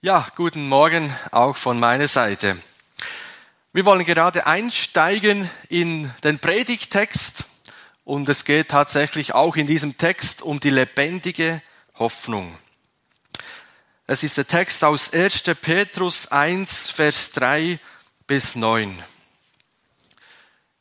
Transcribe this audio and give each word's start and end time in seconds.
Ja, 0.00 0.28
guten 0.36 0.68
Morgen 0.68 1.12
auch 1.32 1.56
von 1.56 1.80
meiner 1.80 2.06
Seite. 2.06 2.56
Wir 3.72 3.84
wollen 3.84 4.06
gerade 4.06 4.46
einsteigen 4.46 5.50
in 5.68 6.08
den 6.22 6.38
Predigtext 6.38 7.46
und 8.04 8.28
es 8.28 8.44
geht 8.44 8.68
tatsächlich 8.68 9.34
auch 9.34 9.56
in 9.56 9.66
diesem 9.66 9.98
Text 9.98 10.40
um 10.40 10.60
die 10.60 10.70
lebendige 10.70 11.60
Hoffnung. 11.96 12.56
Es 14.06 14.22
ist 14.22 14.36
der 14.36 14.46
Text 14.46 14.84
aus 14.84 15.12
1. 15.12 15.42
Petrus 15.60 16.28
1, 16.28 16.90
Vers 16.90 17.32
3 17.32 17.80
bis 18.28 18.54
9. 18.54 19.02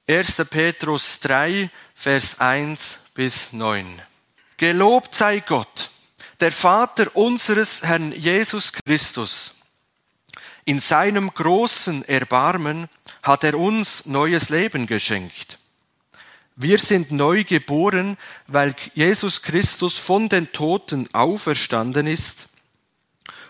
1. 0.07 0.45
Petrus 0.47 1.21
3, 1.21 1.71
Vers 1.95 2.39
1 2.39 2.99
bis 3.15 3.51
9. 3.51 3.99
Gelobt 4.57 5.15
sei 5.15 5.39
Gott 5.39 5.89
der 6.39 6.51
Vater 6.51 7.15
unseres 7.15 7.81
Herrn 7.83 8.11
Jesus 8.11 8.71
Christus. 8.71 9.55
In 10.65 10.79
seinem 10.79 11.33
großen 11.33 12.03
Erbarmen 12.05 12.89
hat 13.23 13.43
er 13.43 13.57
uns 13.57 14.05
neues 14.05 14.49
Leben 14.49 14.85
geschenkt. 14.85 15.59
Wir 16.55 16.79
sind 16.79 17.11
neu 17.11 17.43
geboren, 17.43 18.17
weil 18.47 18.75
Jesus 18.93 19.41
Christus 19.41 19.97
von 19.97 20.27
den 20.27 20.51
Toten 20.51 21.07
auferstanden 21.13 22.07
ist. 22.07 22.47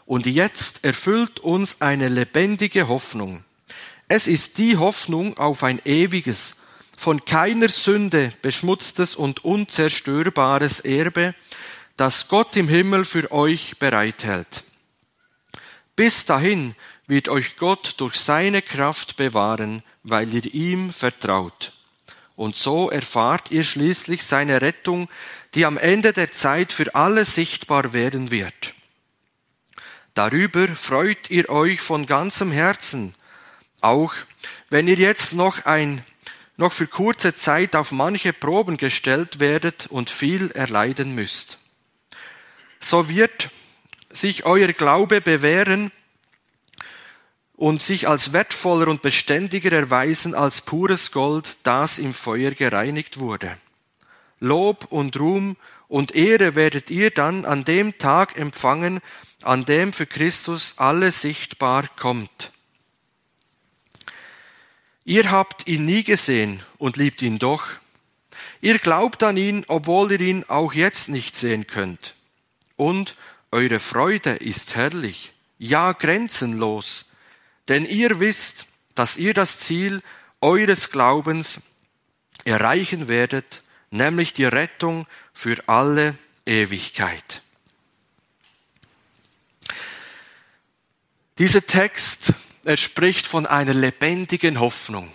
Und 0.06 0.26
jetzt 0.26 0.84
erfüllt 0.84 1.40
uns 1.40 1.82
eine 1.82 2.08
lebendige 2.08 2.88
Hoffnung. 2.88 3.44
Es 4.08 4.28
ist 4.28 4.58
die 4.58 4.78
Hoffnung 4.78 5.38
auf 5.38 5.64
ein 5.64 5.82
ewiges, 5.86 6.56
von 6.98 7.24
keiner 7.26 7.70
Sünde 7.70 8.32
beschmutztes 8.42 9.16
und 9.16 9.44
unzerstörbares 9.44 10.80
Erbe, 10.80 11.36
das 11.98 12.28
Gott 12.28 12.56
im 12.56 12.68
Himmel 12.68 13.06
für 13.06 13.32
euch 13.32 13.80
bereithält. 13.80 14.64
Bis 15.96 16.26
dahin 16.26 16.76
wird 17.08 17.28
euch 17.28 17.58
Gott 17.58 17.96
durch 17.98 18.16
seine 18.16 18.62
Kraft 18.62 19.18
bewahren, 19.18 19.82
weil 20.04 20.32
ihr 20.32 20.46
ihm 20.54 20.94
vertraut. 20.94 21.74
Und 22.36 22.56
so 22.56 22.92
erfahrt 22.92 23.50
ihr 23.50 23.64
schließlich 23.64 24.24
seine 24.24 24.62
Rettung, 24.62 25.10
die 25.56 25.66
am 25.66 25.80
Ende 25.80 26.14
der 26.14 26.32
Zeit 26.32 26.72
für 26.72 26.94
alle 26.94 27.26
sichtbar 27.26 27.94
werden 27.94 28.30
wird. 28.30 28.76
Darüber 30.14 30.68
freut 30.76 31.32
ihr 31.32 31.50
euch 31.50 31.82
von 31.82 32.06
ganzem 32.06 32.52
Herzen, 32.52 33.16
auch 33.82 34.14
wenn 34.70 34.88
ihr 34.88 34.98
jetzt 34.98 35.34
noch 35.34 35.66
ein 35.66 36.04
noch 36.58 36.74
für 36.74 36.88
kurze 36.88 37.34
Zeit 37.34 37.76
auf 37.76 37.92
manche 37.92 38.34
Proben 38.34 38.78
gestellt 38.78 39.40
werdet 39.40 39.88
und 39.88 40.10
viel 40.10 40.52
erleiden 40.52 41.16
müsst 41.16 41.58
so 42.80 43.10
wird 43.10 43.50
sich 44.12 44.46
euer 44.46 44.74
Glaube 44.74 45.22
bewähren 45.22 45.92
und 47.56 47.82
sich 47.82 48.08
als 48.08 48.34
wertvoller 48.34 48.88
und 48.88 49.02
beständiger 49.02 49.72
erweisen 49.72 50.36
als 50.36 50.62
pures 50.62 51.12
Gold, 51.12 51.58
das 51.64 51.98
im 51.98 52.14
Feuer 52.14 52.52
gereinigt 52.52 53.20
wurde. 53.20 53.58
Lob 54.40 54.88
und 54.92 55.20
Ruhm 55.20 55.58
und 55.88 56.14
Ehre 56.14 56.56
werdet 56.56 56.90
ihr 56.92 57.10
dann 57.10 57.46
an 57.46 57.66
dem 57.66 57.98
Tag 57.98 58.38
empfangen, 58.38 59.00
an 59.42 59.66
dem 59.66 59.94
für 59.94 60.06
Christus 60.06 60.76
alles 60.78 61.22
sichtbar 61.22 61.88
kommt. 62.00 62.52
Ihr 65.06 65.32
habt 65.32 65.68
ihn 65.68 65.86
nie 65.86 66.04
gesehen 66.04 66.62
und 66.78 66.98
liebt 66.98 67.22
ihn 67.22 67.40
doch. 67.40 67.66
Ihr 68.60 68.78
glaubt 68.78 69.24
an 69.24 69.38
ihn, 69.38 69.64
obwohl 69.68 70.12
ihr 70.12 70.20
ihn 70.20 70.44
auch 70.48 70.74
jetzt 70.74 71.10
nicht 71.10 71.36
sehen 71.36 71.66
könnt 71.66 72.17
und 72.78 73.16
eure 73.52 73.80
Freude 73.80 74.32
ist 74.32 74.76
herrlich, 74.76 75.34
ja 75.58 75.92
grenzenlos, 75.92 77.06
denn 77.68 77.86
ihr 77.86 78.20
wisst, 78.20 78.68
dass 78.96 79.18
ihr 79.18 79.34
das 79.34 79.60
Ziel 79.60 80.02
eures 80.40 80.92
Glaubens 80.92 81.60
erreichen 82.46 83.08
werdet, 83.08 83.64
nämlich 83.92 84.34
die 84.34 84.46
Rettung 84.46 85.08
für 85.34 85.58
alle 85.68 86.18
Ewigkeit. 86.46 87.42
Dieser 91.38 91.66
Text, 91.66 92.34
er 92.64 92.78
spricht 92.78 93.28
von 93.28 93.46
einer 93.46 93.74
lebendigen 93.74 94.60
Hoffnung. 94.60 95.12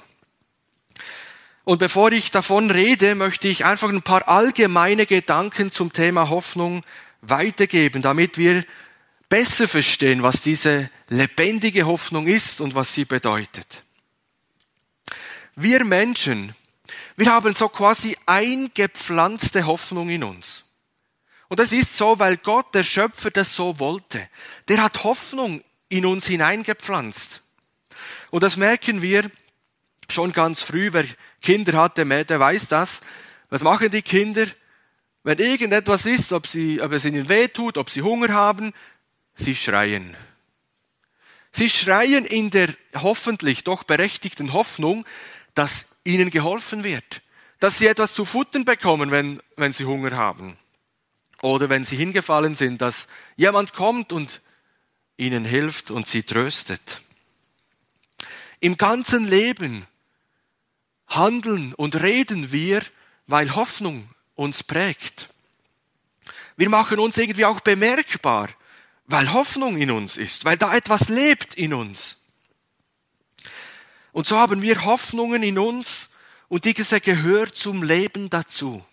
Und 1.65 1.79
bevor 1.79 2.13
ich 2.13 2.31
davon 2.31 2.71
rede, 2.71 3.15
möchte 3.15 3.49
ich 3.49 3.65
einfach 3.65 3.89
ein 3.89 4.03
paar 4.03 4.29
allgemeine 4.29 5.07
Gedanken 5.07 5.71
zum 5.71 5.93
Thema 5.93 6.29
Hoffnung 6.29 6.85
weitergeben, 7.23 8.03
damit 8.03 8.37
wir 8.37 8.65
besser 9.29 9.67
verstehen, 9.67 10.23
was 10.23 10.43
diese 10.43 10.91
lebendige 11.09 11.87
Hoffnung 11.87 12.27
ist 12.27 12.61
und 12.61 12.75
was 12.75 12.93
sie 12.93 13.07
bedeutet. 13.07 13.83
Wir 15.57 15.85
Menschen, 15.85 16.55
wir 17.17 17.33
haben 17.33 17.55
so 17.55 17.69
quasi 17.69 18.17
eingepflanzte 18.27 19.67
Hoffnung 19.67 20.11
in 20.11 20.25
uns. 20.25 20.65
Und 21.49 21.61
das 21.61 21.73
ist 21.73 21.97
so, 21.97 22.19
weil 22.19 22.39
Gott, 22.39 22.75
der 22.75 22.85
Schöpfer, 22.85 23.31
das 23.31 23.55
so 23.55 23.79
wollte. 23.79 24.27
Der 24.69 24.83
hat 24.83 25.05
Hoffnung 25.05 25.63
in 25.89 26.07
uns 26.07 26.27
hineingepflanzt. 26.27 27.43
Und 28.31 28.43
das 28.43 28.57
merken 28.57 29.03
wir 29.03 29.31
schon 30.09 30.33
ganz 30.33 30.63
früh. 30.63 30.91
Wer 30.93 31.05
Kinder 31.43 31.79
hatte, 31.79 32.07
der 32.07 32.41
weiß 32.41 32.69
das. 32.69 33.01
Was 33.51 33.63
machen 33.63 33.91
die 33.91 34.01
Kinder? 34.01 34.47
Wenn 35.25 35.39
irgendetwas 35.39 36.07
ist, 36.07 36.33
ob, 36.33 36.47
sie, 36.47 36.81
ob 36.81 36.93
es 36.93 37.05
ihnen 37.05 37.29
weh 37.29 37.49
tut, 37.49 37.79
ob 37.79 37.91
sie 37.91 38.03
Hunger 38.03 38.33
haben, 38.33 38.73
sie 39.35 39.55
schreien. 39.55 40.17
Sie 41.53 41.69
schreien 41.69 42.25
in 42.25 42.51
der 42.51 42.75
hoffentlich 42.95 43.63
doch 43.63 43.85
berechtigten 43.85 44.53
Hoffnung, 44.53 45.05
dass 45.55 45.87
ihnen 46.05 46.31
geholfen 46.31 46.83
wird, 46.83 47.23
dass 47.61 47.79
sie 47.79 47.87
etwas 47.87 48.15
zu 48.15 48.25
futtern 48.25 48.65
bekommen, 48.65 49.11
wenn, 49.11 49.41
wenn 49.57 49.73
sie 49.73 49.85
Hunger 49.85 50.17
haben. 50.17 50.59
Oder 51.43 51.69
wenn 51.69 51.85
sie 51.85 51.97
hingefallen 51.97 52.55
sind, 52.55 52.81
dass 52.81 53.07
jemand 53.37 53.75
kommt 53.75 54.13
und 54.13 54.41
ihnen 55.17 55.45
hilft 55.45 55.91
und 55.91 56.07
sie 56.07 56.23
tröstet. 56.23 57.01
Im 58.61 58.77
ganzen 58.77 59.27
Leben 59.27 59.87
handeln 61.07 61.75
und 61.75 62.01
reden 62.01 62.51
wir, 62.53 62.83
weil 63.27 63.55
Hoffnung 63.55 64.09
uns 64.35 64.63
prägt. 64.63 65.29
Wir 66.57 66.69
machen 66.69 66.99
uns 66.99 67.17
irgendwie 67.19 67.45
auch 67.45 67.61
bemerkbar, 67.61 68.49
weil 69.07 69.33
Hoffnung 69.33 69.79
in 69.79 69.91
uns 69.91 70.17
ist, 70.17 70.45
weil 70.45 70.57
da 70.57 70.75
etwas 70.75 71.09
lebt 71.09 71.55
in 71.55 71.75
uns. 71.75 72.19
Und 74.13 74.27
so 74.27 74.39
haben 74.39 74.63
wir 74.63 74.85
Hoffnungen 74.85 75.43
in 75.43 75.59
uns 75.59 76.11
und 76.49 76.65
diese 76.65 77.01
gehört 77.01 77.57
zum 77.57 77.83
Leben 77.83 78.29
dazu. 78.29 78.85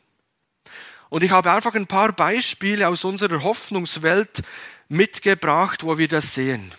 Und 1.10 1.24
ich 1.24 1.32
habe 1.32 1.52
einfach 1.52 1.74
ein 1.74 1.88
paar 1.88 2.14
Beispiele 2.14 2.88
aus 2.88 3.04
unserer 3.04 3.44
Hoffnungswelt 3.44 4.42
mitgebracht, 4.88 5.84
wo 5.84 5.98
wir 5.98 6.08
das 6.08 6.34
sehen. 6.36 6.74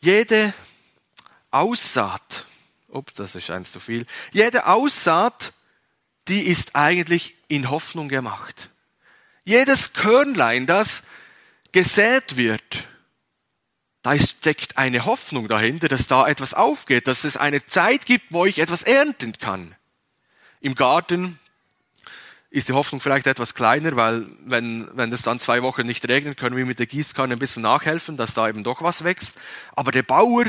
Jede 0.00 0.54
Aussaat, 1.50 2.46
ob 2.88 3.12
das 3.14 3.34
ist 3.34 3.50
eins 3.50 3.72
zu 3.72 3.80
viel, 3.80 4.06
jede 4.32 4.66
Aussaat 4.66 5.52
die 6.28 6.42
ist 6.42 6.74
eigentlich 6.74 7.34
in 7.48 7.70
Hoffnung 7.70 8.08
gemacht. 8.08 8.70
Jedes 9.44 9.92
Körnlein, 9.92 10.66
das 10.66 11.02
gesät 11.72 12.36
wird, 12.36 12.86
da 14.02 14.16
steckt 14.18 14.78
eine 14.78 15.04
Hoffnung 15.04 15.48
dahinter, 15.48 15.88
dass 15.88 16.06
da 16.06 16.28
etwas 16.28 16.54
aufgeht, 16.54 17.06
dass 17.06 17.24
es 17.24 17.36
eine 17.36 17.64
Zeit 17.66 18.06
gibt, 18.06 18.26
wo 18.30 18.46
ich 18.46 18.60
etwas 18.60 18.82
ernten 18.82 19.32
kann. 19.38 19.74
Im 20.60 20.74
Garten 20.74 21.38
ist 22.50 22.68
die 22.68 22.72
Hoffnung 22.72 23.00
vielleicht 23.00 23.26
etwas 23.26 23.54
kleiner, 23.54 23.96
weil 23.96 24.26
wenn, 24.44 24.88
wenn 24.96 25.12
es 25.12 25.22
dann 25.22 25.38
zwei 25.38 25.62
Wochen 25.62 25.86
nicht 25.86 26.08
regnet, 26.08 26.38
können 26.38 26.56
wir 26.56 26.66
mit 26.66 26.78
der 26.78 26.86
Gießkanne 26.86 27.34
ein 27.34 27.38
bisschen 27.38 27.62
nachhelfen, 27.62 28.16
dass 28.16 28.34
da 28.34 28.48
eben 28.48 28.62
doch 28.62 28.80
was 28.82 29.04
wächst. 29.04 29.38
Aber 29.74 29.90
der 29.90 30.04
Bauer, 30.04 30.44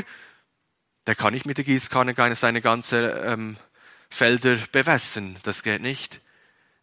der 1.06 1.14
kann 1.16 1.34
nicht 1.34 1.46
mit 1.46 1.58
der 1.58 1.64
Gießkanne 1.64 2.14
seine 2.36 2.62
ganze 2.62 3.10
ähm, 3.26 3.56
Felder 4.08 4.58
bewässern. 4.72 5.36
Das 5.42 5.62
geht 5.62 5.82
nicht. 5.82 6.20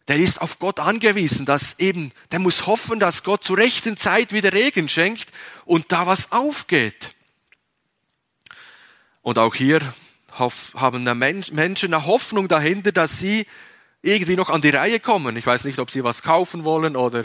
Der 0.08 0.18
ist 0.18 0.40
auf 0.40 0.58
Gott 0.58 0.78
angewiesen, 0.78 1.46
dass 1.46 1.78
eben, 1.80 2.12
der 2.30 2.38
muss 2.38 2.66
hoffen, 2.66 3.00
dass 3.00 3.24
Gott 3.24 3.42
zur 3.42 3.58
rechten 3.58 3.96
Zeit 3.96 4.32
wieder 4.32 4.52
Regen 4.52 4.88
schenkt 4.88 5.30
und 5.64 5.90
da 5.90 6.06
was 6.06 6.30
aufgeht. 6.30 7.14
Und 9.22 9.38
auch 9.38 9.56
hier 9.56 9.80
haben 10.38 11.02
Menschen 11.02 11.94
eine 11.94 12.06
Hoffnung 12.06 12.46
dahinter, 12.46 12.92
dass 12.92 13.18
sie 13.18 13.46
irgendwie 14.02 14.36
noch 14.36 14.50
an 14.50 14.60
die 14.60 14.70
Reihe 14.70 15.00
kommen. 15.00 15.36
Ich 15.36 15.46
weiß 15.46 15.64
nicht, 15.64 15.80
ob 15.80 15.90
sie 15.90 16.04
was 16.04 16.22
kaufen 16.22 16.64
wollen 16.64 16.94
oder, 16.94 17.24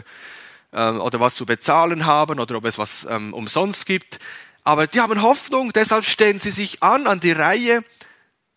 äh, 0.72 0.90
oder 0.90 1.20
was 1.20 1.36
zu 1.36 1.46
bezahlen 1.46 2.08
haben 2.08 2.40
oder 2.40 2.56
ob 2.56 2.66
es 2.66 2.80
was 2.80 3.06
ähm, 3.08 3.34
umsonst 3.34 3.86
gibt. 3.86 4.18
Aber 4.64 4.88
die 4.88 5.00
haben 5.00 5.22
Hoffnung, 5.22 5.74
deshalb 5.74 6.06
stellen 6.06 6.40
sie 6.40 6.52
sich 6.52 6.82
an, 6.82 7.06
an 7.06 7.20
die 7.20 7.32
Reihe, 7.32 7.84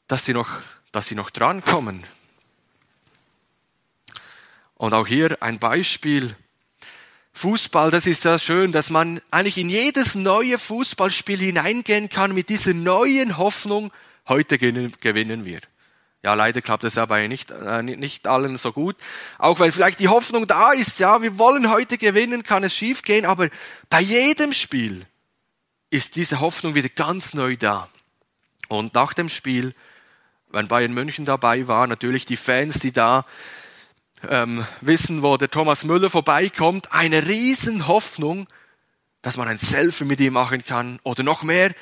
dass 0.06 0.24
sie 0.24 0.32
noch 0.32 0.48
dass 0.94 1.08
sie 1.08 1.14
noch 1.14 1.30
drankommen. 1.30 2.04
Und 4.74 4.94
auch 4.94 5.06
hier 5.06 5.42
ein 5.42 5.58
Beispiel. 5.58 6.36
Fußball, 7.32 7.90
das 7.90 8.06
ist 8.06 8.24
ja 8.24 8.38
schön, 8.38 8.70
dass 8.70 8.90
man 8.90 9.20
eigentlich 9.32 9.58
in 9.58 9.68
jedes 9.68 10.14
neue 10.14 10.56
Fußballspiel 10.56 11.38
hineingehen 11.38 12.08
kann 12.08 12.32
mit 12.32 12.48
dieser 12.48 12.74
neuen 12.74 13.38
Hoffnung, 13.38 13.92
heute 14.28 14.56
gewinnen 14.56 15.44
wir. 15.44 15.60
Ja, 16.22 16.34
leider 16.34 16.62
klappt 16.62 16.84
das 16.84 16.94
ja 16.94 17.04
bei 17.06 17.26
nicht, 17.26 17.50
äh, 17.50 17.82
nicht 17.82 18.28
allen 18.28 18.56
so 18.56 18.72
gut. 18.72 18.96
Auch 19.38 19.58
weil 19.58 19.72
vielleicht 19.72 19.98
die 19.98 20.08
Hoffnung 20.08 20.46
da 20.46 20.72
ist, 20.72 21.00
ja, 21.00 21.20
wir 21.20 21.38
wollen 21.38 21.70
heute 21.70 21.98
gewinnen, 21.98 22.44
kann 22.44 22.64
es 22.64 22.74
schief 22.74 23.02
gehen, 23.02 23.26
aber 23.26 23.50
bei 23.90 24.00
jedem 24.00 24.54
Spiel 24.54 25.04
ist 25.90 26.16
diese 26.16 26.40
Hoffnung 26.40 26.74
wieder 26.74 26.88
ganz 26.88 27.34
neu 27.34 27.56
da. 27.56 27.90
Und 28.68 28.94
nach 28.94 29.12
dem 29.12 29.28
Spiel, 29.28 29.74
wenn 30.54 30.68
Bayern 30.68 30.94
München 30.94 31.24
dabei 31.24 31.68
war, 31.68 31.86
natürlich 31.86 32.24
die 32.24 32.36
Fans, 32.36 32.78
die 32.78 32.92
da 32.92 33.26
ähm, 34.28 34.64
wissen, 34.80 35.22
wo 35.22 35.36
der 35.36 35.50
Thomas 35.50 35.84
Müller 35.84 36.10
vorbeikommt, 36.10 36.92
eine 36.92 37.26
riesen 37.26 37.86
Hoffnung, 37.86 38.46
dass 39.22 39.36
man 39.36 39.48
ein 39.48 39.58
Selfie 39.58 40.04
mit 40.04 40.20
ihm 40.20 40.34
machen 40.34 40.64
kann 40.64 41.00
oder 41.02 41.22
noch 41.22 41.42
mehr, 41.42 41.74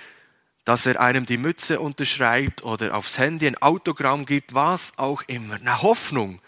dass 0.64 0.86
er 0.86 1.00
einem 1.00 1.26
die 1.26 1.38
Mütze 1.38 1.80
unterschreibt 1.80 2.62
oder 2.62 2.94
aufs 2.94 3.18
Handy 3.18 3.46
ein 3.46 3.60
Autogramm 3.60 4.26
gibt, 4.26 4.54
was 4.54 4.92
auch 4.96 5.22
immer. 5.26 5.54
Eine 5.54 5.82
Hoffnung, 5.82 6.40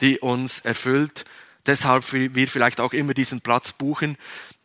die 0.00 0.18
uns 0.18 0.60
erfüllt. 0.60 1.24
Deshalb 1.66 2.12
wir 2.12 2.48
vielleicht 2.48 2.80
auch 2.80 2.92
immer 2.92 3.14
diesen 3.14 3.40
Platz 3.40 3.72
buchen, 3.72 4.16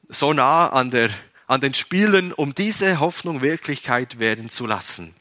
so 0.09 0.33
nah 0.33 0.67
an, 0.67 0.91
der, 0.91 1.09
an 1.47 1.61
den 1.61 1.73
Spielen, 1.73 2.33
um 2.33 2.53
diese 2.53 2.99
Hoffnung 2.99 3.41
Wirklichkeit 3.41 4.19
werden 4.19 4.49
zu 4.49 4.65
lassen. 4.65 5.15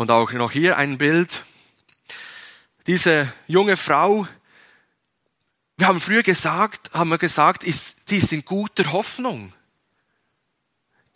Und 0.00 0.10
auch 0.10 0.32
noch 0.32 0.50
hier 0.50 0.78
ein 0.78 0.96
Bild. 0.96 1.44
Diese 2.86 3.30
junge 3.46 3.76
Frau, 3.76 4.26
wir 5.76 5.88
haben 5.88 6.00
früher 6.00 6.22
gesagt, 6.22 6.90
haben 6.94 7.10
wir 7.10 7.18
gesagt, 7.18 7.64
ist, 7.64 8.08
die 8.08 8.16
ist 8.16 8.32
in 8.32 8.46
guter 8.46 8.92
Hoffnung 8.92 9.52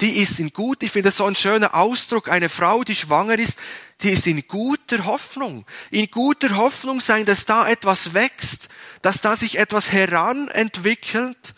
die 0.01 0.19
ist 0.19 0.41
in 0.41 0.53
gut, 0.53 0.83
ich 0.83 0.91
finde 0.91 1.09
das 1.09 1.17
so 1.19 1.25
ein 1.25 1.37
schöner 1.37 1.75
Ausdruck, 1.75 2.29
eine 2.29 2.49
Frau, 2.49 2.83
die 2.83 2.97
schwanger 2.97 3.39
ist, 3.39 3.59
die 4.03 4.11
ist 4.11 4.27
in 4.27 4.47
guter 4.49 5.05
Hoffnung. 5.05 5.65
In 5.91 6.11
guter 6.11 6.57
Hoffnung 6.57 7.01
sein, 7.01 7.25
dass 7.25 7.47
da 7.47 7.69
etwas 7.69 8.13
wächst, 8.13 8.69
dass 9.03 9.21
da 9.21 9.37
sich 9.37 9.57
etwas 9.57 9.93
heranentwickelt, 9.93 11.55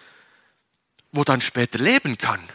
wo 1.12 1.24
dann 1.24 1.40
später 1.40 1.78
leben 1.78 2.18
kann. 2.18 2.46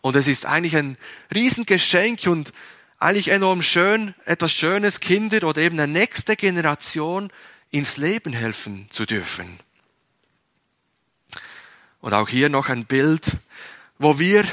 Und 0.00 0.16
es 0.16 0.26
ist 0.26 0.46
eigentlich 0.46 0.74
ein 0.74 0.96
Riesengeschenk 1.32 2.26
und 2.26 2.54
eigentlich 3.00 3.28
enorm 3.28 3.62
schön, 3.62 4.14
etwas 4.24 4.52
Schönes 4.52 5.00
Kinder 5.00 5.46
oder 5.48 5.60
eben 5.60 5.80
eine 5.80 5.92
nächste 5.92 6.36
Generation 6.36 7.32
ins 7.70 7.96
Leben 7.96 8.32
helfen 8.32 8.86
zu 8.90 9.06
dürfen. 9.06 9.58
Und 12.00 12.14
auch 12.14 12.28
hier 12.28 12.48
noch 12.48 12.68
ein 12.68 12.86
Bild 12.86 13.36
wo 14.00 14.18
wir 14.18 14.44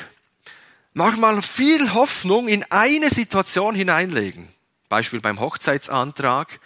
manchmal 0.94 1.42
viel 1.42 1.94
Hoffnung 1.94 2.50
in 2.50 2.66
eine 2.70 3.10
Situation 3.10 3.76
hineinlegen. 3.76 4.50
Beispiel 4.90 5.22
beim 5.22 5.40
Hochzeitsantrag, 5.40 6.60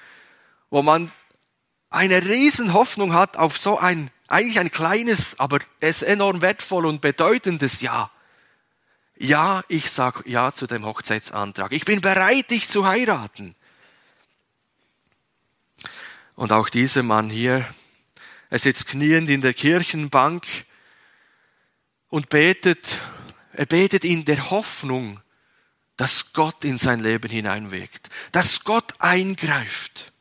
wo 0.71 0.81
man 0.81 1.11
eine 1.91 2.25
riesen 2.25 2.73
Hoffnung 2.73 3.13
hat 3.13 3.37
auf 3.37 3.59
so 3.59 3.77
ein, 3.77 4.09
eigentlich 4.27 4.59
ein 4.59 4.71
kleines, 4.71 5.39
aber 5.39 5.59
es 5.79 6.01
enorm 6.01 6.41
wertvoll 6.41 6.87
und 6.87 7.01
bedeutendes 7.01 7.81
Ja. 7.81 8.09
Ja, 9.23 9.63
ich 9.67 9.91
sag 9.91 10.25
Ja 10.25 10.51
zu 10.51 10.65
dem 10.65 10.83
Hochzeitsantrag. 10.83 11.73
Ich 11.73 11.85
bin 11.85 12.01
bereit, 12.01 12.49
dich 12.49 12.67
zu 12.67 12.87
heiraten. 12.87 13.53
Und 16.35 16.51
auch 16.51 16.69
dieser 16.69 17.03
Mann 17.03 17.29
hier, 17.29 17.71
er 18.49 18.57
sitzt 18.57 18.87
kniend 18.87 19.29
in 19.29 19.41
der 19.41 19.53
Kirchenbank 19.53 20.47
und 22.09 22.29
betet, 22.29 22.97
er 23.53 23.67
betet 23.67 24.05
in 24.05 24.25
der 24.25 24.49
Hoffnung, 24.49 25.21
dass 25.97 26.33
Gott 26.33 26.65
in 26.65 26.79
sein 26.79 26.99
Leben 26.99 27.29
hineinwirkt, 27.29 28.09
dass 28.31 28.63
Gott 28.63 28.95
eingreift. 28.97 30.13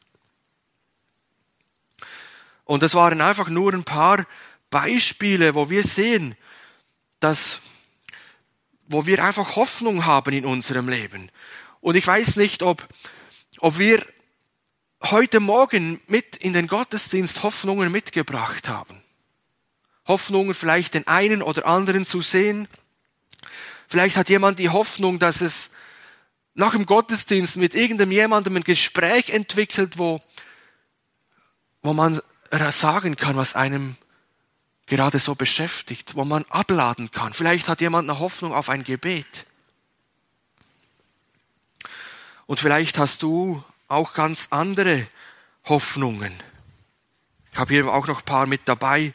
Und 2.64 2.82
das 2.82 2.92
waren 2.92 3.22
einfach 3.22 3.48
nur 3.48 3.72
ein 3.72 3.84
paar 3.84 4.26
Beispiele, 4.68 5.54
wo 5.54 5.70
wir 5.70 5.84
sehen, 5.84 6.36
dass, 7.18 7.60
wo 8.90 9.06
wir 9.06 9.24
einfach 9.24 9.54
Hoffnung 9.54 10.04
haben 10.04 10.34
in 10.34 10.44
unserem 10.44 10.88
Leben. 10.88 11.30
Und 11.80 11.94
ich 11.94 12.04
weiß 12.04 12.34
nicht, 12.36 12.62
ob, 12.62 12.86
ob 13.58 13.78
wir 13.78 14.04
heute 15.00 15.38
Morgen 15.38 16.02
mit 16.08 16.36
in 16.36 16.52
den 16.52 16.66
Gottesdienst 16.66 17.44
Hoffnungen 17.44 17.92
mitgebracht 17.92 18.68
haben. 18.68 19.00
Hoffnungen, 20.08 20.54
vielleicht 20.54 20.94
den 20.94 21.06
einen 21.06 21.40
oder 21.40 21.66
anderen 21.66 22.04
zu 22.04 22.20
sehen. 22.20 22.66
Vielleicht 23.86 24.16
hat 24.16 24.28
jemand 24.28 24.58
die 24.58 24.70
Hoffnung, 24.70 25.20
dass 25.20 25.40
es 25.40 25.70
nach 26.54 26.72
dem 26.72 26.84
Gottesdienst 26.84 27.56
mit 27.56 27.76
irgendeinem 27.76 28.10
jemandem 28.10 28.56
ein 28.56 28.64
Gespräch 28.64 29.30
entwickelt, 29.30 29.98
wo, 29.98 30.20
wo 31.80 31.92
man 31.92 32.20
sagen 32.72 33.14
kann, 33.14 33.36
was 33.36 33.54
einem 33.54 33.96
gerade 34.90 35.20
so 35.20 35.36
beschäftigt, 35.36 36.16
wo 36.16 36.24
man 36.24 36.44
abladen 36.50 37.12
kann. 37.12 37.32
Vielleicht 37.32 37.68
hat 37.68 37.80
jemand 37.80 38.10
eine 38.10 38.18
Hoffnung 38.18 38.52
auf 38.52 38.68
ein 38.68 38.82
Gebet. 38.82 39.46
Und 42.46 42.58
vielleicht 42.58 42.98
hast 42.98 43.22
du 43.22 43.62
auch 43.86 44.14
ganz 44.14 44.48
andere 44.50 45.06
Hoffnungen. 45.64 46.32
Ich 47.52 47.58
habe 47.58 47.72
hier 47.72 47.86
auch 47.86 48.08
noch 48.08 48.18
ein 48.18 48.24
paar 48.24 48.46
mit 48.46 48.62
dabei. 48.64 49.14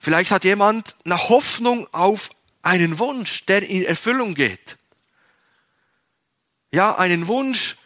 Vielleicht 0.00 0.32
hat 0.32 0.42
jemand 0.42 0.96
eine 1.04 1.28
Hoffnung 1.28 1.86
auf 1.94 2.30
einen 2.62 2.98
Wunsch, 2.98 3.46
der 3.46 3.62
in 3.62 3.84
Erfüllung 3.84 4.34
geht. 4.34 4.76
Ja, 6.72 6.96
einen 6.96 7.28
Wunsch, 7.28 7.76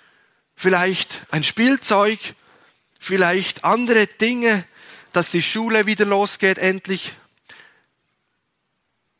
vielleicht 0.57 1.27
ein 1.31 1.45
Spielzeug, 1.45 2.19
vielleicht 2.99 3.63
andere 3.63 4.07
Dinge, 4.07 4.65
dass 5.17 5.31
die 5.31 5.43
Schule 5.43 5.87
wieder 5.87 6.05
losgeht 6.05 6.59
endlich. 6.59 7.15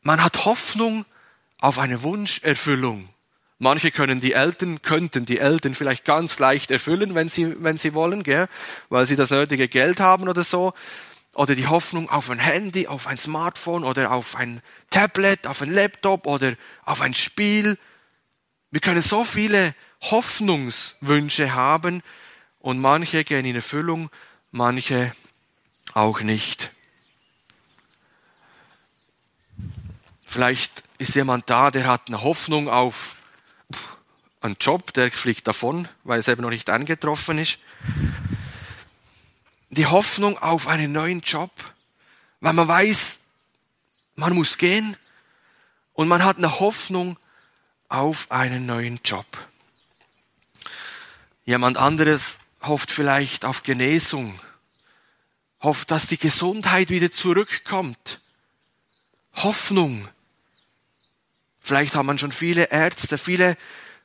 Man 0.01 0.23
hat 0.23 0.45
Hoffnung 0.45 1.05
auf 1.59 1.79
eine 1.79 2.03
Wunscherfüllung. 2.03 3.09
Manche 3.57 3.91
können 3.91 4.19
die 4.19 4.33
Eltern, 4.33 4.81
könnten 4.81 5.25
die 5.25 5.39
Eltern 5.39 5.73
vielleicht 5.73 6.03
ganz 6.03 6.39
leicht 6.39 6.71
erfüllen, 6.71 7.15
wenn 7.15 7.29
sie, 7.29 7.55
wenn 7.63 7.77
sie 7.77 7.93
wollen, 7.93 8.23
gell? 8.23 8.47
weil 8.89 9.05
sie 9.05 9.15
das 9.15 9.31
nötige 9.31 9.69
Geld 9.69 9.99
haben 9.99 10.27
oder 10.27 10.43
so 10.43 10.73
oder 11.33 11.55
die 11.55 11.67
Hoffnung 11.67 12.09
auf 12.09 12.29
ein 12.29 12.39
Handy, 12.39 12.87
auf 12.87 13.07
ein 13.07 13.17
Smartphone 13.17 13.83
oder 13.83 14.11
auf 14.11 14.35
ein 14.35 14.61
Tablet, 14.89 15.47
auf 15.47 15.61
ein 15.61 15.71
Laptop 15.71 16.27
oder 16.27 16.53
auf 16.83 17.01
ein 17.01 17.13
Spiel. 17.13 17.77
Wir 18.71 18.81
können 18.81 19.01
so 19.01 19.23
viele 19.23 19.73
Hoffnungswünsche 20.01 21.53
haben 21.53 22.03
und 22.59 22.79
manche 22.79 23.23
gehen 23.23 23.45
in 23.45 23.55
Erfüllung, 23.55 24.09
manche 24.51 25.13
auch 25.93 26.21
nicht. 26.21 26.71
Vielleicht 30.25 30.83
ist 30.97 31.15
jemand 31.15 31.49
da, 31.49 31.71
der 31.71 31.87
hat 31.87 32.07
eine 32.07 32.21
Hoffnung 32.23 32.69
auf 32.69 33.15
einen 34.41 34.57
Job, 34.59 34.93
der 34.93 35.11
fliegt 35.11 35.47
davon, 35.47 35.87
weil 36.03 36.19
es 36.19 36.27
eben 36.27 36.41
noch 36.41 36.49
nicht 36.49 36.69
angetroffen 36.69 37.39
ist 37.39 37.57
die 39.75 39.85
Hoffnung 39.85 40.37
auf 40.37 40.67
einen 40.67 40.91
neuen 40.91 41.19
Job, 41.21 41.51
weil 42.39 42.53
man 42.53 42.67
weiß, 42.67 43.19
man 44.15 44.33
muss 44.33 44.57
gehen 44.57 44.95
und 45.93 46.07
man 46.07 46.23
hat 46.23 46.37
eine 46.37 46.59
Hoffnung 46.59 47.19
auf 47.89 48.31
einen 48.31 48.65
neuen 48.65 48.99
Job. 49.03 49.25
Jemand 51.45 51.77
anderes 51.77 52.37
hofft 52.61 52.91
vielleicht 52.91 53.45
auf 53.45 53.63
Genesung, 53.63 54.39
hofft, 55.65 55.91
dass 55.91 56.07
die 56.07 56.17
Gesundheit 56.17 56.89
wieder 56.89 57.11
zurückkommt. 57.11 58.21
Hoffnung. 59.33 60.07
Vielleicht 61.59 61.95
hat 61.95 62.05
man 62.05 62.17
schon 62.17 62.31
viele 62.31 62.69
Ärzte, 62.69 63.17
viele 63.17 63.57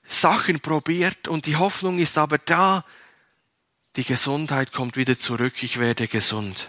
Sachen 0.02 0.58
probiert 0.60 1.28
und 1.28 1.46
die 1.46 1.56
Hoffnung 1.56 1.98
ist 1.98 2.18
aber 2.18 2.38
da, 2.38 2.84
die 3.96 4.04
Gesundheit 4.04 4.72
kommt 4.72 4.96
wieder 4.96 5.18
zurück, 5.18 5.62
ich 5.62 5.78
werde 5.78 6.08
gesund. 6.08 6.68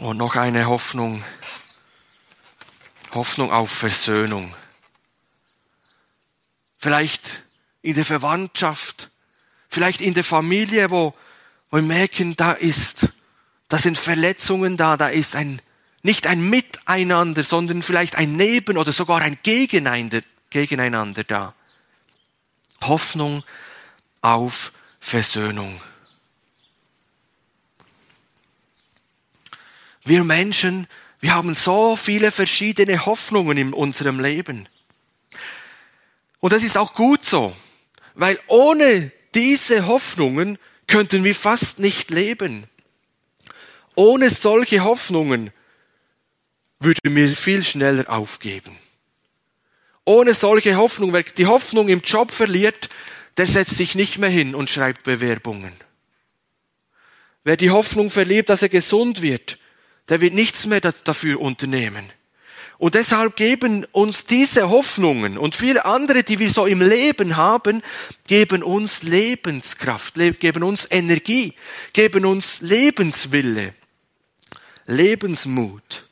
Und 0.00 0.16
noch 0.16 0.34
eine 0.34 0.66
Hoffnung, 0.66 1.24
Hoffnung 3.12 3.52
auf 3.52 3.70
Versöhnung. 3.70 4.54
Vielleicht 6.78 7.44
in 7.82 7.94
der 7.94 8.04
Verwandtschaft, 8.04 9.10
vielleicht 9.70 10.00
in 10.00 10.14
der 10.14 10.24
Familie, 10.24 10.90
wo, 10.90 11.14
wo 11.70 11.76
wir 11.78 11.82
merken, 11.82 12.36
da 12.36 12.52
ist, 12.52 13.08
da 13.68 13.78
sind 13.78 13.96
Verletzungen 13.96 14.76
da, 14.76 14.96
da 14.96 15.08
ist 15.08 15.36
ein, 15.36 15.62
nicht 16.02 16.26
ein 16.26 16.50
Miteinander, 16.50 17.44
sondern 17.44 17.82
vielleicht 17.82 18.16
ein 18.16 18.36
Neben 18.36 18.76
oder 18.76 18.92
sogar 18.92 19.22
ein 19.22 19.38
Gegeneinander, 19.42 20.20
Gegeneinander 20.50 21.24
da. 21.24 21.54
Hoffnung 22.82 23.44
auf 24.20 24.72
Versöhnung. 24.98 25.80
Wir 30.02 30.24
Menschen, 30.24 30.88
wir 31.20 31.34
haben 31.34 31.54
so 31.54 31.94
viele 31.94 32.30
verschiedene 32.30 33.04
Hoffnungen 33.04 33.58
in 33.58 33.72
unserem 33.72 34.18
Leben. 34.18 34.68
Und 36.40 36.52
das 36.54 36.62
ist 36.62 36.78
auch 36.78 36.94
gut 36.94 37.24
so, 37.24 37.54
weil 38.14 38.40
ohne 38.46 39.12
diese 39.34 39.86
Hoffnungen 39.86 40.58
könnten 40.86 41.24
wir 41.24 41.34
fast 41.34 41.78
nicht 41.78 42.10
leben. 42.10 42.66
Ohne 43.94 44.30
solche 44.30 44.82
Hoffnungen 44.82 45.50
würden 46.80 47.14
wir 47.14 47.28
viel 47.36 47.62
schneller 47.62 48.08
aufgeben. 48.08 48.76
Ohne 50.04 50.34
solche 50.34 50.76
Hoffnung, 50.76 51.12
wer 51.12 51.22
die 51.22 51.46
Hoffnung 51.46 51.88
im 51.88 52.00
Job 52.00 52.32
verliert, 52.32 52.88
der 53.36 53.46
setzt 53.46 53.76
sich 53.76 53.94
nicht 53.94 54.18
mehr 54.18 54.30
hin 54.30 54.54
und 54.54 54.70
schreibt 54.70 55.04
Bewerbungen. 55.04 55.72
Wer 57.44 57.56
die 57.56 57.70
Hoffnung 57.70 58.10
verliert, 58.10 58.50
dass 58.50 58.62
er 58.62 58.68
gesund 58.68 59.22
wird, 59.22 59.58
der 60.08 60.20
wird 60.20 60.34
nichts 60.34 60.66
mehr 60.66 60.80
dafür 60.80 61.40
unternehmen. 61.40 62.04
Und 62.80 62.94
deshalb 62.94 63.36
geben 63.36 63.86
uns 63.92 64.24
diese 64.24 64.70
Hoffnungen 64.70 65.36
und 65.36 65.54
viele 65.54 65.84
andere, 65.84 66.24
die 66.24 66.38
wir 66.38 66.50
so 66.50 66.64
im 66.64 66.80
Leben 66.80 67.36
haben, 67.36 67.82
geben 68.26 68.62
uns 68.62 69.02
Lebenskraft, 69.02 70.14
geben 70.14 70.62
uns 70.62 70.88
Energie, 70.90 71.52
geben 71.92 72.24
uns 72.24 72.62
Lebenswille, 72.62 73.74
Lebensmut 74.86 76.06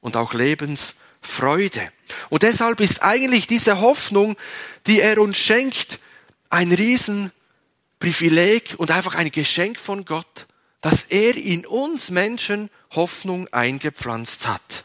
und 0.00 0.16
auch 0.16 0.32
Lebensfreude. 0.32 1.92
Und 2.30 2.42
deshalb 2.42 2.80
ist 2.80 3.02
eigentlich 3.02 3.46
diese 3.46 3.82
Hoffnung, 3.82 4.38
die 4.86 5.02
er 5.02 5.18
uns 5.18 5.36
schenkt, 5.36 6.00
ein 6.48 6.72
Riesenprivileg 6.72 8.76
und 8.78 8.90
einfach 8.90 9.14
ein 9.14 9.30
Geschenk 9.30 9.78
von 9.78 10.06
Gott, 10.06 10.46
dass 10.80 11.04
er 11.04 11.36
in 11.36 11.66
uns 11.66 12.08
Menschen 12.08 12.70
Hoffnung 12.92 13.46
eingepflanzt 13.48 14.48
hat. 14.48 14.84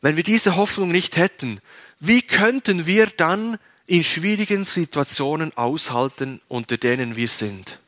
Wenn 0.00 0.16
wir 0.16 0.22
diese 0.22 0.56
Hoffnung 0.56 0.90
nicht 0.90 1.16
hätten, 1.16 1.60
wie 2.00 2.22
könnten 2.22 2.86
wir 2.86 3.06
dann 3.06 3.58
in 3.86 4.04
schwierigen 4.04 4.64
Situationen 4.64 5.56
aushalten, 5.56 6.40
unter 6.48 6.76
denen 6.76 7.16
wir 7.16 7.28
sind? 7.28 7.80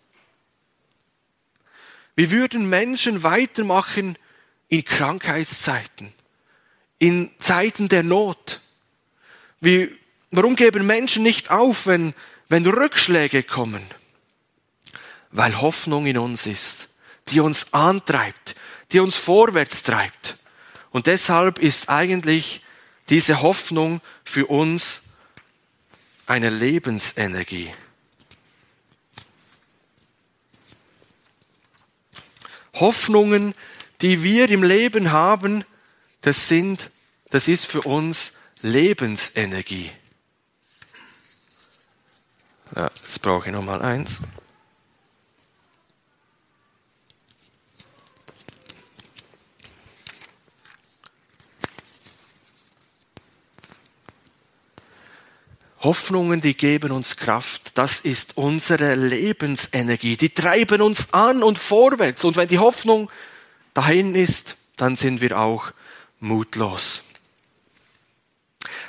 Wie 2.17 2.31
würden 2.31 2.69
Menschen 2.69 3.23
weitermachen 3.23 4.19
in 4.69 4.85
Krankheitszeiten, 4.85 6.13
in 6.99 7.31
Zeiten 7.39 7.89
der 7.89 8.03
Not? 8.03 8.61
Wie, 9.61 9.97
warum 10.31 10.57
geben 10.57 10.87
Menschen 10.87 11.23
nicht 11.23 11.51
auf, 11.51 11.87
wenn, 11.87 12.15
wenn 12.49 12.67
Rückschläge 12.67 13.43
kommen? 13.43 13.83
Weil 15.31 15.61
Hoffnung 15.61 16.07
in 16.07 16.19
uns 16.19 16.47
ist, 16.47 16.89
die 17.29 17.41
uns 17.41 17.73
antreibt, 17.73 18.57
die 18.91 19.01
uns 19.01 19.17
vorwärts 19.17 19.83
treibt. 19.83 20.37
Und 20.91 21.07
deshalb 21.07 21.59
ist 21.59 21.89
eigentlich 21.89 22.63
diese 23.09 23.43
Hoffnung 23.43 24.01
für 24.25 24.47
uns 24.47 25.03
eine 26.27 26.51
Lebensenergie. 26.51 27.73
Hoffnungen, 32.75 33.55
die 34.01 34.23
wir 34.23 34.49
im 34.49 34.63
Leben 34.63 35.13
haben, 35.13 35.65
das 36.23 36.49
sind, 36.49 36.91
das 37.31 37.49
ist 37.49 37.67
für 37.67 37.83
uns 37.83 38.33
Lebensenergie. 38.63 39.91
Ja, 42.75 42.85
jetzt 42.85 43.21
brauche 43.21 43.49
ich 43.49 43.53
nochmal 43.53 43.83
eins. 43.83 44.21
Hoffnungen, 55.81 56.43
die 56.43 56.55
geben 56.55 56.93
uns 56.93 57.17
Kraft. 57.17 57.79
Das 57.79 58.01
ist 58.01 58.37
unsere 58.37 58.95
Lebensenergie. 58.95 60.17
Die 60.17 60.29
treiben 60.29 60.83
uns 60.83 61.13
an 61.15 61.43
und 61.43 61.59
vorwärts. 61.59 62.25
Und 62.25 62.37
wenn 62.37 62.49
die 62.49 62.59
Hoffnung 62.59 63.11
dahin 63.73 64.15
ist, 64.15 64.57
dann 64.77 64.97
sind 64.97 65.23
wir 65.23 65.39
auch 65.39 65.73
mutlos. 66.19 67.03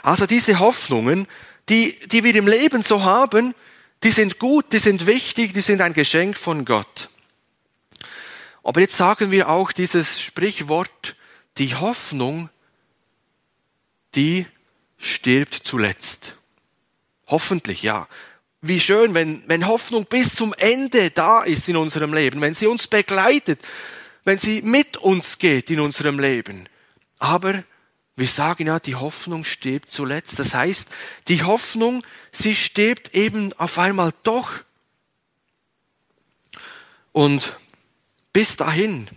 Also 0.03 0.25
diese 0.25 0.59
Hoffnungen, 0.59 1.27
die, 1.69 1.97
die 2.07 2.23
wir 2.23 2.35
im 2.35 2.47
Leben 2.47 2.81
so 2.81 3.03
haben, 3.03 3.53
die 4.03 4.11
sind 4.11 4.39
gut, 4.39 4.73
die 4.73 4.79
sind 4.79 5.05
wichtig, 5.05 5.53
die 5.53 5.61
sind 5.61 5.79
ein 5.79 5.93
Geschenk 5.93 6.37
von 6.37 6.65
Gott. 6.65 7.09
Aber 8.63 8.81
jetzt 8.81 8.97
sagen 8.97 9.31
wir 9.31 9.49
auch 9.49 9.71
dieses 9.71 10.19
Sprichwort, 10.19 11.15
die 11.57 11.75
Hoffnung, 11.75 12.49
die 14.15 14.45
stirbt 14.97 15.53
zuletzt. 15.63 16.35
Hoffentlich, 17.31 17.81
ja. 17.81 18.07
Wie 18.61 18.79
schön, 18.79 19.13
wenn, 19.13 19.43
wenn 19.47 19.65
Hoffnung 19.65 20.05
bis 20.05 20.35
zum 20.35 20.53
Ende 20.53 21.09
da 21.09 21.41
ist 21.41 21.67
in 21.67 21.77
unserem 21.77 22.13
Leben, 22.13 22.41
wenn 22.41 22.53
sie 22.53 22.67
uns 22.67 22.85
begleitet, 22.87 23.59
wenn 24.23 24.37
sie 24.37 24.61
mit 24.61 24.97
uns 24.97 25.39
geht 25.39 25.71
in 25.71 25.79
unserem 25.79 26.19
Leben. 26.19 26.69
Aber 27.17 27.63
wir 28.15 28.27
sagen 28.27 28.67
ja, 28.67 28.79
die 28.79 28.95
Hoffnung 28.95 29.45
stirbt 29.45 29.89
zuletzt. 29.89 30.37
Das 30.37 30.53
heißt, 30.53 30.89
die 31.27 31.41
Hoffnung, 31.41 32.05
sie 32.31 32.53
stirbt 32.53 33.15
eben 33.15 33.53
auf 33.53 33.79
einmal 33.79 34.13
doch. 34.23 34.51
Und 37.13 37.57
bis 38.33 38.57
dahin, 38.57 39.07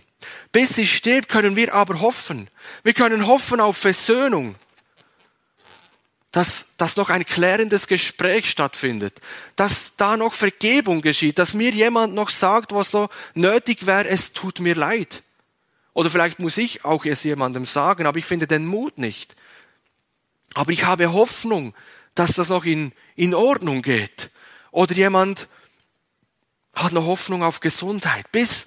bis 0.51 0.75
sie 0.75 0.87
stirbt, 0.87 1.29
können 1.29 1.55
wir 1.55 1.75
aber 1.75 1.99
hoffen. 1.99 2.49
Wir 2.83 2.93
können 2.93 3.27
hoffen 3.27 3.59
auf 3.59 3.77
Versöhnung 3.77 4.55
dass, 6.35 6.65
dass 6.75 6.97
noch 6.97 7.09
ein 7.09 7.25
klärendes 7.25 7.87
Gespräch 7.87 8.49
stattfindet, 8.49 9.21
dass 9.55 9.95
da 9.95 10.17
noch 10.17 10.33
Vergebung 10.33 11.01
geschieht, 11.01 11.39
dass 11.39 11.53
mir 11.53 11.71
jemand 11.71 12.13
noch 12.13 12.29
sagt, 12.29 12.73
was 12.73 12.91
so 12.91 13.07
nötig 13.35 13.85
wäre, 13.85 14.09
es 14.09 14.33
tut 14.33 14.59
mir 14.59 14.75
leid. 14.75 15.23
Oder 15.93 16.09
vielleicht 16.09 16.39
muss 16.39 16.57
ich 16.57 16.83
auch 16.83 17.05
es 17.05 17.23
jemandem 17.23 17.63
sagen, 17.63 18.05
aber 18.05 18.17
ich 18.17 18.25
finde 18.25 18.47
den 18.47 18.65
Mut 18.65 18.97
nicht. 18.97 19.37
Aber 20.55 20.73
ich 20.73 20.83
habe 20.83 21.13
Hoffnung, 21.13 21.73
dass 22.15 22.33
das 22.33 22.49
noch 22.49 22.65
in, 22.65 22.91
in 23.15 23.33
Ordnung 23.33 23.81
geht. 23.81 24.29
Oder 24.71 24.93
jemand 24.93 25.47
hat 26.73 26.91
noch 26.91 27.05
Hoffnung 27.05 27.43
auf 27.43 27.61
Gesundheit. 27.61 28.29
Bis 28.33 28.65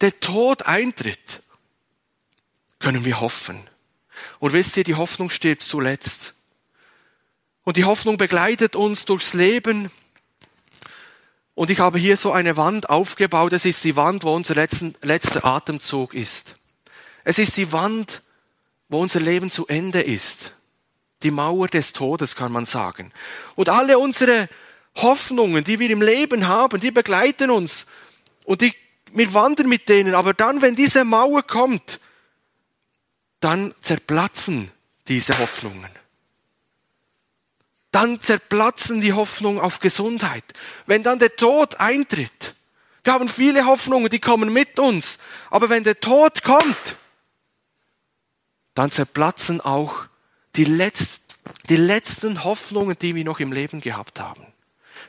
der 0.00 0.20
Tod 0.20 0.62
eintritt, 0.62 1.42
können 2.78 3.04
wir 3.04 3.20
hoffen. 3.20 3.68
Und 4.38 4.52
wisst 4.52 4.76
ihr, 4.76 4.84
die 4.84 4.94
Hoffnung 4.94 5.28
stirbt 5.28 5.64
zuletzt. 5.64 6.34
Und 7.70 7.76
die 7.76 7.84
Hoffnung 7.84 8.16
begleitet 8.16 8.74
uns 8.74 9.04
durchs 9.04 9.32
Leben. 9.32 9.92
Und 11.54 11.70
ich 11.70 11.78
habe 11.78 12.00
hier 12.00 12.16
so 12.16 12.32
eine 12.32 12.56
Wand 12.56 12.90
aufgebaut. 12.90 13.52
Es 13.52 13.64
ist 13.64 13.84
die 13.84 13.94
Wand, 13.94 14.24
wo 14.24 14.34
unser 14.34 14.56
letzten, 14.56 14.96
letzter 15.02 15.44
Atemzug 15.44 16.12
ist. 16.12 16.56
Es 17.22 17.38
ist 17.38 17.56
die 17.56 17.70
Wand, 17.70 18.22
wo 18.88 19.00
unser 19.00 19.20
Leben 19.20 19.52
zu 19.52 19.68
Ende 19.68 20.00
ist. 20.00 20.52
Die 21.22 21.30
Mauer 21.30 21.68
des 21.68 21.92
Todes, 21.92 22.34
kann 22.34 22.50
man 22.50 22.66
sagen. 22.66 23.12
Und 23.54 23.68
alle 23.68 24.00
unsere 24.00 24.48
Hoffnungen, 24.96 25.62
die 25.62 25.78
wir 25.78 25.90
im 25.90 26.02
Leben 26.02 26.48
haben, 26.48 26.80
die 26.80 26.90
begleiten 26.90 27.52
uns. 27.52 27.86
Und 28.42 28.62
die, 28.62 28.74
wir 29.12 29.32
wandern 29.32 29.68
mit 29.68 29.88
denen. 29.88 30.16
Aber 30.16 30.34
dann, 30.34 30.60
wenn 30.60 30.74
diese 30.74 31.04
Mauer 31.04 31.44
kommt, 31.44 32.00
dann 33.38 33.76
zerplatzen 33.80 34.72
diese 35.06 35.38
Hoffnungen 35.38 36.00
dann 37.90 38.20
zerplatzen 38.20 39.00
die 39.00 39.12
Hoffnungen 39.12 39.60
auf 39.60 39.80
Gesundheit. 39.80 40.44
Wenn 40.86 41.02
dann 41.02 41.18
der 41.18 41.34
Tod 41.36 41.80
eintritt, 41.80 42.54
wir 43.02 43.12
haben 43.12 43.28
viele 43.28 43.64
Hoffnungen, 43.64 44.10
die 44.10 44.20
kommen 44.20 44.52
mit 44.52 44.78
uns, 44.78 45.18
aber 45.50 45.70
wenn 45.70 45.84
der 45.84 46.00
Tod 46.00 46.42
kommt, 46.42 46.96
dann 48.74 48.90
zerplatzen 48.90 49.60
auch 49.60 50.04
die, 50.56 50.64
Letz 50.64 51.20
die 51.68 51.76
letzten 51.76 52.44
Hoffnungen, 52.44 52.96
die 52.98 53.14
wir 53.14 53.24
noch 53.24 53.40
im 53.40 53.52
Leben 53.52 53.80
gehabt 53.80 54.20
haben. 54.20 54.46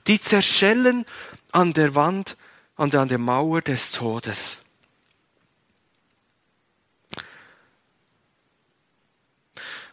Die 0.08 0.20
zerschellen 0.20 1.06
an 1.52 1.74
der 1.74 1.94
Wand, 1.96 2.38
an 2.76 2.90
der, 2.90 3.02
an 3.02 3.10
der 3.10 3.18
Mauer 3.18 3.62
des 3.62 3.92
Todes. 3.92 4.58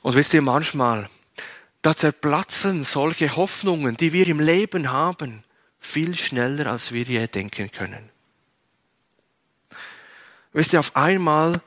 Und 0.00 0.14
wisst 0.14 0.32
ihr, 0.32 0.42
manchmal 0.42 1.10
da 1.88 1.96
zerplatzen 1.96 2.84
solche 2.84 3.34
Hoffnungen, 3.34 3.96
die 3.96 4.12
wir 4.12 4.26
im 4.26 4.40
Leben 4.40 4.92
haben, 4.92 5.42
viel 5.78 6.14
schneller, 6.16 6.66
als 6.66 6.92
wir 6.92 7.04
je 7.04 7.26
denken 7.28 7.70
können. 7.70 8.10
Wisst 10.52 10.74
ihr, 10.74 10.80
auf 10.80 10.94
einmal 10.96 11.62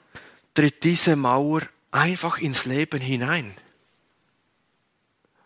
tritt 0.53 0.83
diese 0.83 1.15
Mauer 1.15 1.61
einfach 1.89 2.37
ins 2.37 2.65
Leben 2.65 3.01
hinein. 3.01 3.55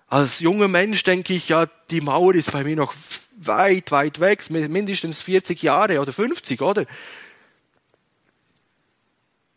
Als 0.09 0.41
junger 0.41 0.67
Mensch 0.67 1.03
denke 1.03 1.33
ich, 1.33 1.47
ja, 1.47 1.67
die 1.89 2.01
Mauer 2.01 2.35
ist 2.35 2.51
bei 2.51 2.65
mir 2.65 2.75
noch 2.75 2.93
weit, 3.37 3.91
weit 3.91 4.19
weg, 4.19 4.49
mindestens 4.49 5.21
40 5.21 5.63
Jahre 5.63 6.01
oder 6.01 6.11
50, 6.11 6.61
oder? 6.61 6.85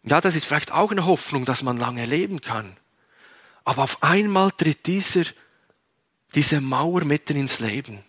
Ja, 0.05 0.21
das 0.21 0.37
ist 0.37 0.45
vielleicht 0.45 0.71
auch 0.71 0.93
eine 0.93 1.07
Hoffnung, 1.07 1.45
dass 1.45 1.65
man 1.65 1.77
lange 1.77 2.05
leben 2.05 2.41
kann. 2.41 2.77
Aber 3.69 3.83
auf 3.83 4.03
einmal 4.03 4.51
tritt 4.53 4.87
dieser, 4.87 5.25
diese 6.35 6.59
Mauer 6.59 7.05
mitten 7.05 7.37
ins 7.37 7.61
Leben. 7.61 8.03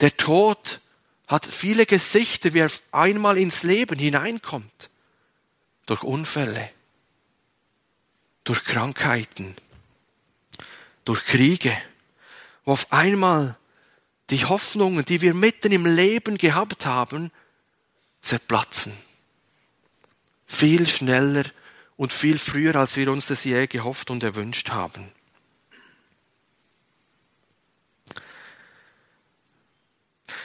Der 0.00 0.16
Tod 0.16 0.80
hat 1.28 1.46
viele 1.46 1.86
Gesichter, 1.86 2.54
wie 2.54 2.58
er 2.58 2.70
einmal 2.90 3.38
ins 3.38 3.62
Leben 3.62 3.96
hineinkommt. 3.96 4.90
Durch 5.86 6.02
Unfälle, 6.02 6.70
durch 8.42 8.64
Krankheiten, 8.64 9.54
durch 11.04 11.24
Kriege, 11.24 11.80
wo 12.64 12.72
auf 12.72 12.92
einmal 12.92 13.56
die 14.30 14.44
Hoffnungen, 14.44 15.04
die 15.04 15.20
wir 15.20 15.34
mitten 15.34 15.70
im 15.70 15.86
Leben 15.86 16.36
gehabt 16.36 16.84
haben, 16.84 17.30
zerplatzen. 18.22 18.92
Viel 20.48 20.88
schneller 20.88 21.44
und 21.96 22.12
viel 22.12 22.38
früher, 22.38 22.76
als 22.76 22.96
wir 22.96 23.10
uns 23.10 23.26
das 23.26 23.44
je 23.44 23.66
gehofft 23.66 24.10
und 24.10 24.22
erwünscht 24.22 24.70
haben. 24.70 25.12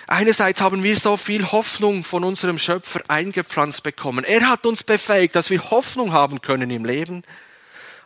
Einerseits 0.08 0.60
haben 0.60 0.82
wir 0.82 0.98
so 0.98 1.18
viel 1.18 1.52
Hoffnung 1.52 2.04
von 2.04 2.24
unserem 2.24 2.58
Schöpfer 2.58 3.02
eingepflanzt 3.10 3.84
bekommen. 3.84 4.26
Er 4.26 4.50
hat 4.50 4.66
uns 4.66 4.84
befähigt, 4.84 5.36
dass 5.36 5.52
wir 5.52 5.70
Hoffnung 5.70 6.14
haben 6.14 6.42
können 6.42 6.72
im 6.72 6.84
Leben. 6.84 7.24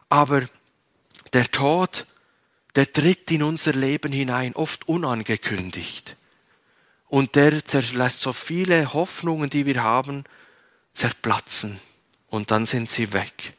Aber 0.10 0.44
der 1.32 1.50
Tod, 1.50 2.06
der 2.76 2.92
tritt 2.92 3.32
in 3.32 3.42
unser 3.42 3.72
Leben 3.72 4.12
hinein, 4.12 4.54
oft 4.54 4.88
unangekündigt. 4.90 6.18
Und 7.08 7.36
der 7.36 7.62
lässt 7.94 8.20
so 8.20 8.34
viele 8.34 8.94
Hoffnungen, 8.94 9.50
die 9.50 9.66
wir 9.66 9.82
haben, 9.82 10.26
zerplatzen. 10.94 11.80
Und 12.34 12.50
dann 12.50 12.66
sind 12.66 12.90
sie 12.90 13.14
weg. 13.14 13.54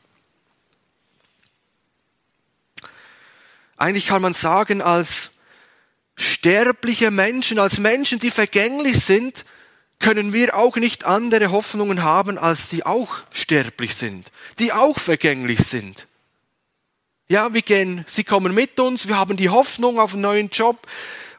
Eigentlich 3.76 4.08
kann 4.08 4.20
man 4.20 4.34
sagen, 4.34 4.82
als 4.82 5.30
sterbliche 6.16 7.12
Menschen, 7.12 7.60
als 7.60 7.78
Menschen, 7.78 8.18
die 8.18 8.32
vergänglich 8.32 8.98
sind, 8.98 9.44
können 10.00 10.32
wir 10.32 10.56
auch 10.56 10.74
nicht 10.74 11.04
andere 11.04 11.52
Hoffnungen 11.52 12.02
haben, 12.02 12.36
als 12.36 12.68
die 12.68 12.84
auch 12.84 13.14
sterblich 13.30 13.94
sind, 13.94 14.32
die 14.58 14.72
auch 14.72 14.98
vergänglich 14.98 15.60
sind. 15.60 16.08
Ja, 17.28 17.54
wir 17.54 17.62
gehen, 17.62 18.04
sie 18.08 18.24
kommen 18.24 18.52
mit 18.56 18.80
uns, 18.80 19.06
wir 19.06 19.16
haben 19.16 19.36
die 19.36 19.50
Hoffnung 19.50 20.00
auf 20.00 20.14
einen 20.14 20.22
neuen 20.22 20.48
Job 20.48 20.84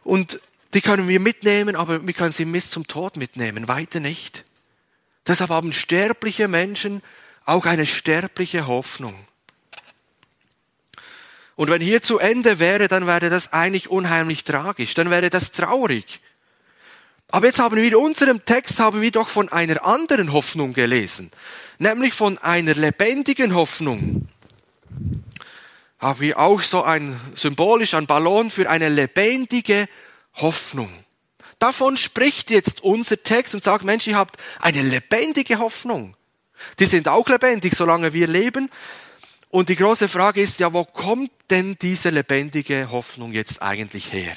und 0.06 0.40
die 0.74 0.80
können 0.80 1.10
wir 1.10 1.20
mitnehmen, 1.20 1.76
aber 1.76 2.08
wir 2.08 2.14
können 2.14 2.32
sie 2.32 2.46
bis 2.46 2.70
zum 2.70 2.88
Tod 2.88 3.18
mitnehmen, 3.18 3.68
weiter 3.68 4.00
nicht. 4.00 4.46
Deshalb 5.28 5.50
haben 5.50 5.74
sterbliche 5.74 6.48
Menschen 6.48 7.02
auch 7.46 7.66
eine 7.66 7.86
sterbliche 7.86 8.68
Hoffnung. 8.68 9.16
Und 11.56 11.70
wenn 11.70 11.82
hier 11.82 12.02
zu 12.02 12.20
Ende 12.20 12.60
wäre, 12.60 12.88
dann 12.88 13.08
wäre 13.08 13.30
das 13.30 13.54
eigentlich 13.54 13.90
unheimlich 13.90 14.44
tragisch, 14.44 14.94
dann 14.94 15.10
wäre 15.10 15.30
das 15.30 15.52
traurig. 15.52 16.20
Aber 17.30 17.48
jetzt 17.48 17.60
haben 17.60 17.76
wir 17.76 17.84
in 17.84 17.96
unserem 17.96 18.46
Text 18.46 18.80
haben 18.80 19.02
wir 19.02 19.12
doch 19.12 19.30
von 19.30 19.50
einer 19.50 19.86
anderen 19.86 20.32
Hoffnung 20.34 20.74
gelesen, 20.74 21.32
nämlich 21.80 22.14
von 22.14 22.38
einer 22.40 22.74
lebendigen 22.74 23.56
Hoffnung. 23.56 24.28
Haben 26.00 26.20
wir 26.20 26.40
auch 26.40 26.62
so 26.62 26.84
ein 26.84 27.20
symbolisch 27.36 27.94
ein 27.94 28.06
Ballon 28.06 28.52
für 28.52 28.70
eine 28.70 28.90
lebendige 28.90 29.88
Hoffnung. 30.36 30.90
Davon 31.58 31.98
spricht 31.98 32.52
jetzt 32.52 32.84
unser 32.84 33.24
Text 33.24 33.56
und 33.56 33.64
sagt, 33.64 33.86
Mensch, 33.86 34.06
ihr 34.08 34.18
habt 34.18 34.38
eine 34.60 34.82
lebendige 34.82 35.58
Hoffnung. 35.60 36.16
Die 36.80 36.86
sind 36.86 37.08
auch 37.08 37.28
lebendig, 37.28 37.76
solange 37.76 38.14
wir 38.14 38.28
leben. 38.28 38.70
Und 39.50 39.70
die 39.70 39.76
große 39.76 40.08
Frage 40.08 40.42
ist 40.42 40.60
ja, 40.60 40.74
wo 40.74 40.84
kommt 40.84 41.32
denn 41.50 41.78
diese 41.82 42.10
lebendige 42.10 42.92
Hoffnung 42.92 43.32
jetzt 43.32 43.62
eigentlich 43.62 44.12
her? 44.12 44.36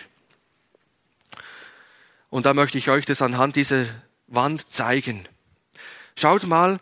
Und 2.31 2.47
da 2.47 2.55
möchte 2.55 2.79
ich 2.79 2.91
euch 2.91 3.05
das 3.05 3.23
anhand 3.23 3.57
dieser 3.57 3.87
Wand 4.27 4.73
zeigen. 4.73 5.27
Schaut 6.15 6.45
mal, 6.45 6.79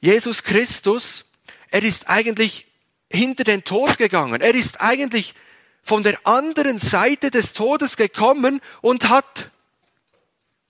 Jesus 0.00 0.44
Christus, 0.44 1.24
er 1.70 1.82
ist 1.82 2.08
eigentlich 2.08 2.66
hinter 3.10 3.44
den 3.44 3.64
Tod 3.64 3.98
gegangen. 3.98 4.40
Er 4.40 4.54
ist 4.54 4.80
eigentlich 4.80 5.34
von 5.82 6.02
der 6.02 6.18
anderen 6.26 6.78
Seite 6.78 7.30
des 7.30 7.52
Todes 7.52 7.96
gekommen 7.96 8.60
und 8.80 9.08
hat 9.08 9.50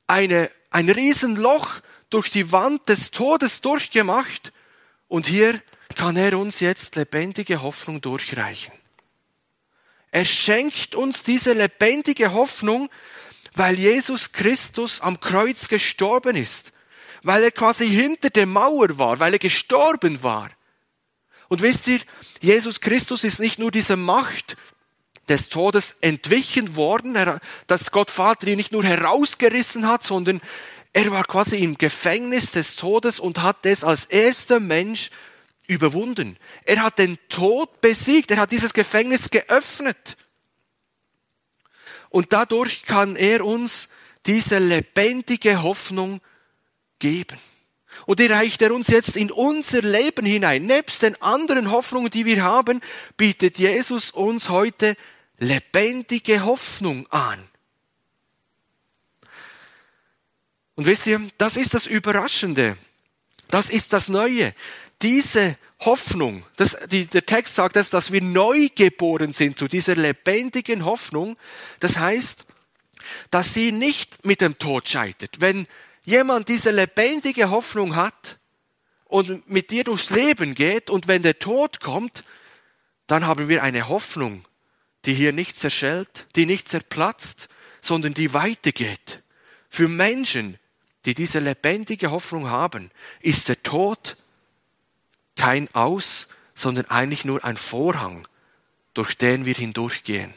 eine, 0.06 0.50
ein 0.70 0.88
Riesenloch 0.88 1.80
durch 2.14 2.30
die 2.30 2.52
Wand 2.52 2.88
des 2.88 3.10
Todes 3.10 3.60
durchgemacht. 3.60 4.52
Und 5.08 5.26
hier 5.26 5.60
kann 5.96 6.16
er 6.16 6.38
uns 6.38 6.60
jetzt 6.60 6.94
lebendige 6.94 7.60
Hoffnung 7.60 8.00
durchreichen. 8.00 8.72
Er 10.12 10.24
schenkt 10.24 10.94
uns 10.94 11.24
diese 11.24 11.54
lebendige 11.54 12.32
Hoffnung, 12.32 12.88
weil 13.56 13.76
Jesus 13.76 14.30
Christus 14.30 15.00
am 15.00 15.18
Kreuz 15.18 15.66
gestorben 15.66 16.36
ist, 16.36 16.72
weil 17.24 17.42
er 17.42 17.50
quasi 17.50 17.88
hinter 17.88 18.30
der 18.30 18.46
Mauer 18.46 18.96
war, 18.96 19.18
weil 19.18 19.32
er 19.32 19.40
gestorben 19.40 20.22
war. 20.22 20.50
Und 21.48 21.62
wisst 21.62 21.88
ihr, 21.88 22.00
Jesus 22.40 22.80
Christus 22.80 23.24
ist 23.24 23.40
nicht 23.40 23.58
nur 23.58 23.72
diese 23.72 23.96
Macht 23.96 24.56
des 25.28 25.48
Todes 25.48 25.96
entwichen 26.00 26.76
worden, 26.76 27.40
dass 27.66 27.90
Gott 27.90 28.10
Vater 28.10 28.46
ihn 28.46 28.56
nicht 28.56 28.72
nur 28.72 28.84
herausgerissen 28.84 29.88
hat, 29.88 30.04
sondern 30.04 30.40
er 30.94 31.10
war 31.10 31.24
quasi 31.24 31.58
im 31.58 31.76
Gefängnis 31.76 32.52
des 32.52 32.76
Todes 32.76 33.18
und 33.18 33.42
hat 33.42 33.66
es 33.66 33.82
als 33.82 34.04
erster 34.04 34.60
Mensch 34.60 35.10
überwunden. 35.66 36.36
Er 36.64 36.82
hat 36.82 37.00
den 37.00 37.18
Tod 37.28 37.80
besiegt. 37.80 38.30
Er 38.30 38.36
hat 38.36 38.52
dieses 38.52 38.72
Gefängnis 38.72 39.28
geöffnet. 39.28 40.16
Und 42.10 42.32
dadurch 42.32 42.84
kann 42.84 43.16
er 43.16 43.44
uns 43.44 43.88
diese 44.24 44.60
lebendige 44.60 45.64
Hoffnung 45.64 46.20
geben. 47.00 47.38
Und 48.06 48.20
die 48.20 48.26
reicht 48.26 48.62
er 48.62 48.72
uns 48.72 48.86
jetzt 48.86 49.16
in 49.16 49.32
unser 49.32 49.82
Leben 49.82 50.24
hinein. 50.24 50.64
Nebst 50.64 51.02
den 51.02 51.20
anderen 51.20 51.72
Hoffnungen, 51.72 52.10
die 52.10 52.24
wir 52.24 52.44
haben, 52.44 52.80
bietet 53.16 53.58
Jesus 53.58 54.12
uns 54.12 54.48
heute 54.48 54.96
lebendige 55.38 56.44
Hoffnung 56.44 57.08
an. 57.08 57.48
Und 60.76 60.86
wisst 60.86 61.06
ihr, 61.06 61.20
das 61.38 61.56
ist 61.56 61.74
das 61.74 61.86
Überraschende. 61.86 62.76
Das 63.48 63.70
ist 63.70 63.92
das 63.92 64.08
Neue 64.08 64.54
diese 65.04 65.56
Hoffnung, 65.80 66.44
das, 66.56 66.78
die, 66.90 67.06
der 67.06 67.26
Text 67.26 67.56
sagt 67.56 67.76
das, 67.76 67.90
dass 67.90 68.10
wir 68.10 68.22
neu 68.22 68.68
geboren 68.74 69.32
sind 69.32 69.58
zu 69.58 69.68
dieser 69.68 69.96
lebendigen 69.96 70.84
Hoffnung. 70.84 71.36
Das 71.80 71.98
heißt, 71.98 72.46
dass 73.30 73.52
sie 73.52 73.70
nicht 73.70 74.24
mit 74.24 74.40
dem 74.40 74.58
Tod 74.58 74.88
scheitert. 74.88 75.40
Wenn 75.40 75.66
jemand 76.04 76.48
diese 76.48 76.70
lebendige 76.70 77.50
Hoffnung 77.50 77.96
hat 77.96 78.38
und 79.04 79.48
mit 79.50 79.70
dir 79.70 79.84
durchs 79.84 80.08
Leben 80.08 80.54
geht 80.54 80.88
und 80.88 81.06
wenn 81.06 81.22
der 81.22 81.38
Tod 81.38 81.80
kommt, 81.80 82.24
dann 83.06 83.26
haben 83.26 83.48
wir 83.48 83.62
eine 83.62 83.88
Hoffnung, 83.88 84.46
die 85.04 85.12
hier 85.12 85.34
nicht 85.34 85.58
zerschellt, 85.58 86.26
die 86.34 86.46
nicht 86.46 86.66
zerplatzt, 86.66 87.48
sondern 87.82 88.14
die 88.14 88.32
weitergeht. 88.32 89.22
Für 89.68 89.88
Menschen, 89.88 90.58
die 91.04 91.14
diese 91.14 91.38
lebendige 91.38 92.10
Hoffnung 92.10 92.48
haben, 92.48 92.90
ist 93.20 93.48
der 93.48 93.62
Tod 93.62 94.16
kein 95.36 95.72
Aus, 95.74 96.28
sondern 96.54 96.86
eigentlich 96.86 97.24
nur 97.24 97.44
ein 97.44 97.56
Vorhang, 97.56 98.26
durch 98.94 99.16
den 99.16 99.44
wir 99.44 99.54
hindurchgehen. 99.54 100.32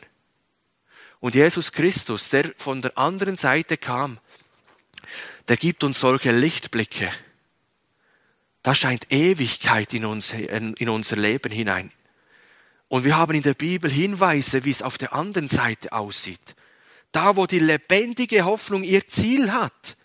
Und 1.20 1.36
Jesus 1.36 1.72
Christus, 1.72 2.30
der 2.30 2.52
von 2.58 2.82
der 2.82 2.98
anderen 2.98 3.38
Seite 3.38 3.78
kam, 3.78 4.20
der 5.48 5.58
gibt 5.58 5.84
uns 5.84 6.00
solche 6.00 6.32
Lichtblicke. 6.32 7.12
Da 8.62 8.76
scheint 8.76 9.12
Ewigkeit 9.12 9.94
in, 9.94 10.06
uns, 10.06 10.34
in 10.34 10.90
unser 10.90 11.16
Leben 11.16 11.52
hinein. 11.52 11.92
Und 12.90 13.04
wir 13.04 13.18
haben 13.18 13.36
in 13.36 13.44
der 13.44 13.54
Bibel 13.54 13.90
Hinweise, 13.90 14.66
wie 14.66 14.72
es 14.72 14.82
auf 14.82 14.98
der 14.98 15.14
anderen 15.14 15.48
Seite 15.48 15.92
aussieht. 15.92 16.56
Da, 17.12 17.36
wo 17.36 17.46
die 17.46 17.60
lebendige 17.60 18.44
Hoffnung 18.46 18.84
ihr 18.84 19.08
Ziel 19.08 19.52
hat 19.52 19.98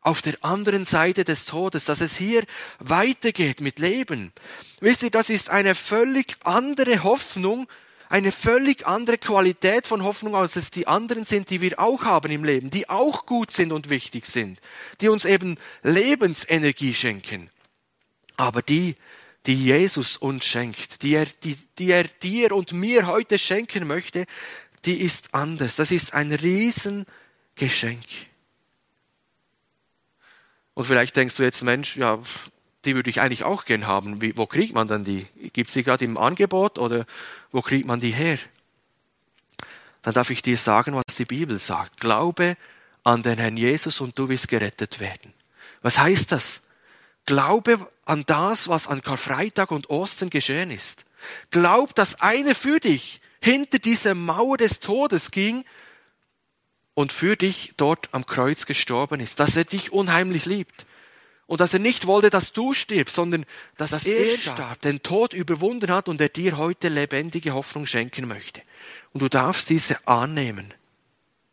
auf 0.00 0.22
der 0.22 0.42
anderen 0.42 0.84
Seite 0.84 1.24
des 1.24 1.44
Todes, 1.44 1.84
dass 1.84 2.00
es 2.00 2.16
hier 2.16 2.44
weitergeht 2.78 3.60
mit 3.60 3.78
Leben. 3.78 4.32
Wisst 4.80 5.02
ihr, 5.02 5.10
das 5.10 5.28
ist 5.28 5.50
eine 5.50 5.74
völlig 5.74 6.36
andere 6.44 7.02
Hoffnung, 7.02 7.68
eine 8.08 8.32
völlig 8.32 8.86
andere 8.86 9.18
Qualität 9.18 9.86
von 9.86 10.02
Hoffnung, 10.02 10.34
als 10.34 10.56
es 10.56 10.70
die 10.70 10.86
anderen 10.86 11.24
sind, 11.24 11.50
die 11.50 11.60
wir 11.60 11.78
auch 11.78 12.04
haben 12.04 12.30
im 12.30 12.44
Leben, 12.44 12.70
die 12.70 12.88
auch 12.88 13.26
gut 13.26 13.52
sind 13.52 13.72
und 13.72 13.90
wichtig 13.90 14.26
sind, 14.26 14.60
die 15.00 15.08
uns 15.08 15.24
eben 15.24 15.58
Lebensenergie 15.82 16.94
schenken. 16.94 17.50
Aber 18.36 18.62
die, 18.62 18.96
die 19.46 19.56
Jesus 19.56 20.16
uns 20.16 20.46
schenkt, 20.46 21.02
die 21.02 21.14
er, 21.14 21.26
die, 21.26 21.56
die 21.78 21.90
er 21.90 22.04
dir 22.04 22.52
und 22.52 22.72
mir 22.72 23.06
heute 23.06 23.38
schenken 23.38 23.86
möchte, 23.86 24.26
die 24.84 25.00
ist 25.00 25.34
anders. 25.34 25.76
Das 25.76 25.90
ist 25.90 26.14
ein 26.14 26.32
riesen 26.32 27.04
Geschenk. 27.56 28.04
Und 30.78 30.84
vielleicht 30.84 31.16
denkst 31.16 31.34
du 31.34 31.42
jetzt, 31.42 31.64
Mensch, 31.64 31.96
ja, 31.96 32.20
die 32.84 32.94
würde 32.94 33.10
ich 33.10 33.20
eigentlich 33.20 33.42
auch 33.42 33.64
gern 33.64 33.88
haben. 33.88 34.22
Wie, 34.22 34.36
wo 34.36 34.46
kriegt 34.46 34.74
man 34.74 34.86
dann 34.86 35.02
die? 35.02 35.26
Gibt 35.52 35.70
es 35.70 35.74
die 35.74 35.82
gerade 35.82 36.04
im 36.04 36.16
Angebot 36.16 36.78
oder 36.78 37.04
wo 37.50 37.62
kriegt 37.62 37.84
man 37.84 37.98
die 37.98 38.12
her? 38.12 38.38
Dann 40.02 40.14
darf 40.14 40.30
ich 40.30 40.40
dir 40.40 40.56
sagen, 40.56 40.94
was 40.94 41.16
die 41.16 41.24
Bibel 41.24 41.58
sagt. 41.58 41.98
Glaube 41.98 42.56
an 43.02 43.24
den 43.24 43.38
Herrn 43.38 43.56
Jesus 43.56 44.00
und 44.00 44.16
du 44.16 44.28
wirst 44.28 44.46
gerettet 44.46 45.00
werden. 45.00 45.34
Was 45.82 45.98
heißt 45.98 46.30
das? 46.30 46.60
Glaube 47.26 47.90
an 48.04 48.22
das, 48.28 48.68
was 48.68 48.86
an 48.86 49.02
Karfreitag 49.02 49.72
und 49.72 49.90
Ostern 49.90 50.30
geschehen 50.30 50.70
ist. 50.70 51.06
Glaub, 51.50 51.92
dass 51.96 52.20
einer 52.20 52.54
für 52.54 52.78
dich 52.78 53.20
hinter 53.40 53.80
dieser 53.80 54.14
Mauer 54.14 54.58
des 54.58 54.78
Todes 54.78 55.32
ging 55.32 55.64
und 56.98 57.12
für 57.12 57.36
dich 57.36 57.74
dort 57.76 58.08
am 58.10 58.26
Kreuz 58.26 58.66
gestorben 58.66 59.20
ist, 59.20 59.38
dass 59.38 59.54
er 59.54 59.64
dich 59.64 59.92
unheimlich 59.92 60.46
liebt 60.46 60.84
und 61.46 61.60
dass 61.60 61.72
er 61.72 61.78
nicht 61.78 62.08
wollte, 62.08 62.28
dass 62.28 62.52
du 62.52 62.72
stirbst, 62.72 63.14
sondern 63.14 63.46
dass, 63.76 63.90
dass 63.90 64.04
er 64.04 64.36
starb, 64.36 64.82
den 64.82 65.00
Tod 65.04 65.32
überwunden 65.32 65.92
hat 65.92 66.08
und 66.08 66.20
er 66.20 66.28
dir 66.28 66.56
heute 66.56 66.88
lebendige 66.88 67.54
Hoffnung 67.54 67.86
schenken 67.86 68.26
möchte. 68.26 68.62
Und 69.12 69.22
du 69.22 69.28
darfst 69.28 69.70
diese 69.70 70.08
annehmen. 70.08 70.74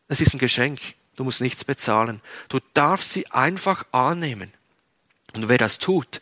Das 0.07 0.19
ist 0.19 0.33
ein 0.33 0.39
Geschenk. 0.39 0.79
Du 1.15 1.23
musst 1.23 1.41
nichts 1.41 1.63
bezahlen. 1.63 2.21
Du 2.49 2.59
darfst 2.73 3.13
sie 3.13 3.27
einfach 3.27 3.85
annehmen. 3.91 4.51
Und 5.35 5.47
wer 5.47 5.59
das 5.59 5.77
tut, 5.77 6.21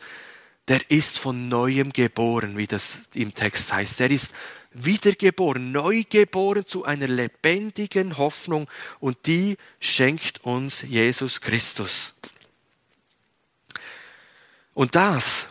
der 0.68 0.90
ist 0.90 1.18
von 1.18 1.48
neuem 1.48 1.94
geboren, 1.94 2.58
wie 2.58 2.66
das 2.66 2.98
im 3.14 3.32
Text 3.32 3.72
heißt. 3.72 4.00
Der 4.00 4.10
ist 4.10 4.32
wiedergeboren, 4.74 5.72
neugeboren 5.72 6.66
zu 6.66 6.84
einer 6.84 7.08
lebendigen 7.08 8.18
Hoffnung 8.18 8.68
und 9.00 9.26
die 9.26 9.56
schenkt 9.80 10.44
uns 10.44 10.82
Jesus 10.82 11.40
Christus. 11.40 12.14
Und 14.74 14.94
das 14.94 15.46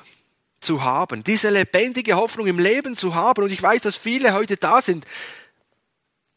zu 0.59 0.83
haben, 0.83 1.23
diese 1.23 1.49
lebendige 1.49 2.15
Hoffnung 2.15 2.47
im 2.47 2.59
Leben 2.59 2.95
zu 2.95 3.15
haben, 3.15 3.43
und 3.43 3.51
ich 3.51 3.61
weiß, 3.61 3.81
dass 3.81 3.95
viele 3.95 4.33
heute 4.33 4.57
da 4.57 4.81
sind, 4.81 5.05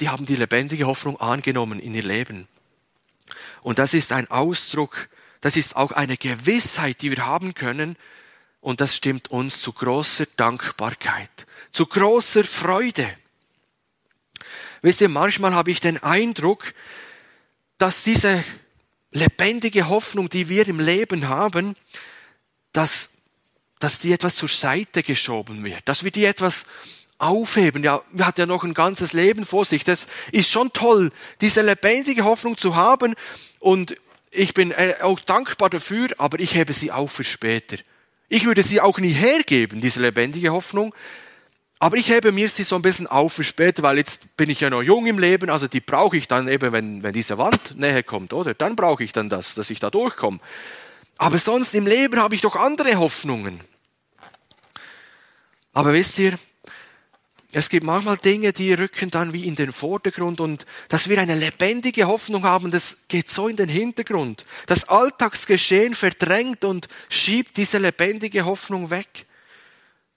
die 0.00 0.08
haben 0.08 0.26
die 0.26 0.36
lebendige 0.36 0.86
Hoffnung 0.86 1.20
angenommen 1.20 1.80
in 1.80 1.94
ihr 1.94 2.02
Leben. 2.02 2.48
Und 3.62 3.78
das 3.78 3.94
ist 3.94 4.12
ein 4.12 4.30
Ausdruck, 4.30 5.08
das 5.40 5.56
ist 5.56 5.76
auch 5.76 5.92
eine 5.92 6.16
Gewissheit, 6.16 7.02
die 7.02 7.10
wir 7.10 7.26
haben 7.26 7.54
können, 7.54 7.96
und 8.66 8.80
das 8.80 8.96
stimmt 8.96 9.30
uns 9.30 9.62
zu 9.62 9.72
großer 9.72 10.26
Dankbarkeit, 10.36 11.30
zu 11.70 11.86
großer 11.86 12.42
Freude. 12.42 13.08
Wisst 14.82 15.00
ihr, 15.00 15.08
manchmal 15.08 15.54
habe 15.54 15.70
ich 15.70 15.78
den 15.78 16.02
Eindruck, 16.02 16.74
dass 17.78 18.02
diese 18.02 18.42
lebendige 19.12 19.88
Hoffnung, 19.88 20.28
die 20.28 20.48
wir 20.48 20.66
im 20.66 20.80
Leben 20.80 21.28
haben, 21.28 21.76
dass, 22.72 23.10
dass 23.78 24.00
die 24.00 24.12
etwas 24.12 24.34
zur 24.34 24.48
Seite 24.48 25.04
geschoben 25.04 25.62
wird, 25.62 25.82
dass 25.84 26.02
wir 26.02 26.10
die 26.10 26.24
etwas 26.24 26.66
aufheben. 27.18 27.84
Ja, 27.84 28.02
wir 28.10 28.26
hat 28.26 28.36
ja 28.36 28.46
noch 28.46 28.64
ein 28.64 28.74
ganzes 28.74 29.12
Leben 29.12 29.46
vor 29.46 29.64
sich. 29.64 29.84
Das 29.84 30.08
ist 30.32 30.50
schon 30.50 30.72
toll, 30.72 31.12
diese 31.40 31.62
lebendige 31.62 32.24
Hoffnung 32.24 32.58
zu 32.58 32.74
haben. 32.74 33.14
Und 33.60 33.94
ich 34.32 34.54
bin 34.54 34.72
äh, 34.72 34.96
auch 35.02 35.20
dankbar 35.20 35.70
dafür, 35.70 36.08
aber 36.18 36.40
ich 36.40 36.56
hebe 36.56 36.72
sie 36.72 36.90
auf 36.90 37.12
für 37.12 37.22
später. 37.22 37.76
Ich 38.28 38.44
würde 38.44 38.62
sie 38.62 38.80
auch 38.80 38.98
nie 38.98 39.10
hergeben, 39.10 39.80
diese 39.80 40.00
lebendige 40.00 40.50
Hoffnung. 40.50 40.94
Aber 41.78 41.96
ich 41.96 42.08
hebe 42.08 42.32
mir 42.32 42.48
sie 42.48 42.64
so 42.64 42.74
ein 42.76 42.82
bisschen 42.82 43.06
auf 43.06 43.34
für 43.34 43.44
später, 43.44 43.82
weil 43.82 43.98
jetzt 43.98 44.36
bin 44.36 44.48
ich 44.48 44.60
ja 44.60 44.70
noch 44.70 44.82
jung 44.82 45.06
im 45.06 45.18
Leben, 45.18 45.50
also 45.50 45.68
die 45.68 45.80
brauche 45.80 46.16
ich 46.16 46.26
dann 46.26 46.48
eben, 46.48 46.72
wenn, 46.72 47.02
wenn 47.02 47.12
diese 47.12 47.36
Wand 47.36 47.78
näher 47.78 48.02
kommt, 48.02 48.32
oder? 48.32 48.54
Dann 48.54 48.76
brauche 48.76 49.04
ich 49.04 49.12
dann 49.12 49.28
das, 49.28 49.54
dass 49.54 49.68
ich 49.68 49.78
da 49.78 49.90
durchkomme. 49.90 50.40
Aber 51.18 51.38
sonst 51.38 51.74
im 51.74 51.86
Leben 51.86 52.18
habe 52.18 52.34
ich 52.34 52.40
doch 52.40 52.56
andere 52.56 52.96
Hoffnungen. 52.96 53.60
Aber 55.74 55.92
wisst 55.92 56.18
ihr, 56.18 56.38
es 57.58 57.70
gibt 57.70 57.86
manchmal 57.86 58.18
Dinge, 58.18 58.52
die 58.52 58.74
rücken 58.74 59.08
dann 59.08 59.32
wie 59.32 59.46
in 59.46 59.54
den 59.54 59.72
Vordergrund 59.72 60.40
und 60.40 60.66
dass 60.90 61.08
wir 61.08 61.18
eine 61.18 61.34
lebendige 61.34 62.06
Hoffnung 62.06 62.42
haben, 62.42 62.70
das 62.70 62.98
geht 63.08 63.30
so 63.30 63.48
in 63.48 63.56
den 63.56 63.70
Hintergrund. 63.70 64.44
Das 64.66 64.90
Alltagsgeschehen 64.90 65.94
verdrängt 65.94 66.66
und 66.66 66.86
schiebt 67.08 67.56
diese 67.56 67.78
lebendige 67.78 68.44
Hoffnung 68.44 68.90
weg. 68.90 69.24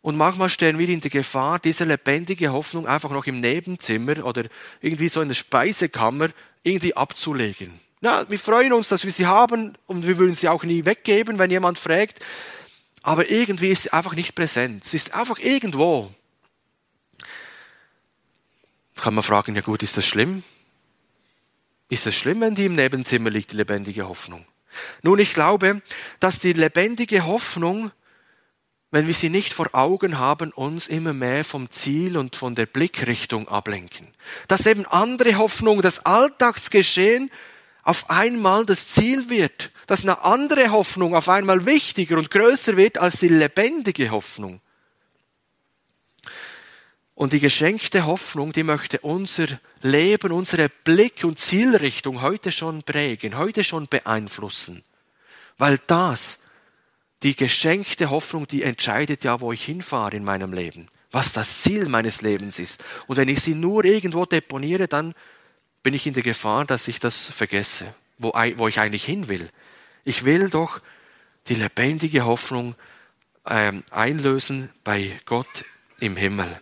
Und 0.02 0.18
manchmal 0.18 0.50
stehen 0.50 0.78
wir 0.78 0.90
in 0.90 1.00
der 1.00 1.12
Gefahr, 1.12 1.60
diese 1.60 1.86
lebendige 1.86 2.52
Hoffnung 2.52 2.86
einfach 2.86 3.12
noch 3.12 3.26
im 3.26 3.40
Nebenzimmer 3.40 4.26
oder 4.26 4.44
irgendwie 4.82 5.08
so 5.08 5.22
in 5.22 5.30
der 5.30 5.36
Speisekammer 5.36 6.32
irgendwie 6.64 6.98
abzulegen. 6.98 7.80
Na, 8.02 8.30
wir 8.30 8.40
freuen 8.40 8.74
uns, 8.74 8.90
dass 8.90 9.06
wir 9.06 9.14
sie 9.14 9.28
haben 9.28 9.78
und 9.88 10.06
wir 10.06 10.18
würden 10.18 10.36
sie 10.36 10.50
auch 10.50 10.66
nie 10.66 10.84
weggeben, 10.84 11.40
wenn 11.40 11.52
jemand 11.52 11.80
fragt. 11.80 12.20
Aber 13.02 13.32
irgendwie 13.32 13.70
ist 13.70 13.84
sie 13.84 13.94
einfach 13.94 14.14
nicht 14.14 14.36
präsent. 14.36 14.84
Sie 14.84 14.98
ist 14.98 15.14
einfach 15.14 15.40
irgendwo. 15.40 16.12
Kann 19.02 19.14
man 19.14 19.24
fragen, 19.24 19.56
ja 19.56 19.62
gut, 19.62 19.84
ist 19.84 19.98
das 19.98 20.06
schlimm? 20.06 20.44
Ist 21.90 22.06
das 22.06 22.16
schlimm, 22.16 22.42
wenn 22.42 22.56
die 22.56 22.66
im 22.66 22.76
Nebenzimmer 22.76 23.30
liegt, 23.30 23.52
die 23.52 23.58
lebendige 23.58 24.08
Hoffnung? 24.08 24.46
Nun, 25.02 25.20
ich 25.20 25.34
glaube, 25.34 25.82
dass 26.20 26.40
die 26.40 26.54
lebendige 26.54 27.26
Hoffnung, 27.26 27.92
wenn 28.92 29.08
wir 29.08 29.14
sie 29.14 29.30
nicht 29.30 29.54
vor 29.54 29.70
Augen 29.74 30.20
haben, 30.20 30.52
uns 30.52 30.88
immer 30.88 31.14
mehr 31.14 31.44
vom 31.44 31.70
Ziel 31.72 32.18
und 32.18 32.36
von 32.36 32.56
der 32.56 32.66
Blickrichtung 32.66 33.48
ablenken. 33.48 34.08
Dass 34.48 34.66
eben 34.66 34.86
andere 34.86 35.38
Hoffnung, 35.38 35.82
das 35.82 36.06
Alltagsgeschehen 36.06 37.32
auf 37.84 38.10
einmal 38.10 38.66
das 38.66 38.88
Ziel 38.88 39.30
wird, 39.30 39.72
dass 39.88 40.04
eine 40.04 40.24
andere 40.24 40.72
Hoffnung 40.72 41.16
auf 41.16 41.30
einmal 41.30 41.66
wichtiger 41.66 42.18
und 42.18 42.30
größer 42.30 42.78
wird 42.78 43.00
als 43.00 43.20
die 43.20 43.30
lebendige 43.30 44.12
Hoffnung. 44.12 44.62
Und 47.20 47.34
die 47.34 47.42
geschenkte 47.42 48.06
Hoffnung, 48.06 48.54
die 48.54 48.64
möchte 48.64 49.00
unser 49.00 49.48
Leben, 49.82 50.32
unsere 50.32 50.70
Blick 50.70 51.26
und 51.26 51.38
Zielrichtung 51.38 52.22
heute 52.22 52.50
schon 52.50 52.82
prägen, 52.82 53.38
heute 53.38 53.66
schon 53.66 53.88
beeinflussen. 53.88 54.86
Weil 55.58 55.82
das, 55.86 56.40
die 57.22 57.36
geschenkte 57.36 58.10
Hoffnung, 58.10 58.48
die 58.48 58.64
entscheidet 58.64 59.26
ja, 59.26 59.42
wo 59.42 59.52
ich 59.52 59.66
hinfahre 59.66 60.16
in 60.16 60.24
meinem 60.24 60.54
Leben, 60.54 60.88
was 61.12 61.34
das 61.34 61.62
Ziel 61.62 61.90
meines 61.90 62.22
Lebens 62.22 62.58
ist. 62.58 62.86
Und 63.08 63.18
wenn 63.18 63.28
ich 63.28 63.42
sie 63.42 63.54
nur 63.54 63.84
irgendwo 63.84 64.26
deponiere, 64.26 64.88
dann 64.88 65.14
bin 65.84 65.94
ich 65.94 66.08
in 66.08 66.14
der 66.14 66.24
Gefahr, 66.24 66.64
dass 66.64 66.88
ich 66.88 67.02
das 67.02 67.18
vergesse, 67.18 67.94
wo, 68.18 68.32
wo 68.56 68.70
ich 68.70 68.80
eigentlich 68.80 69.04
hin 69.04 69.28
will. 69.28 69.50
Ich 70.06 70.24
will 70.24 70.50
doch 70.50 70.80
die 71.50 71.56
lebendige 71.56 72.24
Hoffnung 72.24 72.76
ähm, 73.46 73.84
einlösen 73.92 74.70
bei 74.86 75.20
Gott 75.26 75.66
im 76.00 76.16
Himmel. 76.16 76.62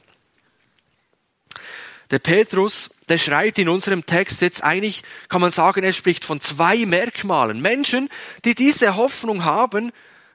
Der 2.11 2.19
Petrus, 2.19 2.89
der 3.09 3.17
schreibt 3.17 3.59
in 3.59 3.69
unserem 3.69 4.05
Text 4.05 4.41
jetzt 4.41 4.63
eigentlich, 4.63 5.03
kann 5.29 5.41
man 5.41 5.51
sagen, 5.51 5.83
er 5.83 5.93
spricht 5.93 6.23
von 6.23 6.39
zwei 6.39 6.85
Merkmalen. 6.85 7.61
Menschen, 7.61 8.09
die 8.45 8.55
diese 8.55 8.95
Hoffnung 8.95 9.43
haben, 9.43 9.91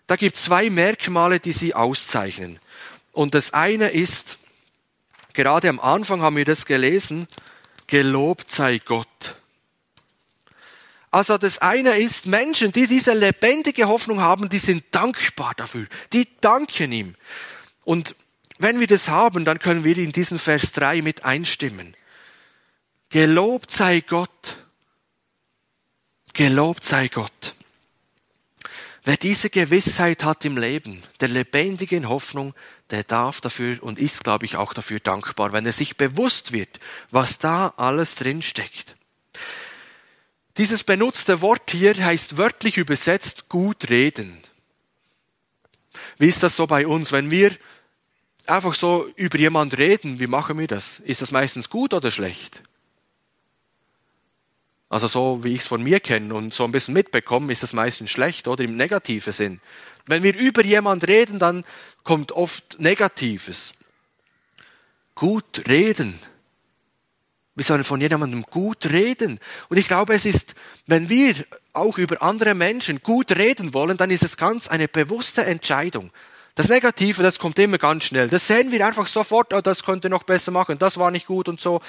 da 0.07 0.17
gibt 0.17 0.37
es 0.37 0.45
zwei 0.45 0.69
Merkmale, 0.69 1.41
die 1.41 1.53
sie 1.53 1.75
auszeichnen. 1.75 2.59
Und 3.13 3.35
das 3.35 3.55
eine 3.55 3.91
ist, 3.91 4.39
gerade 5.33 5.69
am 5.69 5.81
Anfang 5.81 6.23
haben 6.23 6.37
wir 6.37 6.45
das 6.45 6.67
gelesen, 6.67 7.29
gelobt 7.87 8.51
sei 8.51 8.79
Gott. 8.79 9.37
Also 11.11 11.37
das 11.37 11.59
eine 11.59 11.99
ist, 11.99 12.27
Menschen, 12.27 12.73
die 12.73 12.87
diese 12.87 13.13
lebendige 13.13 13.87
Hoffnung 13.87 14.23
haben, 14.23 14.49
die 14.49 14.59
sind 14.59 14.85
dankbar 14.93 15.53
dafür. 15.55 15.87
Die 16.13 16.27
danken 16.41 16.91
ihm. 16.91 17.15
Und 17.85 18.15
wenn 18.63 18.81
wir 18.81 18.87
das 18.87 19.09
haben, 19.09 19.45
dann 19.45 19.59
können 19.59 19.85
wir 19.85 19.99
in 19.99 20.13
diesen 20.13 20.39
Vers 20.39 20.73
3 20.73 21.03
mit 21.03 21.25
einstimmen. 21.25 21.97
Gelobt 23.11 23.71
sei 23.71 24.01
Gott. 24.01 24.57
Gelobt 26.33 26.85
sei 26.85 27.09
Gott. 27.09 27.55
Wer 29.05 29.17
diese 29.17 29.51
Gewissheit 29.51 30.23
hat 30.23 30.45
im 30.45 30.57
Leben, 30.57 31.03
der 31.21 31.29
lebendigen 31.29 32.09
Hoffnung, 32.09 32.55
der 32.91 33.03
darf 33.03 33.41
dafür 33.41 33.83
und 33.83 33.99
ist, 33.99 34.23
glaube 34.23 34.47
ich, 34.47 34.55
auch 34.55 34.75
dafür 34.75 35.01
dankbar, 35.01 35.53
wenn 35.53 35.67
er 35.67 35.73
sich 35.73 35.97
bewusst 35.97 36.53
wird, 36.53 36.79
was 37.11 37.39
da 37.39 37.75
alles 37.77 38.15
drin 38.15 38.43
steckt. 38.43 38.95
Dieses 40.57 40.85
benutzte 40.85 41.41
Wort 41.41 41.71
hier 41.73 41.97
heißt 41.97 42.37
wörtlich 42.37 42.77
übersetzt 42.77 43.49
gut 43.49 43.91
reden. 43.91 44.41
Wie 46.19 46.29
ist 46.29 46.43
das 46.43 46.57
so 46.57 46.69
bei 46.69 46.87
uns, 46.87 47.11
wenn 47.11 47.31
wir 47.31 47.57
einfach 48.47 48.75
so 48.75 49.09
über 49.17 49.39
jemand 49.39 49.79
reden, 49.79 50.19
wie 50.21 50.27
machen 50.27 50.59
wir 50.59 50.67
das? 50.67 51.01
Ist 51.01 51.23
das 51.23 51.31
meistens 51.31 51.69
gut 51.69 51.95
oder 51.95 52.11
schlecht? 52.11 52.63
Also 54.89 55.09
so 55.09 55.43
wie 55.43 55.55
ich 55.55 55.63
es 55.63 55.67
von 55.67 55.83
mir 55.83 56.01
kenne 56.01 56.35
und 56.35 56.53
so 56.53 56.65
ein 56.65 56.73
bisschen 56.73 56.93
mitbekomme, 56.93 57.51
ist 57.51 57.63
das 57.63 57.73
meistens 57.73 58.11
schlecht 58.11 58.47
oder 58.47 58.63
im 58.63 58.77
negativen 58.77 59.33
Sinn. 59.33 59.61
Wenn 60.07 60.23
wir 60.23 60.37
über 60.37 60.63
jemand 60.65 61.09
reden, 61.09 61.39
dann 61.39 61.65
kommt 62.05 62.33
oft 62.33 62.79
Negatives. 62.79 63.73
Gut 65.15 65.67
reden. 65.67 66.19
Wir 67.55 67.65
sollen 67.65 67.85
von 67.85 68.01
jemandem 68.01 68.43
gut 68.43 68.87
reden. 68.87 69.39
Und 69.69 69.79
ich 69.79 69.87
glaube, 69.87 70.15
es 70.15 70.25
ist, 70.25 70.55
wenn 70.87 71.09
wir 71.09 71.37
auch 71.73 71.99
über 71.99 72.23
andere 72.23 72.55
Menschen 72.55 73.03
gut 73.03 73.33
reden 73.33 73.73
wollen, 73.73 73.97
dann 73.97 74.11
ist 74.11 74.23
es 74.23 74.37
ganz 74.37 74.69
eine 74.69 74.89
bewusste 74.89 75.45
Entscheidung. 75.45 76.11
Das 76.55 76.69
Negative, 76.69 77.23
das 77.23 77.39
kommt 77.39 77.59
immer 77.59 77.79
ganz 77.79 78.05
schnell. 78.05 78.29
Das 78.29 78.47
sehen 78.47 78.71
wir 78.71 78.87
einfach 78.87 79.07
sofort, 79.07 79.55
oh, 79.55 79.61
das 79.61 79.85
könnte 79.85 80.11
noch 80.11 80.23
besser 80.25 80.51
machen, 80.51 80.79
das 80.79 80.99
war 80.99 81.11
nicht 81.11 81.27
gut 81.27 81.49
und 81.49 81.61
so. 81.61 81.81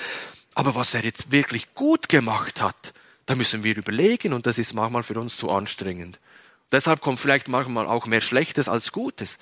Aber 0.56 0.76
was 0.76 0.94
er 0.94 1.04
jetzt 1.04 1.32
wirklich 1.32 1.74
gut 1.74 2.08
gemacht 2.08 2.62
hat, 2.62 2.94
da 3.26 3.36
müssen 3.36 3.64
wir 3.64 3.76
überlegen 3.76 4.34
und 4.34 4.46
das 4.46 4.58
ist 4.58 4.74
manchmal 4.74 5.04
für 5.04 5.20
uns 5.20 5.36
zu 5.36 5.50
anstrengend. 5.50 6.20
Deshalb 6.72 7.02
kommt 7.02 7.20
vielleicht 7.20 7.48
manchmal 7.48 7.88
auch 7.88 8.06
mehr 8.06 8.22
Schlechtes 8.22 8.68
als 8.70 8.92
Gutes. 8.92 9.38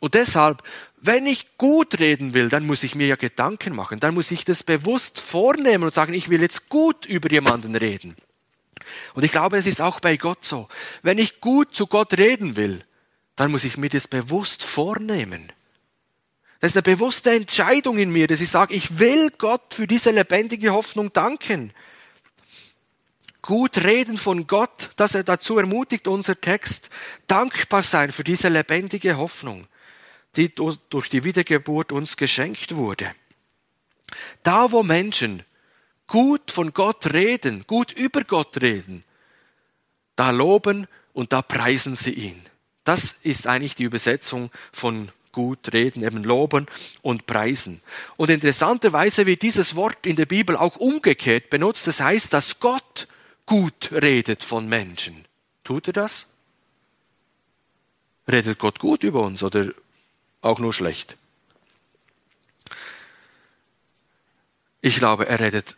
Und 0.00 0.14
deshalb, 0.14 0.62
wenn 1.00 1.26
ich 1.26 1.56
gut 1.56 1.98
reden 1.98 2.34
will, 2.34 2.48
dann 2.48 2.66
muss 2.66 2.82
ich 2.82 2.94
mir 2.94 3.06
ja 3.06 3.16
Gedanken 3.16 3.74
machen. 3.74 3.98
Dann 3.98 4.14
muss 4.14 4.30
ich 4.30 4.44
das 4.44 4.62
bewusst 4.62 5.20
vornehmen 5.20 5.84
und 5.84 5.94
sagen, 5.94 6.12
ich 6.12 6.28
will 6.28 6.42
jetzt 6.42 6.68
gut 6.68 7.06
über 7.06 7.30
jemanden 7.30 7.74
reden. 7.74 8.14
Und 9.14 9.24
ich 9.24 9.32
glaube, 9.32 9.56
es 9.56 9.66
ist 9.66 9.80
auch 9.80 10.00
bei 10.00 10.16
Gott 10.16 10.44
so. 10.44 10.68
Wenn 11.02 11.18
ich 11.18 11.40
gut 11.40 11.74
zu 11.74 11.86
Gott 11.86 12.18
reden 12.18 12.56
will, 12.56 12.84
dann 13.36 13.50
muss 13.50 13.64
ich 13.64 13.76
mir 13.76 13.88
das 13.88 14.08
bewusst 14.08 14.64
vornehmen. 14.64 15.52
Das 16.60 16.72
ist 16.72 16.76
eine 16.76 16.94
bewusste 16.94 17.32
Entscheidung 17.32 17.98
in 17.98 18.10
mir, 18.10 18.26
dass 18.26 18.40
ich 18.40 18.50
sage, 18.50 18.74
ich 18.74 18.98
will 18.98 19.30
Gott 19.36 19.74
für 19.74 19.86
diese 19.86 20.10
lebendige 20.10 20.72
Hoffnung 20.72 21.12
danken. 21.12 21.72
Gut 23.42 23.84
reden 23.84 24.16
von 24.16 24.46
Gott, 24.46 24.90
dass 24.96 25.14
er 25.14 25.22
dazu 25.22 25.58
ermutigt, 25.58 26.08
unser 26.08 26.40
Text, 26.40 26.90
dankbar 27.26 27.82
sein 27.82 28.10
für 28.10 28.24
diese 28.24 28.48
lebendige 28.48 29.18
Hoffnung 29.18 29.68
die 30.36 30.54
durch 30.54 31.08
die 31.08 31.24
Wiedergeburt 31.24 31.92
uns 31.92 32.16
geschenkt 32.16 32.76
wurde. 32.76 33.14
Da, 34.42 34.70
wo 34.70 34.82
Menschen 34.82 35.42
gut 36.06 36.50
von 36.50 36.72
Gott 36.72 37.12
reden, 37.12 37.64
gut 37.66 37.92
über 37.92 38.22
Gott 38.22 38.60
reden, 38.60 39.04
da 40.14 40.30
loben 40.30 40.86
und 41.12 41.32
da 41.32 41.42
preisen 41.42 41.96
sie 41.96 42.12
ihn. 42.12 42.42
Das 42.86 43.16
ist 43.24 43.48
eigentlich 43.48 43.74
die 43.74 43.82
Übersetzung 43.82 44.50
von 44.72 45.10
gut 45.32 45.72
reden, 45.72 46.04
eben 46.04 46.22
loben 46.22 46.66
und 47.02 47.26
preisen. 47.26 47.82
Und 48.16 48.30
interessanterweise 48.30 49.26
wird 49.26 49.42
dieses 49.42 49.74
Wort 49.74 50.06
in 50.06 50.14
der 50.14 50.24
Bibel 50.24 50.56
auch 50.56 50.76
umgekehrt 50.76 51.50
benutzt. 51.50 51.88
Das 51.88 52.00
heißt, 52.00 52.32
dass 52.32 52.60
Gott 52.60 53.08
gut 53.44 53.90
redet 53.90 54.44
von 54.44 54.68
Menschen. 54.68 55.24
Tut 55.64 55.88
er 55.88 55.94
das? 55.94 56.26
Redet 58.28 58.58
Gott 58.58 58.78
gut 58.78 59.02
über 59.02 59.20
uns 59.22 59.42
oder 59.42 59.68
auch 60.40 60.60
nur 60.60 60.72
schlecht. 60.72 61.16
Ich 64.80 64.96
glaube, 64.96 65.26
er 65.26 65.40
redet 65.40 65.74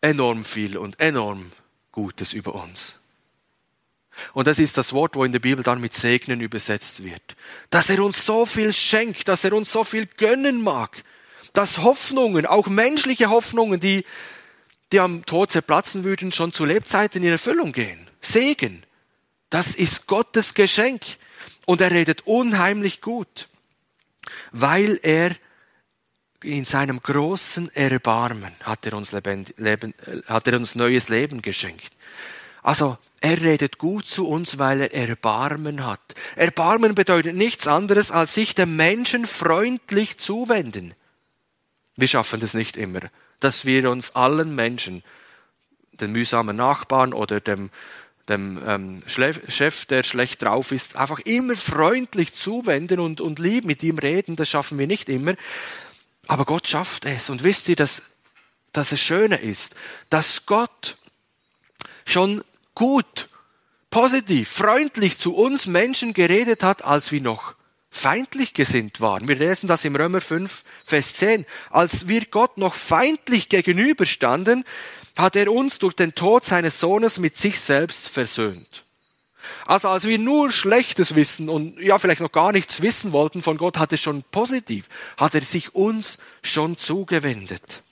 enorm 0.00 0.44
viel 0.44 0.76
und 0.76 0.98
enorm 0.98 1.52
Gutes 1.92 2.32
über 2.32 2.56
uns. 2.56 2.99
Und 4.32 4.46
das 4.46 4.58
ist 4.58 4.76
das 4.76 4.92
Wort, 4.92 5.16
wo 5.16 5.24
in 5.24 5.32
der 5.32 5.38
Bibel 5.38 5.62
dann 5.62 5.80
mit 5.80 5.94
Segnen 5.94 6.40
übersetzt 6.40 7.04
wird. 7.04 7.22
Dass 7.70 7.90
er 7.90 8.04
uns 8.04 8.24
so 8.24 8.46
viel 8.46 8.72
schenkt, 8.72 9.28
dass 9.28 9.44
er 9.44 9.52
uns 9.52 9.72
so 9.72 9.84
viel 9.84 10.06
gönnen 10.06 10.62
mag, 10.62 11.02
dass 11.52 11.78
Hoffnungen, 11.78 12.46
auch 12.46 12.66
menschliche 12.66 13.30
Hoffnungen, 13.30 13.80
die, 13.80 14.04
die 14.92 15.00
am 15.00 15.26
Tod 15.26 15.50
zerplatzen 15.50 16.04
würden, 16.04 16.32
schon 16.32 16.52
zu 16.52 16.64
Lebzeiten 16.64 17.22
in 17.22 17.30
Erfüllung 17.30 17.72
gehen. 17.72 18.06
Segen. 18.20 18.84
Das 19.48 19.74
ist 19.74 20.06
Gottes 20.06 20.54
Geschenk. 20.54 21.02
Und 21.66 21.80
er 21.80 21.90
redet 21.90 22.22
unheimlich 22.26 23.00
gut 23.00 23.48
weil 24.52 24.98
er 25.02 25.34
in 26.42 26.64
seinem 26.64 27.00
großen 27.02 27.70
Erbarmen 27.74 28.52
hat 28.62 28.86
er 28.86 28.94
uns, 28.94 29.12
Leben, 29.12 29.46
Leben, 29.56 29.94
hat 30.26 30.46
er 30.48 30.56
uns 30.56 30.74
neues 30.74 31.08
Leben 31.08 31.42
geschenkt. 31.42 31.92
Also 32.62 32.96
er 33.20 33.40
redet 33.42 33.76
gut 33.78 34.06
zu 34.06 34.26
uns, 34.26 34.58
weil 34.58 34.80
er 34.80 34.92
Erbarmen 34.92 35.86
hat. 35.86 36.00
Erbarmen 36.36 36.94
bedeutet 36.94 37.36
nichts 37.36 37.66
anderes, 37.66 38.10
als 38.10 38.34
sich 38.34 38.54
dem 38.54 38.76
Menschen 38.76 39.26
freundlich 39.26 40.18
zuwenden. 40.18 40.94
Wir 41.96 42.08
schaffen 42.08 42.40
das 42.40 42.54
nicht 42.54 42.78
immer, 42.78 43.00
dass 43.38 43.66
wir 43.66 43.90
uns 43.90 44.16
allen 44.16 44.54
Menschen, 44.54 45.02
den 45.92 46.12
mühsamen 46.12 46.56
Nachbarn 46.56 47.12
oder 47.12 47.40
dem 47.40 47.70
dem 48.28 48.62
ähm, 48.64 49.02
Chef, 49.06 49.86
der 49.86 50.04
schlecht 50.04 50.42
drauf 50.42 50.70
ist, 50.70 50.94
einfach 50.94 51.18
immer 51.20 51.56
freundlich 51.56 52.32
zuwenden 52.32 53.00
und, 53.00 53.20
und 53.20 53.40
lieb 53.40 53.64
mit 53.64 53.82
ihm 53.82 53.98
reden. 53.98 54.36
Das 54.36 54.48
schaffen 54.48 54.78
wir 54.78 54.86
nicht 54.86 55.08
immer. 55.08 55.34
Aber 56.28 56.44
Gott 56.44 56.68
schafft 56.68 57.06
es. 57.06 57.28
Und 57.28 57.42
wisst 57.42 57.68
ihr, 57.68 57.74
dass, 57.74 58.02
dass 58.72 58.92
es 58.92 59.00
schöner 59.00 59.40
ist, 59.40 59.74
dass 60.10 60.46
Gott 60.46 60.96
schon 62.06 62.44
gut, 62.74 63.28
positiv, 63.90 64.48
freundlich 64.48 65.18
zu 65.18 65.34
uns 65.34 65.66
Menschen 65.66 66.14
geredet 66.14 66.62
hat, 66.62 66.84
als 66.84 67.12
wir 67.12 67.20
noch 67.20 67.54
feindlich 67.90 68.54
gesinnt 68.54 69.00
waren. 69.00 69.28
Wir 69.28 69.36
lesen 69.36 69.66
das 69.66 69.84
im 69.84 69.96
Römer 69.96 70.20
5, 70.20 70.64
Vers 70.84 71.14
10. 71.16 71.44
Als 71.70 72.08
wir 72.08 72.24
Gott 72.26 72.56
noch 72.56 72.74
feindlich 72.74 73.48
gegenüberstanden, 73.48 74.64
hat 75.16 75.36
er 75.36 75.52
uns 75.52 75.78
durch 75.78 75.94
den 75.94 76.14
Tod 76.14 76.44
seines 76.44 76.80
Sohnes 76.80 77.18
mit 77.18 77.36
sich 77.36 77.60
selbst 77.60 78.08
versöhnt. 78.08 78.84
Also 79.66 79.88
als 79.88 80.04
wir 80.04 80.18
nur 80.18 80.52
Schlechtes 80.52 81.14
wissen 81.14 81.48
und 81.48 81.78
ja 81.80 81.98
vielleicht 81.98 82.20
noch 82.20 82.32
gar 82.32 82.52
nichts 82.52 82.82
wissen 82.82 83.12
wollten 83.12 83.42
von 83.42 83.56
Gott, 83.56 83.78
hat 83.78 83.92
er 83.92 83.98
schon 83.98 84.22
positiv, 84.30 84.88
hat 85.16 85.34
er 85.34 85.42
sich 85.42 85.74
uns 85.74 86.18
schon 86.42 86.76
zugewendet. 86.76 87.82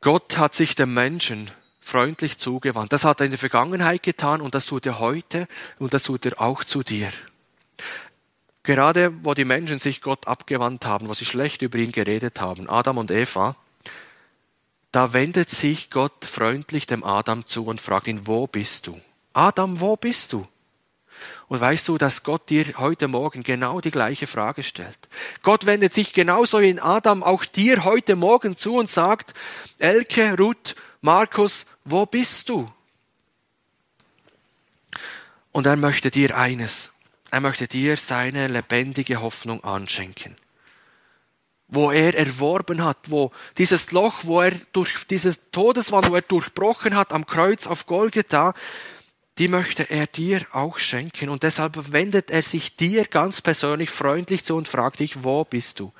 Gott 0.00 0.38
hat 0.38 0.54
sich 0.54 0.74
dem 0.74 0.94
Menschen 0.94 1.50
freundlich 1.92 2.38
zugewandt. 2.38 2.92
Das 2.92 3.04
hat 3.04 3.20
er 3.20 3.26
in 3.26 3.32
der 3.32 3.38
Vergangenheit 3.38 4.02
getan 4.02 4.40
und 4.40 4.54
das 4.54 4.64
tut 4.64 4.86
er 4.86 4.98
heute 4.98 5.46
und 5.78 5.92
das 5.92 6.04
tut 6.04 6.24
er 6.24 6.40
auch 6.40 6.64
zu 6.64 6.82
dir. 6.82 7.10
Gerade 8.62 9.12
wo 9.22 9.34
die 9.34 9.44
Menschen 9.44 9.78
sich 9.78 10.00
Gott 10.00 10.26
abgewandt 10.26 10.86
haben, 10.86 11.08
wo 11.08 11.14
sie 11.14 11.26
schlecht 11.26 11.60
über 11.60 11.78
ihn 11.78 11.92
geredet 11.92 12.40
haben, 12.40 12.70
Adam 12.70 12.96
und 12.96 13.10
Eva, 13.10 13.56
da 14.90 15.12
wendet 15.12 15.50
sich 15.50 15.90
Gott 15.90 16.24
freundlich 16.24 16.86
dem 16.86 17.04
Adam 17.04 17.46
zu 17.46 17.66
und 17.66 17.80
fragt 17.80 18.06
ihn, 18.06 18.26
wo 18.26 18.46
bist 18.46 18.86
du? 18.86 18.98
Adam, 19.34 19.80
wo 19.80 19.96
bist 19.96 20.32
du? 20.32 20.46
Und 21.48 21.60
weißt 21.60 21.88
du, 21.88 21.98
dass 21.98 22.22
Gott 22.22 22.50
dir 22.50 22.78
heute 22.78 23.08
Morgen 23.08 23.42
genau 23.42 23.80
die 23.80 23.90
gleiche 23.90 24.26
Frage 24.26 24.62
stellt? 24.62 24.98
Gott 25.42 25.66
wendet 25.66 25.94
sich 25.94 26.12
genauso 26.12 26.60
wie 26.60 26.70
in 26.70 26.78
Adam 26.78 27.22
auch 27.22 27.44
dir 27.44 27.84
heute 27.84 28.16
Morgen 28.16 28.56
zu 28.56 28.76
und 28.76 28.90
sagt, 28.90 29.34
Elke, 29.78 30.36
Ruth, 30.38 30.74
Markus, 31.00 31.66
wo 31.84 32.06
bist 32.06 32.48
du? 32.48 32.70
Und 35.52 35.66
er 35.66 35.76
möchte 35.76 36.10
dir 36.10 36.36
eines. 36.36 36.90
Er 37.30 37.40
möchte 37.40 37.68
dir 37.68 37.96
seine 37.96 38.48
lebendige 38.48 39.20
Hoffnung 39.20 39.64
anschenken 39.64 40.36
wo 41.72 41.90
er 41.90 42.14
erworben 42.14 42.84
hat, 42.84 42.98
wo 43.06 43.32
dieses 43.56 43.92
Loch, 43.92 44.24
wo 44.24 44.42
er 44.42 44.52
durch 44.74 45.06
dieses 45.08 45.40
Todeswand, 45.52 46.10
wo 46.10 46.14
er 46.14 46.20
durchbrochen 46.20 46.94
hat 46.94 47.14
am 47.14 47.26
Kreuz 47.26 47.66
auf 47.66 47.86
Golgatha, 47.86 48.52
die 49.42 49.48
möchte 49.48 49.90
er 49.90 50.06
dir 50.06 50.46
auch 50.52 50.78
schenken. 50.78 51.28
Und 51.28 51.42
deshalb 51.42 51.92
wendet 51.92 52.30
er 52.30 52.42
sich 52.42 52.76
dir 52.76 53.06
ganz 53.06 53.40
persönlich 53.40 53.90
freundlich 53.90 54.44
zu 54.44 54.54
und 54.54 54.68
fragt 54.68 55.00
dich, 55.00 55.24
wo 55.24 55.42
bist 55.42 55.80
du? 55.80 55.92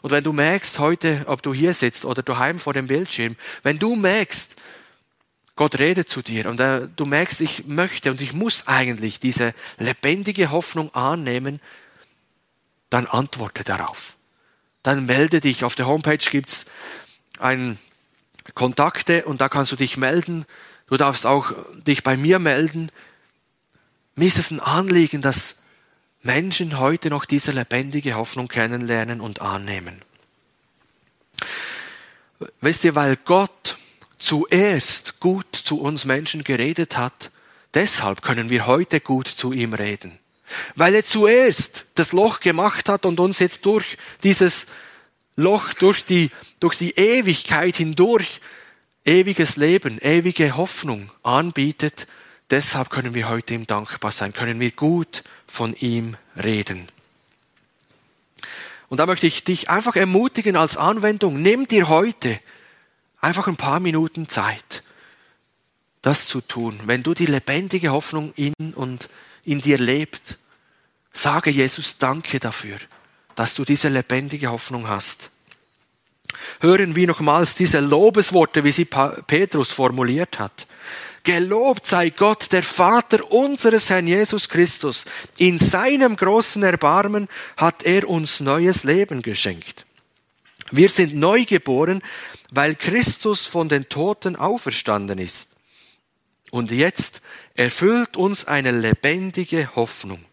Und 0.00 0.12
wenn 0.12 0.24
du 0.24 0.32
merkst 0.32 0.78
heute, 0.78 1.24
ob 1.26 1.42
du 1.42 1.52
hier 1.52 1.74
sitzt 1.74 2.06
oder 2.06 2.22
daheim 2.22 2.58
vor 2.58 2.72
dem 2.72 2.86
Bildschirm, 2.86 3.36
wenn 3.64 3.78
du 3.78 3.94
merkst, 3.94 4.56
Gott 5.56 5.78
redet 5.78 6.08
zu 6.08 6.22
dir 6.22 6.46
und 6.48 6.58
äh, 6.58 6.88
du 6.96 7.04
merkst, 7.04 7.42
ich 7.42 7.66
möchte 7.66 8.10
und 8.10 8.22
ich 8.22 8.32
muss 8.32 8.66
eigentlich 8.66 9.20
diese 9.20 9.52
lebendige 9.76 10.50
Hoffnung 10.50 10.94
annehmen, 10.94 11.60
dann 12.88 13.06
antworte 13.06 13.62
darauf 13.62 14.16
dann 14.84 15.06
melde 15.06 15.40
dich. 15.40 15.64
Auf 15.64 15.74
der 15.74 15.86
Homepage 15.86 16.18
gibt's 16.18 16.66
ein 17.40 17.78
Kontakte 18.54 19.24
und 19.24 19.40
da 19.40 19.48
kannst 19.48 19.72
du 19.72 19.76
dich 19.76 19.96
melden. 19.96 20.44
Du 20.86 20.96
darfst 20.96 21.26
auch 21.26 21.52
dich 21.86 22.02
bei 22.02 22.16
mir 22.16 22.38
melden. 22.38 22.90
Mir 24.16 24.28
ist 24.28 24.38
es 24.38 24.50
ein 24.50 24.60
Anliegen, 24.60 25.22
dass 25.22 25.56
Menschen 26.22 26.78
heute 26.78 27.10
noch 27.10 27.24
diese 27.24 27.52
lebendige 27.52 28.14
Hoffnung 28.14 28.48
kennenlernen 28.48 29.20
und 29.20 29.40
annehmen. 29.40 30.02
Wisst 32.60 32.84
ihr, 32.84 32.94
weil 32.94 33.16
Gott 33.16 33.76
zuerst 34.18 35.20
gut 35.20 35.54
zu 35.54 35.80
uns 35.80 36.04
Menschen 36.04 36.44
geredet 36.44 36.96
hat, 36.96 37.30
deshalb 37.74 38.22
können 38.22 38.50
wir 38.50 38.66
heute 38.66 39.00
gut 39.00 39.28
zu 39.28 39.52
ihm 39.52 39.74
reden. 39.74 40.18
Weil 40.76 40.94
er 40.94 41.04
zuerst 41.04 41.86
das 41.94 42.12
Loch 42.12 42.40
gemacht 42.40 42.88
hat 42.88 43.06
und 43.06 43.20
uns 43.20 43.38
jetzt 43.38 43.66
durch 43.66 43.96
dieses 44.22 44.66
Loch, 45.36 45.72
durch 45.74 46.04
die, 46.04 46.30
durch 46.60 46.76
die 46.76 46.92
Ewigkeit 46.92 47.76
hindurch 47.76 48.40
ewiges 49.04 49.56
Leben, 49.56 49.98
ewige 49.98 50.56
Hoffnung 50.56 51.10
anbietet. 51.22 52.06
Deshalb 52.50 52.90
können 52.90 53.14
wir 53.14 53.28
heute 53.28 53.54
ihm 53.54 53.66
dankbar 53.66 54.12
sein, 54.12 54.32
können 54.32 54.60
wir 54.60 54.70
gut 54.70 55.22
von 55.46 55.74
ihm 55.74 56.16
reden. 56.36 56.88
Und 58.88 58.98
da 58.98 59.06
möchte 59.06 59.26
ich 59.26 59.44
dich 59.44 59.70
einfach 59.70 59.96
ermutigen 59.96 60.56
als 60.56 60.76
Anwendung, 60.76 61.40
nimm 61.40 61.66
dir 61.66 61.88
heute 61.88 62.38
einfach 63.20 63.48
ein 63.48 63.56
paar 63.56 63.80
Minuten 63.80 64.28
Zeit, 64.28 64.82
das 66.02 66.26
zu 66.26 66.40
tun. 66.40 66.78
Wenn 66.84 67.02
du 67.02 67.14
die 67.14 67.26
lebendige 67.26 67.90
Hoffnung 67.90 68.32
in 68.36 68.54
und 68.74 69.08
in 69.44 69.60
dir 69.60 69.78
lebt, 69.78 70.38
sage 71.12 71.50
Jesus 71.50 71.98
Danke 71.98 72.40
dafür, 72.40 72.76
dass 73.34 73.54
du 73.54 73.64
diese 73.64 73.88
lebendige 73.88 74.50
Hoffnung 74.50 74.86
hast. 74.86 75.30
Hören 76.60 76.96
wir 76.96 77.06
nochmals 77.06 77.54
diese 77.54 77.80
Lobesworte, 77.80 78.64
wie 78.64 78.72
sie 78.72 78.84
Petrus 78.84 79.70
formuliert 79.70 80.38
hat. 80.38 80.66
Gelobt 81.24 81.86
sei 81.86 82.10
Gott, 82.10 82.52
der 82.52 82.62
Vater 82.62 83.32
unseres 83.32 83.88
Herrn 83.88 84.06
Jesus 84.06 84.48
Christus. 84.48 85.06
In 85.38 85.58
seinem 85.58 86.16
großen 86.16 86.62
Erbarmen 86.62 87.28
hat 87.56 87.82
er 87.82 88.08
uns 88.08 88.40
neues 88.40 88.84
Leben 88.84 89.22
geschenkt. 89.22 89.86
Wir 90.70 90.90
sind 90.90 91.14
neu 91.14 91.44
geboren, 91.46 92.02
weil 92.50 92.74
Christus 92.74 93.46
von 93.46 93.70
den 93.70 93.88
Toten 93.88 94.36
auferstanden 94.36 95.18
ist. 95.18 95.48
Und 96.50 96.70
jetzt 96.70 97.22
erfüllt 97.54 98.16
uns 98.16 98.44
eine 98.44 98.70
lebendige 98.70 99.74
Hoffnung. 99.74 100.24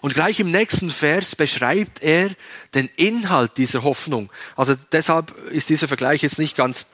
Und 0.00 0.14
gleich 0.14 0.40
im 0.40 0.50
nächsten 0.50 0.90
Vers 0.90 1.34
beschreibt 1.36 2.02
er 2.02 2.30
den 2.74 2.88
Inhalt 2.96 3.56
dieser 3.56 3.82
Hoffnung. 3.82 4.30
Also 4.56 4.74
deshalb 4.92 5.36
ist 5.50 5.68
dieser 5.68 5.88
Vergleich 5.88 6.22
jetzt 6.22 6.38
nicht 6.38 6.56
ganz 6.56 6.86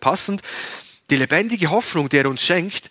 passend. 0.00 0.42
Die 1.10 1.16
lebendige 1.16 1.70
Hoffnung, 1.70 2.08
die 2.08 2.18
er 2.18 2.28
uns 2.28 2.42
schenkt, 2.42 2.90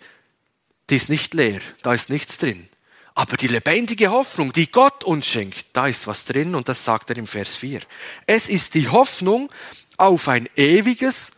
die 0.90 0.96
ist 0.96 1.08
nicht 1.08 1.34
leer, 1.34 1.60
da 1.82 1.92
ist 1.92 2.10
nichts 2.10 2.38
drin. 2.38 2.68
Aber 3.14 3.36
die 3.36 3.48
lebendige 3.48 4.10
Hoffnung, 4.10 4.52
die 4.52 4.70
Gott 4.70 5.02
uns 5.02 5.26
schenkt, 5.26 5.66
da 5.72 5.88
ist 5.88 6.06
was 6.06 6.24
drin 6.24 6.54
und 6.54 6.68
das 6.68 6.84
sagt 6.84 7.10
er 7.10 7.16
im 7.16 7.26
Vers 7.26 7.56
4. 7.56 7.80
Es 8.26 8.48
ist 8.48 8.74
die 8.74 8.88
Hoffnung 8.88 9.52
auf 9.96 10.28
ein 10.28 10.48
ewiges, 10.56 11.32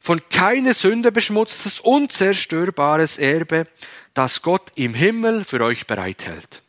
von 0.00 0.20
keiner 0.30 0.74
Sünde 0.74 1.12
beschmutztes, 1.12 1.80
unzerstörbares 1.80 3.18
Erbe, 3.18 3.66
das 4.14 4.42
Gott 4.42 4.72
im 4.74 4.94
Himmel 4.94 5.44
für 5.44 5.60
euch 5.60 5.86
bereithält. 5.86 6.62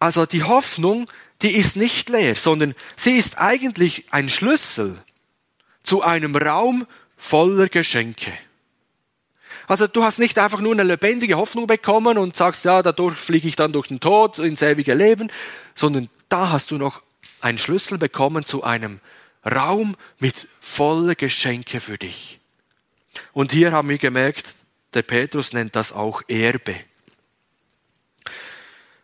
Also 0.00 0.26
die 0.26 0.42
Hoffnung, 0.42 1.08
die 1.42 1.52
ist 1.52 1.76
nicht 1.76 2.08
leer, 2.08 2.34
sondern 2.34 2.74
sie 2.96 3.16
ist 3.16 3.38
eigentlich 3.38 4.06
ein 4.10 4.28
Schlüssel 4.28 5.00
zu 5.84 6.02
einem 6.02 6.34
Raum 6.34 6.86
voller 7.16 7.68
Geschenke. 7.68 8.32
Also 9.68 9.86
du 9.86 10.02
hast 10.02 10.18
nicht 10.18 10.38
einfach 10.38 10.60
nur 10.60 10.72
eine 10.72 10.82
lebendige 10.82 11.36
Hoffnung 11.36 11.68
bekommen 11.68 12.18
und 12.18 12.36
sagst, 12.36 12.64
ja, 12.64 12.82
dadurch 12.82 13.18
fliege 13.18 13.46
ich 13.46 13.54
dann 13.54 13.72
durch 13.72 13.86
den 13.86 14.00
Tod 14.00 14.40
ins 14.40 14.62
ewige 14.62 14.94
Leben, 14.94 15.30
sondern 15.76 16.08
da 16.28 16.50
hast 16.50 16.72
du 16.72 16.76
noch 16.76 17.02
einen 17.40 17.58
Schlüssel 17.58 17.96
bekommen 17.96 18.44
zu 18.44 18.64
einem 18.64 19.00
Raum 19.44 19.96
mit 20.18 20.48
voller 20.60 21.14
Geschenke 21.14 21.80
für 21.80 21.98
dich. 21.98 22.40
Und 23.32 23.52
hier 23.52 23.72
haben 23.72 23.88
wir 23.88 23.98
gemerkt, 23.98 24.54
der 24.94 25.02
Petrus 25.02 25.52
nennt 25.52 25.76
das 25.76 25.92
auch 25.92 26.22
Erbe. 26.26 26.74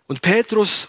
Und 0.06 0.22
Petrus, 0.22 0.88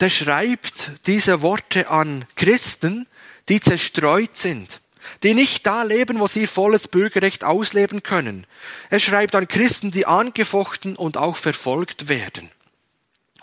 der 0.00 0.10
schreibt 0.10 0.92
diese 1.06 1.42
Worte 1.42 1.88
an 1.88 2.26
Christen, 2.36 3.06
die 3.48 3.60
zerstreut 3.60 4.36
sind, 4.36 4.80
die 5.22 5.34
nicht 5.34 5.66
da 5.66 5.82
leben, 5.82 6.18
wo 6.18 6.26
sie 6.26 6.46
volles 6.46 6.88
Bürgerrecht 6.88 7.44
ausleben 7.44 8.02
können. 8.02 8.46
Er 8.90 9.00
schreibt 9.00 9.34
an 9.34 9.48
Christen, 9.48 9.90
die 9.90 10.06
angefochten 10.06 10.96
und 10.96 11.16
auch 11.16 11.36
verfolgt 11.36 12.08
werden. 12.08 12.50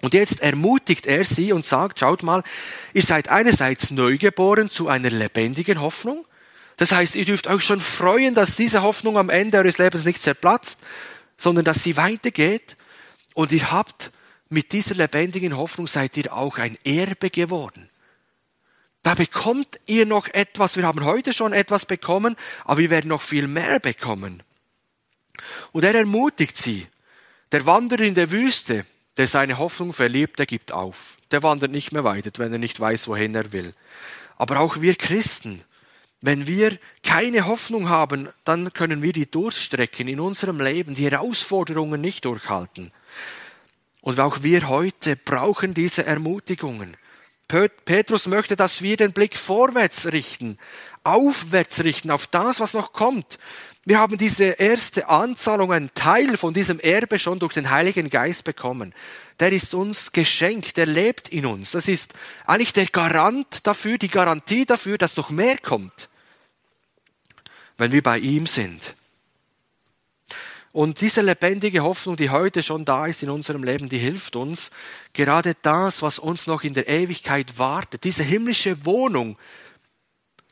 Und 0.01 0.13
jetzt 0.13 0.41
ermutigt 0.41 1.05
er 1.05 1.23
sie 1.23 1.53
und 1.53 1.65
sagt, 1.65 1.99
schaut 1.99 2.23
mal, 2.23 2.43
ihr 2.93 3.03
seid 3.03 3.29
einerseits 3.29 3.89
neugeboren 3.89 4.69
zu 4.69 4.89
einer 4.89 5.09
lebendigen 5.09 5.79
Hoffnung. 5.79 6.25
Das 6.75 6.91
heißt, 6.91 7.15
ihr 7.15 7.23
dürft 7.23 7.47
euch 7.47 7.63
schon 7.63 7.79
freuen, 7.79 8.33
dass 8.33 8.57
diese 8.57 8.83
Hoffnung 8.83 9.17
am 9.17 9.29
Ende 9.29 9.59
eures 9.59 9.77
Lebens 9.77 10.03
nicht 10.03 10.21
zerplatzt, 10.21 10.79
sondern 11.37 11.63
dass 11.63 11.83
sie 11.83 11.95
weitergeht. 11.95 12.75
Und 13.33 13.53
ihr 13.53 13.71
habt 13.71 14.11
mit 14.53 14.71
dieser 14.71 14.95
lebendigen 14.95 15.57
Hoffnung 15.57 15.87
seid 15.87 16.15
ihr 16.15 16.33
auch 16.33 16.57
ein 16.57 16.77
Erbe 16.85 17.29
geworden. 17.29 17.89
Da 19.01 19.15
bekommt 19.15 19.79
ihr 19.85 20.05
noch 20.05 20.27
etwas. 20.29 20.77
Wir 20.77 20.85
haben 20.85 21.03
heute 21.03 21.33
schon 21.33 21.51
etwas 21.51 21.85
bekommen, 21.85 22.37
aber 22.63 22.79
wir 22.79 22.89
werden 22.89 23.09
noch 23.09 23.21
viel 23.21 23.47
mehr 23.47 23.79
bekommen. 23.79 24.43
Und 25.73 25.83
er 25.83 25.95
ermutigt 25.95 26.55
sie. 26.55 26.87
Der 27.51 27.65
Wanderer 27.65 28.03
in 28.03 28.15
der 28.15 28.31
Wüste, 28.31 28.85
der 29.17 29.27
seine 29.27 29.57
Hoffnung 29.57 29.91
verliebt, 29.91 30.39
der 30.39 30.45
gibt 30.45 30.71
auf. 30.71 31.17
Der 31.31 31.43
wandert 31.43 31.71
nicht 31.71 31.91
mehr 31.91 32.03
weiter, 32.03 32.31
wenn 32.37 32.53
er 32.53 32.59
nicht 32.59 32.79
weiß, 32.79 33.07
wohin 33.07 33.35
er 33.35 33.51
will. 33.51 33.73
Aber 34.37 34.59
auch 34.59 34.81
wir 34.81 34.95
Christen, 34.95 35.63
wenn 36.21 36.47
wir 36.47 36.77
keine 37.03 37.45
Hoffnung 37.47 37.89
haben, 37.89 38.29
dann 38.45 38.71
können 38.71 39.01
wir 39.01 39.11
die 39.11 39.29
Durststrecken 39.29 40.07
in 40.07 40.21
unserem 40.21 40.61
Leben, 40.61 40.95
die 40.95 41.09
Herausforderungen 41.09 41.99
nicht 41.99 42.23
durchhalten. 42.23 42.91
Und 44.03 44.19
auch 44.19 44.43
wir 44.43 44.67
heute 44.67 45.15
brauchen 45.15 45.73
diese 45.73 46.05
Ermutigungen. 46.05 46.97
Petrus 47.47 48.27
möchte, 48.27 48.57
dass 48.57 48.81
wir 48.81 48.97
den 48.97 49.13
Blick 49.13 49.37
vorwärts 49.37 50.11
richten, 50.11 50.57
aufwärts 51.05 51.85
richten, 51.85 52.11
auf 52.11 52.27
das, 52.27 52.59
was 52.59 52.73
noch 52.73 52.91
kommt. 52.91 53.39
Wir 53.85 53.99
haben 53.99 54.17
diese 54.17 54.43
erste 54.43 55.07
Anzahlung, 55.07 55.71
einen 55.71 55.93
Teil 55.93 56.35
von 56.35 56.53
diesem 56.53 56.81
Erbe 56.81 57.17
schon 57.17 57.39
durch 57.39 57.53
den 57.53 57.69
Heiligen 57.69 58.09
Geist 58.09 58.43
bekommen. 58.43 58.93
Der 59.39 59.53
ist 59.53 59.73
uns 59.73 60.11
geschenkt, 60.11 60.75
der 60.75 60.85
lebt 60.85 61.29
in 61.29 61.45
uns. 61.45 61.71
Das 61.71 61.87
ist 61.87 62.13
eigentlich 62.45 62.73
der 62.73 62.87
Garant 62.87 63.65
dafür, 63.65 63.97
die 63.97 64.09
Garantie 64.09 64.65
dafür, 64.65 64.97
dass 64.97 65.15
noch 65.15 65.29
mehr 65.29 65.57
kommt, 65.57 66.09
wenn 67.77 67.93
wir 67.93 68.03
bei 68.03 68.19
ihm 68.19 68.47
sind. 68.47 68.95
Und 70.73 71.01
diese 71.01 71.21
lebendige 71.21 71.83
Hoffnung, 71.83 72.15
die 72.15 72.31
heute 72.31 72.63
schon 72.63 72.83
da 72.83 73.05
ist 73.05 73.21
in 73.21 73.29
unserem 73.29 73.63
Leben, 73.63 73.89
die 73.89 73.99
hilft 73.99 74.35
uns, 74.35 74.71
gerade 75.13 75.55
das, 75.61 76.01
was 76.01 76.17
uns 76.17 76.47
noch 76.47 76.63
in 76.63 76.73
der 76.73 76.89
Ewigkeit 76.89 77.59
wartet, 77.59 78.03
diese 78.03 78.23
himmlische 78.23 78.83
Wohnung 78.83 79.37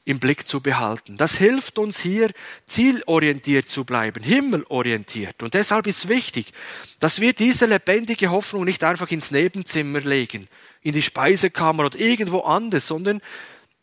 im 0.06 0.20
Blick 0.20 0.48
zu 0.48 0.62
behalten. 0.62 1.18
Das 1.18 1.38
hilft 1.38 1.80
uns 1.80 2.00
hier, 2.00 2.30
zielorientiert 2.68 3.68
zu 3.68 3.84
bleiben, 3.84 4.24
himmelorientiert. 4.24 5.42
Und 5.42 5.56
deshalb 5.56 5.88
ist 5.88 6.08
wichtig, 6.08 6.52
dass 7.00 7.20
wir 7.20 7.34
diese 7.34 7.66
lebendige 7.66 8.30
Hoffnung 8.30 8.64
nicht 8.64 8.84
einfach 8.84 9.10
ins 9.10 9.32
Nebenzimmer 9.32 10.02
legen, 10.02 10.48
in 10.84 10.92
die 10.92 11.02
Speisekammer 11.02 11.88
oder 11.88 12.00
irgendwo 12.00 12.42
anders, 12.42 12.86
sondern 12.86 13.22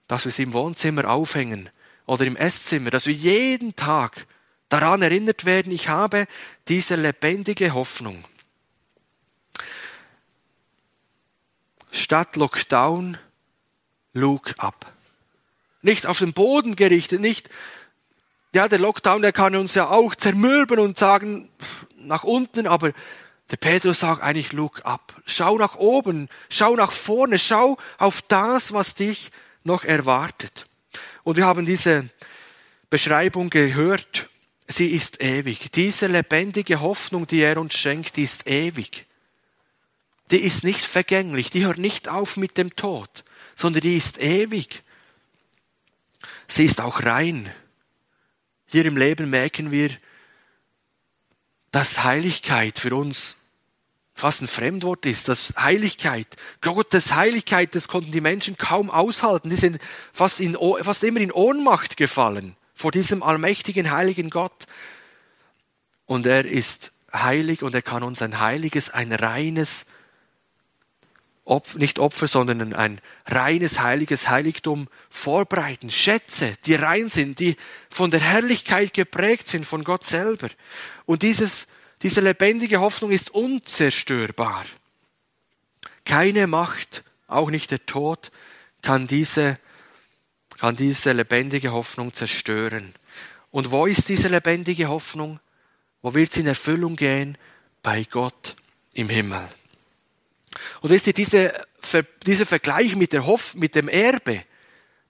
dass 0.07 0.25
wir 0.25 0.31
sie 0.31 0.45
im 0.45 0.53
Wohnzimmer 0.53 1.11
aufhängen 1.11 1.69
oder 2.07 2.27
im 2.27 2.37
Esszimmer, 2.37 2.91
dass 2.91 3.07
wir 3.07 3.15
jeden 3.15 3.75
Tag 3.75 4.28
daran 4.69 5.03
erinnert 5.03 5.45
werden, 5.45 5.73
ich 5.73 5.89
habe 5.89 6.27
diese 6.69 6.97
lebendige 6.97 7.73
Hoffnung. 7.75 8.25
Statt 11.91 12.37
Lockdown, 12.37 13.19
look 14.13 14.55
up. 14.59 14.93
Nicht 15.81 16.07
auf 16.07 16.19
den 16.19 16.33
Boden 16.33 16.77
gerichtet, 16.77 17.21
nicht, 17.21 17.49
ja, 18.55 18.69
der 18.69 18.79
Lockdown, 18.79 19.23
der 19.23 19.33
kann 19.33 19.57
uns 19.57 19.75
ja 19.75 19.89
auch 19.89 20.15
zermürben 20.15 20.79
und 20.79 20.99
sagen, 20.99 21.51
nach 21.97 22.25
unten, 22.25 22.67
aber 22.67 22.93
der 23.51 23.57
Petrus 23.57 24.01
sagt 24.01 24.23
eigentlich, 24.23 24.53
look 24.53 24.85
up. 24.85 25.15
Schau 25.27 25.57
nach 25.57 25.77
oben, 25.77 26.29
schau 26.51 26.77
nach 26.77 26.93
vorne, 26.93 27.39
schau 27.39 27.79
auf 27.97 28.21
das, 28.23 28.73
was 28.73 28.95
dich 28.95 29.31
noch 29.65 29.85
erwartet. 29.85 30.67
Und 31.25 31.37
wir 31.37 31.47
haben 31.47 31.65
diese 31.65 32.11
Beschreibung 32.91 33.51
gehört 33.51 34.29
sie 34.69 34.91
ist 34.91 35.21
ewig. 35.23 35.73
Diese 35.73 36.07
lebendige 36.07 36.81
Hoffnung, 36.81 37.27
die 37.27 37.41
er 37.41 37.57
uns 37.57 37.75
schenkt, 37.75 38.17
die 38.17 38.23
ist 38.23 38.47
ewig. 38.47 39.07
Die 40.31 40.41
ist 40.41 40.63
nicht 40.63 40.85
vergänglich, 40.85 41.51
die 41.51 41.65
hört 41.65 41.79
nicht 41.79 42.09
auf 42.09 42.37
mit 42.37 42.59
dem 42.59 42.77
Tod, 42.77 43.25
sondern 43.57 43.81
die 43.81 43.97
ist 43.97 44.21
ewig. 44.21 44.83
Sie 46.47 46.67
ist 46.67 46.83
auch 46.83 47.03
rein. 47.03 47.51
Hier 48.67 48.85
im 48.85 48.99
Leben 48.99 49.31
merken 49.31 49.71
wir, 49.71 49.91
dass 51.71 52.05
Heiligkeit 52.05 52.79
für 52.79 52.95
uns 52.95 53.37
fast 54.13 54.43
ein 54.43 54.49
Fremdwort 54.49 55.07
ist, 55.07 55.29
dass 55.29 55.55
Heiligkeit, 55.57 56.27
Gottes 56.61 57.15
Heiligkeit, 57.15 57.75
das 57.75 57.89
konnten 57.89 58.13
die 58.13 58.21
Menschen 58.21 58.59
kaum 58.59 58.91
aushalten. 58.91 59.49
Die 59.49 59.57
sind 59.57 59.79
fast, 60.13 60.41
in, 60.41 60.59
fast 60.83 61.05
immer 61.05 61.21
in 61.21 61.33
Ohnmacht 61.33 61.97
gefallen 61.97 62.57
vor 62.79 62.93
diesem 62.93 63.25
allmächtigen, 63.25 63.91
heiligen 63.91 64.31
Gott. 64.31 64.67
Und 66.07 66.27
er 66.27 66.45
ist 66.45 66.93
heilig 67.13 67.65
und 67.65 67.75
er 67.75 67.83
kann 67.83 68.05
uns 68.05 68.23
ein 68.23 68.39
heiliges, 68.39 68.89
ein 68.91 69.13
reines, 69.13 69.85
Opfer, 71.45 71.79
nicht 71.79 71.99
Opfer, 71.99 72.29
sondern 72.29 72.75
ein 72.75 73.01
reines, 73.27 73.81
heiliges 73.81 74.29
Heiligtum 74.29 74.87
vorbereiten. 75.11 75.91
Schätze, 75.91 76.53
die 76.67 76.75
rein 76.75 77.09
sind, 77.09 77.41
die 77.41 77.57
von 77.91 78.11
der 78.11 78.21
Herrlichkeit 78.21 78.95
geprägt 78.95 79.49
sind, 79.49 79.65
von 79.65 79.83
Gott 79.83 80.05
selber. 80.05 80.49
Und 81.05 81.23
dieses, 81.23 81.67
diese 82.03 82.21
lebendige 82.21 82.81
Hoffnung 82.81 83.11
ist 83.11 83.31
unzerstörbar. 83.31 84.67
Keine 86.05 86.47
Macht 86.47 87.03
auch 87.27 87.51
nicht 87.51 87.71
der 87.73 87.85
Tod 87.87 88.31
kann 88.83 89.07
diese, 89.07 89.59
kann 90.59 90.77
diese 90.77 91.13
lebendige 91.13 91.73
Hoffnung 91.73 92.13
zerstören. 92.13 92.95
Und 93.51 93.71
wo 93.71 93.87
ist 93.87 94.09
diese 94.09 94.29
lebendige 94.29 94.89
Hoffnung? 94.89 95.41
Wo 96.03 96.15
wird 96.15 96.33
sie 96.33 96.41
in 96.41 96.47
Erfüllung 96.47 96.97
gehen? 96.97 97.39
Bei 97.83 98.05
Gott 98.05 98.57
im 98.93 99.09
Himmel. 99.09 99.47
Und 100.81 100.91
wisst 100.91 101.07
ihr, 101.07 101.13
diese, 101.13 101.53
dieser 102.27 102.47
Vergleich 102.47 102.97
mit, 102.97 103.13
der 103.13 103.27
Hoff, 103.27 103.55
mit 103.55 103.75
dem 103.75 103.89
Erbe, 103.89 104.43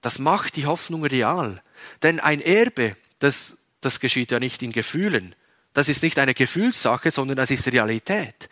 das 0.01 0.19
macht 0.19 0.57
die 0.57 0.67
Hoffnung 0.67 1.05
real. 1.05 1.63
Denn 2.03 2.21
ein 2.21 2.41
Erbe, 2.41 2.97
das, 3.19 3.57
das 3.81 4.01
geschieht 4.01 4.31
ja 4.31 4.39
nicht 4.39 4.63
in 4.63 4.73
Gefühlen. 4.73 5.35
Das 5.73 5.89
ist 5.89 6.03
nicht 6.03 6.19
eine 6.19 6.35
Gefühlssache, 6.35 7.11
sondern 7.11 7.37
das 7.37 7.51
ist 7.51 7.67
Realität. 7.69 8.49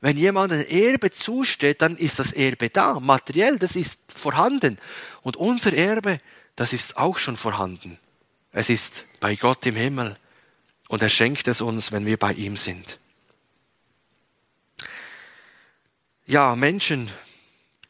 Wenn 0.00 0.16
jemand 0.16 0.52
ein 0.52 0.66
Erbe 0.66 1.10
zusteht, 1.10 1.82
dann 1.82 1.96
ist 1.96 2.18
das 2.18 2.32
Erbe 2.32 2.70
da, 2.70 3.00
materiell, 3.00 3.58
das 3.58 3.76
ist 3.76 4.00
vorhanden. 4.14 4.78
Und 5.22 5.36
unser 5.36 5.74
Erbe, 5.74 6.18
das 6.56 6.72
ist 6.72 6.96
auch 6.96 7.18
schon 7.18 7.36
vorhanden. 7.36 7.98
Es 8.52 8.68
ist 8.68 9.04
bei 9.20 9.36
Gott 9.36 9.64
im 9.66 9.76
Himmel 9.76 10.16
und 10.88 11.02
er 11.02 11.08
schenkt 11.08 11.46
es 11.48 11.60
uns, 11.60 11.92
wenn 11.92 12.06
wir 12.06 12.18
bei 12.18 12.32
ihm 12.32 12.56
sind. 12.56 12.98
Ja, 16.26 16.54
Menschen 16.56 17.10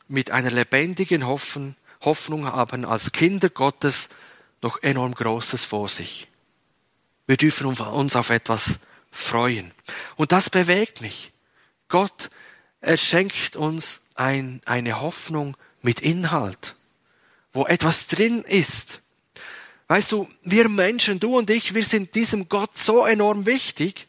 mit 0.08 0.30
einer 0.30 0.50
lebendigen 0.50 1.26
Hoffnung, 1.26 2.46
haben 2.46 2.84
als 2.84 3.12
Kinder 3.12 3.50
Gottes 3.50 4.08
noch 4.62 4.82
enorm 4.82 5.14
Großes 5.14 5.64
vor 5.64 5.88
sich. 5.88 6.28
Wir 7.26 7.36
dürfen 7.36 7.66
uns 7.66 8.16
auf 8.16 8.30
etwas 8.30 8.80
freuen. 9.10 9.72
Und 10.16 10.32
das 10.32 10.50
bewegt 10.50 11.00
mich. 11.00 11.32
Gott, 11.88 12.30
er 12.80 12.96
schenkt 12.96 13.56
uns 13.56 14.00
ein, 14.14 14.62
eine 14.64 15.00
Hoffnung 15.00 15.56
mit 15.82 16.00
Inhalt, 16.00 16.76
wo 17.52 17.66
etwas 17.66 18.06
drin 18.06 18.42
ist. 18.42 19.00
Weißt 19.88 20.12
du, 20.12 20.28
wir 20.42 20.68
Menschen, 20.68 21.18
du 21.18 21.36
und 21.36 21.50
ich, 21.50 21.74
wir 21.74 21.84
sind 21.84 22.14
diesem 22.14 22.48
Gott 22.48 22.76
so 22.76 23.04
enorm 23.04 23.46
wichtig, 23.46 24.06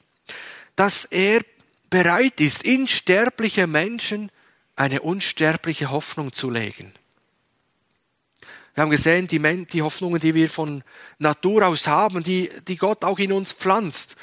dass 0.75 1.05
er 1.05 1.41
bereit 1.89 2.39
ist, 2.39 2.63
in 2.63 2.87
sterbliche 2.87 3.67
Menschen 3.67 4.31
eine 4.75 5.01
unsterbliche 5.01 5.91
Hoffnung 5.91 6.33
zu 6.33 6.49
legen. 6.49 6.93
Wir 8.73 8.83
haben 8.83 8.89
gesehen, 8.89 9.27
die, 9.27 9.81
Hoffnungen, 9.81 10.21
die 10.21 10.33
wir 10.33 10.49
von 10.49 10.83
Natur 11.19 11.67
aus 11.67 11.87
haben, 11.87 12.23
die, 12.23 12.49
die 12.67 12.77
Gott 12.77 13.03
auch 13.03 13.19
in 13.19 13.33
uns 13.33 13.51
pflanzt, 13.51 14.15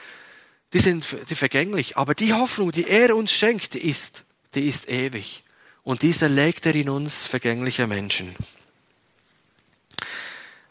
die 0.73 0.79
sind 0.79 1.05
die 1.29 1.35
vergänglich. 1.35 1.97
Aber 1.97 2.15
die 2.15 2.33
Hoffnung, 2.33 2.73
die 2.73 2.89
er 2.89 3.15
uns 3.15 3.33
schenkt, 3.33 3.75
die 3.75 3.87
ist, 3.89 4.25
die 4.55 4.69
ist 4.69 4.89
ewig. 4.89 5.45
Und 5.83 6.03
diese 6.03 6.29
legt 6.29 6.67
er 6.67 6.75
in 6.75 6.89
uns 6.89 7.25
vergängliche 7.25 7.87
Menschen. 7.87 8.35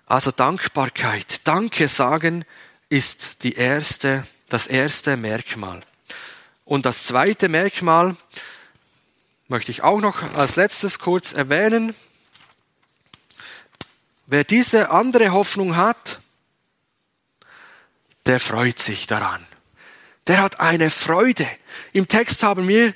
Also 0.08 0.32
Dankbarkeit, 0.32 1.48
Danke 1.48 1.88
sagen 1.88 2.46
ist 2.90 3.44
die 3.44 3.54
erste, 3.54 4.26
das 4.50 4.66
erste 4.66 5.18
Merkmal. 5.18 5.82
Und 6.66 6.88
das 6.88 7.06
zweite 7.06 7.48
Merkmal 7.48 8.16
möchte 9.48 9.70
ich 9.72 9.84
auch 9.84 10.02
noch 10.02 10.24
als 10.36 10.56
letztes 10.56 10.98
kurz 10.98 11.34
erwähnen. 11.34 11.94
Wer 14.26 14.44
diese 14.44 14.90
andere 14.90 15.30
Hoffnung 15.30 15.76
hat, 15.76 16.20
der 18.26 18.40
freut 18.40 18.80
sich 18.80 19.06
daran 19.06 19.46
der 20.28 20.42
hat 20.42 20.60
eine 20.60 20.90
Freude. 20.90 21.48
Im 21.94 22.08
Text 22.08 22.44
haben 22.44 22.68
wir 22.68 22.94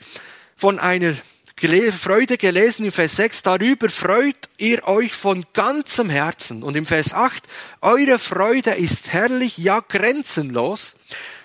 von 0.55 0.80
einer 0.80 1.16
Freude 1.62 2.39
gelesen 2.39 2.86
im 2.86 2.91
Vers 2.91 3.18
6, 3.18 3.43
darüber 3.43 3.88
freut 3.88 4.49
ihr 4.57 4.88
euch 4.88 5.14
von 5.14 5.45
ganzem 5.53 6.09
Herzen. 6.09 6.64
Und 6.64 6.76
im 6.76 6.88
Vers 6.88 7.14
8, 7.14 7.43
eure 7.82 8.18
Freude 8.18 8.72
ist 8.72 9.14
herrlich, 9.14 9.59
ja 9.59 9.80
grenzenlos, 9.80 10.95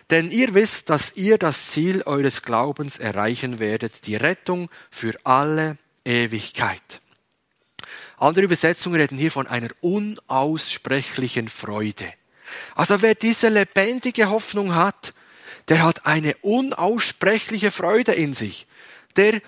denn 0.08 0.30
ihr 0.30 0.54
wisst, 0.54 0.88
dass 0.88 1.16
ihr 1.16 1.36
das 1.36 1.66
Ziel 1.66 2.00
eures 2.06 2.40
Glaubens 2.40 2.98
erreichen 2.98 3.58
werdet, 3.58 4.06
die 4.06 4.16
Rettung 4.16 4.70
für 4.90 5.14
alle 5.24 5.76
Ewigkeit. 6.06 7.02
Andere 8.16 8.46
Übersetzungen 8.46 8.98
reden 8.98 9.18
hier 9.18 9.30
von 9.30 9.46
einer 9.46 9.68
unaussprechlichen 9.82 11.50
Freude. 11.50 12.10
Also 12.74 13.02
wer 13.02 13.14
diese 13.14 13.50
lebendige 13.50 14.30
Hoffnung 14.30 14.74
hat, 14.74 15.12
der 15.68 15.82
hat 15.82 16.06
eine 16.06 16.36
unaussprechliche 16.36 17.70
Freude 17.70 18.12
in 18.14 18.32
sich. 18.32 18.66
Der, 19.16 19.42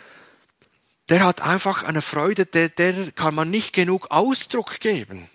der 1.09 1.25
hat 1.25 1.41
einfach 1.41 1.83
eine 1.83 2.03
Freude, 2.03 2.47
der, 2.47 2.69
der 2.69 3.13
kann 3.13 3.35
man 3.35 3.51
nicht 3.51 3.73
genug 3.73 4.11
Ausdruck 4.11 4.81
geben. 4.81 5.29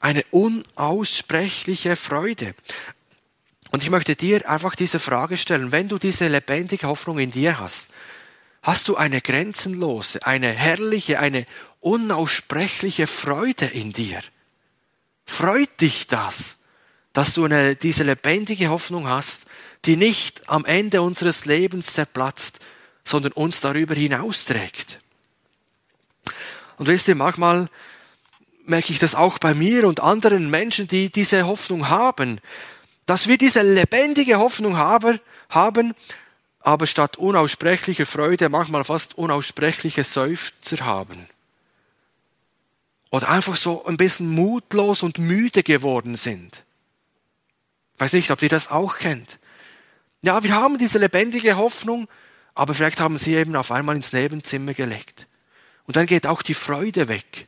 Eine 0.00 0.24
unaussprechliche 0.30 1.96
Freude. 1.96 2.54
Und 3.72 3.82
ich 3.82 3.90
möchte 3.90 4.16
dir 4.16 4.48
einfach 4.48 4.74
diese 4.74 5.00
Frage 5.00 5.36
stellen, 5.36 5.72
wenn 5.72 5.88
du 5.88 5.98
diese 5.98 6.28
lebendige 6.28 6.86
Hoffnung 6.86 7.18
in 7.18 7.30
dir 7.30 7.58
hast, 7.58 7.88
hast 8.62 8.88
du 8.88 8.96
eine 8.96 9.20
grenzenlose, 9.20 10.24
eine 10.26 10.52
herrliche, 10.52 11.18
eine 11.18 11.46
unaussprechliche 11.80 13.06
Freude 13.06 13.66
in 13.66 13.92
dir? 13.92 14.20
Freut 15.24 15.80
dich 15.80 16.06
das? 16.06 16.56
dass 17.16 17.32
du 17.32 17.46
eine, 17.46 17.76
diese 17.76 18.04
lebendige 18.04 18.68
Hoffnung 18.68 19.08
hast, 19.08 19.46
die 19.86 19.96
nicht 19.96 20.50
am 20.50 20.66
Ende 20.66 21.00
unseres 21.00 21.46
Lebens 21.46 21.94
zerplatzt, 21.94 22.58
sondern 23.06 23.32
uns 23.32 23.60
darüber 23.60 23.94
hinausträgt. 23.94 24.98
Und 26.76 26.88
wisst 26.88 27.08
ihr, 27.08 27.14
manchmal 27.14 27.68
merke 28.66 28.92
ich 28.92 28.98
das 28.98 29.14
auch 29.14 29.38
bei 29.38 29.54
mir 29.54 29.86
und 29.86 30.00
anderen 30.00 30.50
Menschen, 30.50 30.88
die 30.88 31.08
diese 31.08 31.46
Hoffnung 31.46 31.88
haben, 31.88 32.40
dass 33.06 33.28
wir 33.28 33.38
diese 33.38 33.62
lebendige 33.62 34.38
Hoffnung 34.38 34.76
haben, 34.76 35.20
haben 35.48 35.94
aber 36.58 36.88
statt 36.88 37.16
unaussprechlicher 37.16 38.06
Freude 38.06 38.48
manchmal 38.48 38.82
fast 38.82 39.16
unaussprechliche 39.16 40.02
Seufzer 40.02 40.84
haben. 40.84 41.28
Oder 43.12 43.28
einfach 43.28 43.54
so 43.54 43.84
ein 43.84 43.96
bisschen 43.96 44.28
mutlos 44.28 45.04
und 45.04 45.18
müde 45.18 45.62
geworden 45.62 46.16
sind. 46.16 46.64
Weiß 47.98 48.14
nicht, 48.14 48.32
ob 48.32 48.42
ihr 48.42 48.48
das 48.48 48.68
auch 48.68 48.98
kennt. 48.98 49.38
Ja, 50.22 50.42
wir 50.42 50.56
haben 50.56 50.76
diese 50.76 50.98
lebendige 50.98 51.56
Hoffnung, 51.56 52.08
aber 52.56 52.74
vielleicht 52.74 53.00
haben 53.00 53.18
sie 53.18 53.34
eben 53.34 53.54
auf 53.54 53.70
einmal 53.70 53.94
ins 53.94 54.12
Nebenzimmer 54.12 54.72
gelegt. 54.72 55.26
Und 55.84 55.96
dann 55.96 56.06
geht 56.06 56.26
auch 56.26 56.42
die 56.42 56.54
Freude 56.54 57.06
weg. 57.06 57.46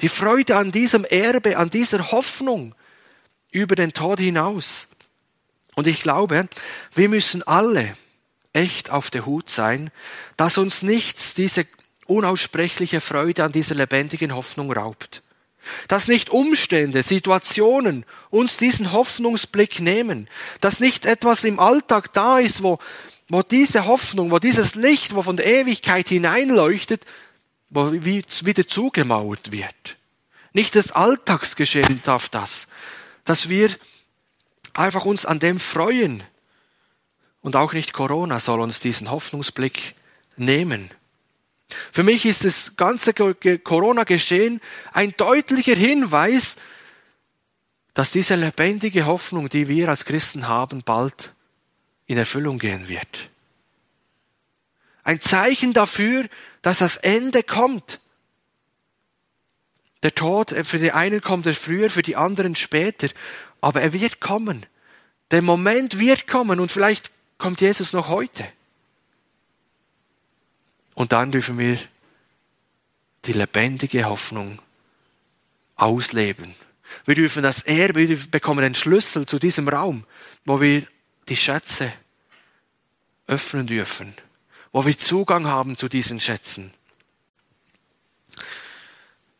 Die 0.00 0.08
Freude 0.10 0.56
an 0.56 0.70
diesem 0.70 1.04
Erbe, 1.04 1.56
an 1.56 1.70
dieser 1.70 2.12
Hoffnung 2.12 2.74
über 3.50 3.74
den 3.74 3.92
Tod 3.94 4.20
hinaus. 4.20 4.86
Und 5.74 5.86
ich 5.86 6.02
glaube, 6.02 6.48
wir 6.94 7.08
müssen 7.08 7.42
alle 7.44 7.96
echt 8.52 8.90
auf 8.90 9.10
der 9.10 9.24
Hut 9.24 9.48
sein, 9.48 9.90
dass 10.36 10.58
uns 10.58 10.82
nichts 10.82 11.32
diese 11.32 11.66
unaussprechliche 12.06 13.00
Freude 13.00 13.44
an 13.44 13.52
dieser 13.52 13.74
lebendigen 13.74 14.34
Hoffnung 14.34 14.70
raubt. 14.70 15.22
Dass 15.88 16.06
nicht 16.06 16.28
Umstände, 16.28 17.02
Situationen 17.02 18.04
uns 18.28 18.58
diesen 18.58 18.92
Hoffnungsblick 18.92 19.80
nehmen. 19.80 20.28
Dass 20.60 20.80
nicht 20.80 21.06
etwas 21.06 21.44
im 21.44 21.58
Alltag 21.58 22.12
da 22.12 22.38
ist, 22.38 22.62
wo, 22.62 22.78
wo 23.28 23.42
diese 23.42 23.86
Hoffnung, 23.86 24.30
wo 24.30 24.38
dieses 24.38 24.74
Licht, 24.74 25.14
wo 25.14 25.22
von 25.22 25.36
der 25.36 25.46
Ewigkeit 25.46 26.08
hineinleuchtet, 26.08 27.04
wo 27.70 27.92
wieder 27.92 28.68
zugemauert 28.68 29.50
wird. 29.50 29.96
Nicht 30.52 30.76
das 30.76 30.92
Alltagsgeschehen 30.92 32.00
darf 32.04 32.28
das. 32.28 32.68
Dass 33.24 33.48
wir 33.48 33.70
einfach 34.74 35.04
uns 35.04 35.26
an 35.26 35.40
dem 35.40 35.58
freuen. 35.58 36.22
Und 37.40 37.56
auch 37.56 37.72
nicht 37.72 37.92
Corona 37.92 38.38
soll 38.40 38.60
uns 38.60 38.80
diesen 38.80 39.10
Hoffnungsblick 39.10 39.94
nehmen. 40.36 40.90
Für 41.92 42.02
mich 42.02 42.24
ist 42.26 42.44
das 42.44 42.76
ganze 42.76 43.14
Corona-Geschehen 43.14 44.60
ein 44.92 45.14
deutlicher 45.16 45.74
Hinweis, 45.74 46.56
dass 47.94 48.10
diese 48.10 48.34
lebendige 48.34 49.06
Hoffnung, 49.06 49.48
die 49.48 49.68
wir 49.68 49.88
als 49.88 50.04
Christen 50.04 50.48
haben, 50.48 50.82
bald 50.84 51.32
in 52.06 52.18
Erfüllung 52.18 52.58
gehen 52.58 52.88
wird. 52.88 53.30
Ein 55.02 55.20
Zeichen 55.20 55.72
dafür, 55.72 56.28
dass 56.62 56.78
das 56.78 56.96
Ende 56.96 57.42
kommt. 57.42 58.00
Der 60.02 60.14
Tod, 60.14 60.52
äh, 60.52 60.64
für 60.64 60.78
die 60.78 60.92
einen 60.92 61.20
kommt 61.20 61.46
er 61.46 61.54
früher, 61.54 61.90
für 61.90 62.02
die 62.02 62.16
anderen 62.16 62.56
später, 62.56 63.08
aber 63.60 63.82
er 63.82 63.92
wird 63.92 64.20
kommen. 64.20 64.66
Der 65.30 65.42
Moment 65.42 65.98
wird 65.98 66.26
kommen 66.26 66.60
und 66.60 66.70
vielleicht 66.70 67.10
kommt 67.38 67.60
Jesus 67.60 67.92
noch 67.92 68.08
heute. 68.08 68.46
Und 70.94 71.12
dann 71.12 71.32
dürfen 71.32 71.58
wir 71.58 71.78
die 73.24 73.32
lebendige 73.32 74.04
Hoffnung 74.04 74.60
ausleben. 75.76 76.54
Wir 77.04 77.14
dürfen 77.14 77.42
das 77.42 77.62
Erbe, 77.62 78.08
wir 78.08 78.18
bekommen 78.30 78.62
den 78.62 78.74
Schlüssel 78.74 79.26
zu 79.26 79.38
diesem 79.38 79.68
Raum, 79.68 80.04
wo 80.44 80.60
wir 80.60 80.86
die 81.28 81.36
Schätze 81.36 81.92
öffnen 83.26 83.66
dürfen, 83.66 84.14
wo 84.72 84.84
wir 84.84 84.96
Zugang 84.96 85.46
haben 85.46 85.76
zu 85.76 85.88
diesen 85.88 86.20
Schätzen. 86.20 86.72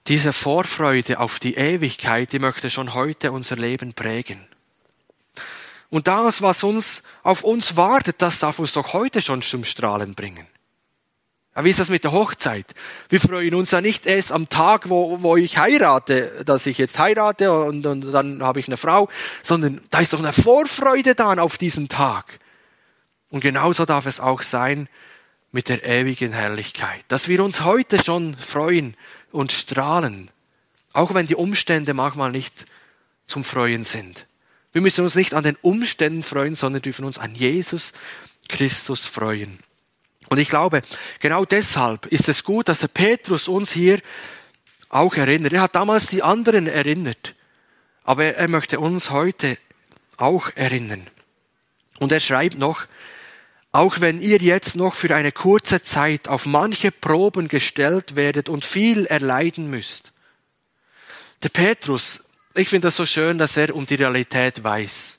Diese 0.07 0.33
Vorfreude 0.33 1.19
auf 1.19 1.39
die 1.39 1.55
Ewigkeit, 1.55 2.33
die 2.33 2.39
möchte 2.39 2.71
schon 2.71 2.95
heute 2.95 3.33
unser 3.33 3.57
Leben 3.57 3.95
prägen. 3.95 4.47
Und 5.89 6.09
das, 6.09 6.43
was 6.43 6.63
uns 6.63 7.03
auf 7.23 7.43
uns 7.43 7.77
wartet, 7.77 8.21
das 8.21 8.39
darf 8.39 8.59
uns 8.59 8.73
doch 8.73 8.93
heute 8.93 9.23
schon 9.23 9.43
zum 9.43 9.65
Strahlen 9.65 10.15
bringen. 10.15 10.47
Ja, 11.57 11.65
wie 11.65 11.71
ist 11.71 11.79
das 11.79 11.89
mit 11.89 12.03
der 12.03 12.11
Hochzeit? 12.13 12.67
Wir 13.09 13.21
freuen 13.21 13.55
uns 13.55 13.71
ja 13.71 13.81
nicht 13.81 14.07
erst 14.07 14.33
am 14.33 14.49
Tag, 14.49 14.89
wo, 14.89 15.23
wo 15.23 15.37
ich 15.37 15.57
heirate, 15.57 16.43
dass 16.45 16.67
ich 16.67 16.79
jetzt 16.79 16.99
heirate 16.99 17.53
und, 17.53 17.87
und 17.87 18.11
dann 18.11 18.43
habe 18.43 18.59
ich 18.59 18.67
eine 18.67 18.77
Frau, 18.77 19.09
sondern 19.43 19.81
da 19.91 20.01
ist 20.01 20.13
doch 20.13 20.19
eine 20.19 20.33
Vorfreude 20.33 21.15
dann 21.15 21.39
auf 21.39 21.57
diesen 21.57 21.89
Tag. 21.89 22.41
Und 23.31 23.41
genauso 23.41 23.85
darf 23.85 24.07
es 24.07 24.19
auch 24.19 24.43
sein 24.43 24.89
mit 25.53 25.69
der 25.69 25.85
ewigen 25.85 26.33
Herrlichkeit, 26.33 27.05
dass 27.07 27.29
wir 27.29 27.43
uns 27.45 27.63
heute 27.63 28.03
schon 28.03 28.37
freuen 28.37 28.97
und 29.31 29.53
strahlen, 29.53 30.33
auch 30.93 31.15
wenn 31.15 31.29
die 31.29 31.37
Umstände 31.37 31.95
manchmal 31.95 32.33
nicht 32.33 32.67
zum 33.29 33.45
Freuen 33.45 33.85
sind. 33.85 34.27
Wir 34.73 34.83
müssen 34.83 35.05
uns 35.05 35.15
nicht 35.15 35.35
an 35.35 35.45
den 35.45 35.57
Umständen 35.63 36.25
freuen, 36.25 36.57
sondern 36.57 36.83
dürfen 36.83 37.05
uns 37.05 37.19
an 37.19 37.37
Jesus 37.37 37.93
Christus 38.49 39.07
freuen. 39.07 39.61
Und 40.31 40.39
ich 40.39 40.49
glaube, 40.49 40.83
genau 41.21 41.45
deshalb 41.45 42.07
ist 42.07 42.29
es 42.29 42.45
gut, 42.45 42.69
dass 42.69 42.81
der 42.81 42.89
Petrus 42.89 43.49
uns 43.49 43.73
hier 43.73 44.01
auch 44.89 45.15
erinnert. 45.15 45.53
Er 45.53 45.63
hat 45.63 45.75
damals 45.75 46.07
die 46.07 46.23
anderen 46.23 46.67
erinnert, 46.67 47.35
aber 48.05 48.25
er 48.25 48.49
möchte 48.49 48.81
uns 48.81 49.11
heute 49.11 49.59
auch 50.17 50.51
erinnern. 50.55 51.09
Und 52.01 52.13
er 52.13 52.21
schreibt 52.21 52.59
noch, 52.59 52.87
auch 53.73 54.01
wenn 54.01 54.21
ihr 54.21 54.39
jetzt 54.39 54.77
noch 54.77 54.95
für 54.95 55.15
eine 55.15 55.33
kurze 55.33 55.83
Zeit 55.83 56.29
auf 56.29 56.47
manche 56.47 56.93
Proben 56.93 57.49
gestellt 57.49 58.15
werdet 58.15 58.49
und 58.49 58.65
viel 58.65 59.07
erleiden 59.07 59.69
müsst. 59.69 60.13
Der 61.43 61.49
Petrus, 61.49 62.21
ich 62.55 62.69
finde 62.69 62.87
das 62.87 62.97
so 62.97 63.05
schön, 63.05 63.37
dass 63.37 63.57
er 63.57 63.75
um 63.75 63.85
die 63.85 63.97
Realität 63.97 64.63
weiß. 64.63 65.19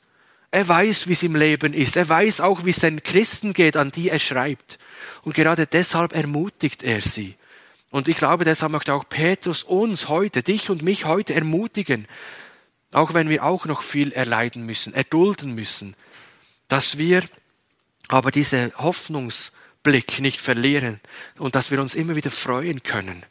Er 0.56 0.70
weiß, 0.70 1.10
wie 1.10 1.12
es 1.12 1.24
im 1.24 1.36
Leben 1.36 1.74
ist. 1.74 1.98
Er 1.98 2.08
weiß 2.08 2.40
auch, 2.40 2.64
wie 2.64 2.70
es 2.70 2.80
den 2.80 3.04
Christen 3.04 3.52
geht, 3.52 3.76
an 3.76 3.92
die 3.92 4.10
er 4.10 4.20
schreibt. 4.20 4.80
Und 5.24 5.36
gerade 5.36 5.68
deshalb 5.68 6.14
ermutigt 6.14 6.82
er 6.82 7.02
sie. 7.02 7.36
Und 7.90 8.08
ich 8.08 8.16
glaube, 8.16 8.46
deshalb 8.46 8.72
möchte 8.72 8.94
auch 8.94 9.04
Petrus 9.10 9.64
uns 9.64 10.08
heute, 10.08 10.44
dich 10.44 10.70
und 10.70 10.82
mich 10.82 11.04
heute 11.04 11.34
ermutigen, 11.34 12.08
auch 12.94 13.14
wenn 13.14 13.28
wir 13.28 13.44
auch 13.44 13.66
noch 13.66 13.82
viel 13.82 14.14
erleiden 14.14 14.66
müssen, 14.66 14.94
erdulden 14.94 15.56
müssen, 15.56 15.94
dass 16.70 16.98
wir 16.98 17.26
aber 18.08 18.32
diese 18.32 18.72
Hoffnungsblick 18.78 20.22
nicht 20.22 20.40
verlieren 20.40 21.02
und 21.38 21.56
dass 21.56 21.70
wir 21.70 21.82
uns 21.82 21.96
immer 21.96 22.16
wieder 22.16 22.32
freuen 22.32 22.82
können. 22.82 23.26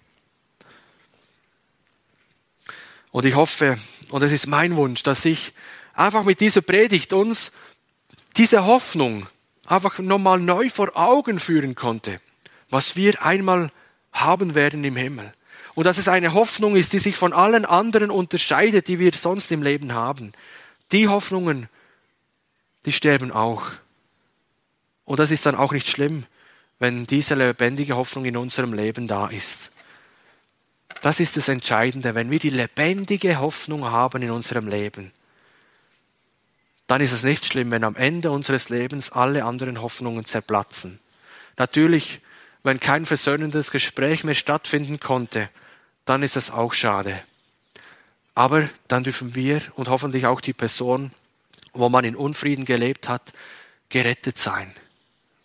Und 3.12 3.24
ich 3.24 3.34
hoffe, 3.34 3.78
und 4.10 4.22
es 4.22 4.30
ist 4.30 4.46
mein 4.46 4.76
Wunsch, 4.76 5.02
dass 5.02 5.24
ich 5.24 5.54
einfach 5.94 6.24
mit 6.24 6.40
dieser 6.40 6.60
Predigt 6.60 7.12
uns 7.12 7.52
diese 8.36 8.66
Hoffnung 8.66 9.26
einfach 9.66 9.98
nochmal 9.98 10.38
neu 10.38 10.68
vor 10.68 10.96
Augen 10.96 11.40
führen 11.40 11.74
konnte, 11.74 12.20
was 12.70 12.96
wir 12.96 13.24
einmal 13.24 13.70
haben 14.12 14.54
werden 14.54 14.84
im 14.84 14.96
Himmel. 14.96 15.32
Und 15.74 15.84
dass 15.84 15.98
es 15.98 16.08
eine 16.08 16.34
Hoffnung 16.34 16.76
ist, 16.76 16.92
die 16.92 16.98
sich 17.00 17.16
von 17.16 17.32
allen 17.32 17.64
anderen 17.64 18.10
unterscheidet, 18.10 18.86
die 18.86 18.98
wir 18.98 19.12
sonst 19.12 19.50
im 19.50 19.62
Leben 19.62 19.92
haben. 19.92 20.32
Die 20.92 21.08
Hoffnungen, 21.08 21.68
die 22.86 22.92
sterben 22.92 23.32
auch. 23.32 23.64
Und 25.04 25.18
das 25.18 25.30
ist 25.30 25.46
dann 25.46 25.56
auch 25.56 25.72
nicht 25.72 25.88
schlimm, 25.88 26.26
wenn 26.78 27.06
diese 27.06 27.34
lebendige 27.34 27.96
Hoffnung 27.96 28.24
in 28.24 28.36
unserem 28.36 28.72
Leben 28.72 29.06
da 29.06 29.28
ist. 29.28 29.70
Das 31.02 31.20
ist 31.20 31.36
das 31.36 31.48
Entscheidende, 31.48 32.14
wenn 32.14 32.30
wir 32.30 32.38
die 32.38 32.50
lebendige 32.50 33.38
Hoffnung 33.38 33.84
haben 33.84 34.22
in 34.22 34.30
unserem 34.30 34.68
Leben. 34.68 35.12
Dann 36.94 37.02
ist 37.02 37.10
es 37.10 37.24
nicht 37.24 37.44
schlimm, 37.44 37.72
wenn 37.72 37.82
am 37.82 37.96
Ende 37.96 38.30
unseres 38.30 38.68
Lebens 38.68 39.10
alle 39.10 39.44
anderen 39.44 39.82
Hoffnungen 39.82 40.26
zerplatzen. 40.26 41.00
Natürlich, 41.56 42.20
wenn 42.62 42.78
kein 42.78 43.04
versöhnendes 43.04 43.72
Gespräch 43.72 44.22
mehr 44.22 44.36
stattfinden 44.36 45.00
konnte, 45.00 45.50
dann 46.04 46.22
ist 46.22 46.36
es 46.36 46.52
auch 46.52 46.72
schade. 46.72 47.20
Aber 48.36 48.68
dann 48.86 49.02
dürfen 49.02 49.34
wir 49.34 49.60
und 49.74 49.88
hoffentlich 49.88 50.26
auch 50.26 50.40
die 50.40 50.52
Person, 50.52 51.10
wo 51.72 51.88
man 51.88 52.04
in 52.04 52.14
Unfrieden 52.14 52.64
gelebt 52.64 53.08
hat, 53.08 53.32
gerettet 53.88 54.38
sein 54.38 54.72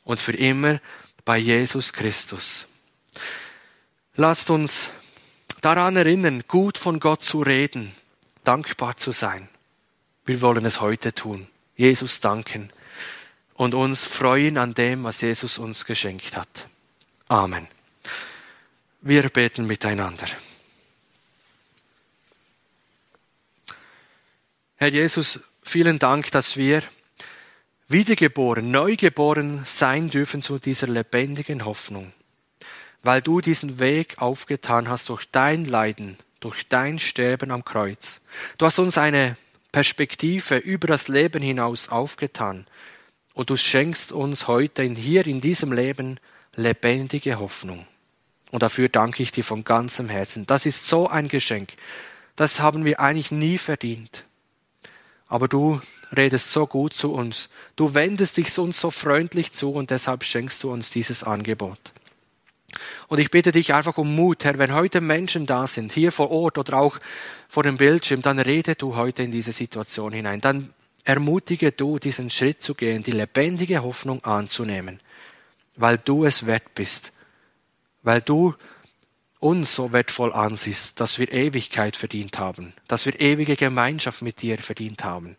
und 0.04 0.20
für 0.20 0.38
immer 0.38 0.80
bei 1.26 1.40
Jesus 1.40 1.94
Christus. 1.94 2.68
Lasst 4.16 4.52
uns 4.52 4.92
daran 5.62 5.96
erinnern, 5.96 6.44
gut 6.48 6.78
von 6.78 7.00
Gott 7.00 7.24
zu 7.24 7.42
reden, 7.42 7.92
dankbar 8.44 8.98
zu 8.98 9.10
sein. 9.10 9.50
Wir 10.30 10.42
wollen 10.42 10.64
es 10.64 10.80
heute 10.80 11.16
tun. 11.16 11.48
Jesus 11.76 12.20
danken 12.20 12.70
und 13.56 13.74
uns 13.74 14.06
freuen 14.06 14.60
an 14.60 14.76
dem, 14.76 15.04
was 15.04 15.22
Jesus 15.22 15.58
uns 15.58 15.86
geschenkt 15.86 16.38
hat. 16.38 16.68
Amen. 17.30 17.68
Wir 19.02 19.28
beten 19.30 19.66
miteinander. 19.66 20.28
Herr 24.76 24.90
Jesus, 24.90 25.40
vielen 25.64 25.98
Dank, 25.98 26.30
dass 26.30 26.58
wir 26.58 26.84
wiedergeboren, 27.88 28.70
neugeboren 28.70 29.64
sein 29.66 30.12
dürfen 30.12 30.44
zu 30.44 30.60
dieser 30.60 30.86
lebendigen 30.86 31.66
Hoffnung, 31.66 32.14
weil 33.02 33.24
du 33.24 33.42
diesen 33.42 33.80
Weg 33.80 34.22
aufgetan 34.22 34.90
hast 34.90 35.10
durch 35.10 35.26
dein 35.32 35.66
Leiden, 35.66 36.20
durch 36.40 36.68
dein 36.68 37.00
Sterben 37.00 37.50
am 37.50 37.66
Kreuz. 37.66 38.22
Du 38.60 38.68
hast 38.68 38.78
uns 38.78 39.00
eine 39.00 39.36
Perspektive 39.72 40.58
über 40.58 40.88
das 40.88 41.08
Leben 41.08 41.42
hinaus 41.42 41.90
aufgetan 41.90 42.66
und 43.34 43.50
du 43.50 43.58
schenkst 43.58 44.12
uns 44.12 44.48
heute 44.48 44.84
hier 44.84 45.26
in 45.28 45.42
diesem 45.42 45.72
Leben 45.72 46.20
lebendige 46.56 47.40
Hoffnung. 47.40 47.86
Und 48.52 48.64
dafür 48.64 48.90
danke 48.90 49.22
ich 49.22 49.32
dir 49.32 49.44
von 49.44 49.64
ganzem 49.64 50.10
Herzen. 50.10 50.46
Das 50.46 50.66
ist 50.66 50.88
so 50.88 51.08
ein 51.08 51.28
Geschenk. 51.28 51.70
Das 52.36 52.60
haben 52.60 52.84
wir 52.84 53.00
eigentlich 53.00 53.32
nie 53.32 53.58
verdient. 53.58 54.26
Aber 55.28 55.48
du 55.48 55.80
redest 56.16 56.52
so 56.52 56.66
gut 56.66 56.94
zu 56.94 57.14
uns. 57.14 57.50
Du 57.76 57.94
wendest 57.94 58.38
dich 58.38 58.58
uns 58.58 58.82
so 58.82 58.90
freundlich 58.90 59.54
zu 59.54 59.72
und 59.72 59.92
deshalb 59.92 60.24
schenkst 60.24 60.64
du 60.64 60.72
uns 60.72 60.90
dieses 60.90 61.24
Angebot. 61.24 61.80
Und 63.08 63.20
ich 63.20 63.32
bitte 63.32 63.52
dich 63.52 63.74
einfach 63.74 63.98
um 63.98 64.16
Mut, 64.16 64.44
Herr, 64.44 64.58
wenn 64.58 64.74
heute 64.74 65.02
Menschen 65.02 65.46
da 65.46 65.68
sind, 65.68 65.92
hier 65.92 66.12
vor 66.12 66.32
Ort 66.32 66.58
oder 66.58 66.78
auch 66.78 67.00
vor 67.48 67.64
dem 67.64 67.78
Bildschirm, 67.78 68.22
dann 68.22 68.40
rede 68.40 68.76
du 68.76 68.96
heute 68.96 69.24
in 69.24 69.32
diese 69.32 69.54
Situation 69.54 70.14
hinein. 70.14 70.42
Dann 70.42 70.74
ermutige 71.04 71.72
du, 71.72 72.00
diesen 72.00 72.30
Schritt 72.30 72.62
zu 72.62 72.76
gehen, 72.76 73.04
die 73.04 73.12
lebendige 73.12 73.82
Hoffnung 73.84 74.24
anzunehmen, 74.24 75.00
weil 75.76 75.98
du 75.98 76.26
es 76.26 76.46
wert 76.46 76.76
bist, 76.76 77.12
weil 78.04 78.22
du 78.22 78.54
uns 79.40 79.74
so 79.74 79.94
wertvoll 79.94 80.34
ansiehst, 80.34 81.00
dass 81.00 81.18
wir 81.18 81.32
Ewigkeit 81.32 81.96
verdient 81.96 82.38
haben, 82.38 82.74
dass 82.88 83.06
wir 83.06 83.20
ewige 83.20 83.56
Gemeinschaft 83.56 84.22
mit 84.22 84.42
dir 84.42 84.58
verdient 84.58 85.04
haben. 85.04 85.38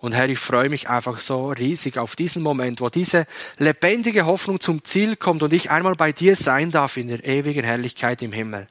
Und 0.00 0.12
Herr, 0.12 0.28
ich 0.28 0.38
freue 0.38 0.68
mich 0.68 0.88
einfach 0.88 1.18
so 1.18 1.50
riesig 1.50 1.98
auf 1.98 2.14
diesen 2.14 2.40
Moment, 2.40 2.80
wo 2.80 2.88
diese 2.88 3.26
lebendige 3.58 4.26
Hoffnung 4.26 4.60
zum 4.60 4.84
Ziel 4.84 5.16
kommt 5.16 5.42
und 5.42 5.52
ich 5.52 5.72
einmal 5.72 5.96
bei 5.96 6.12
dir 6.12 6.36
sein 6.36 6.70
darf 6.70 6.96
in 6.96 7.08
der 7.08 7.24
ewigen 7.24 7.64
Herrlichkeit 7.64 8.22
im 8.22 8.32
Himmel. 8.32 8.68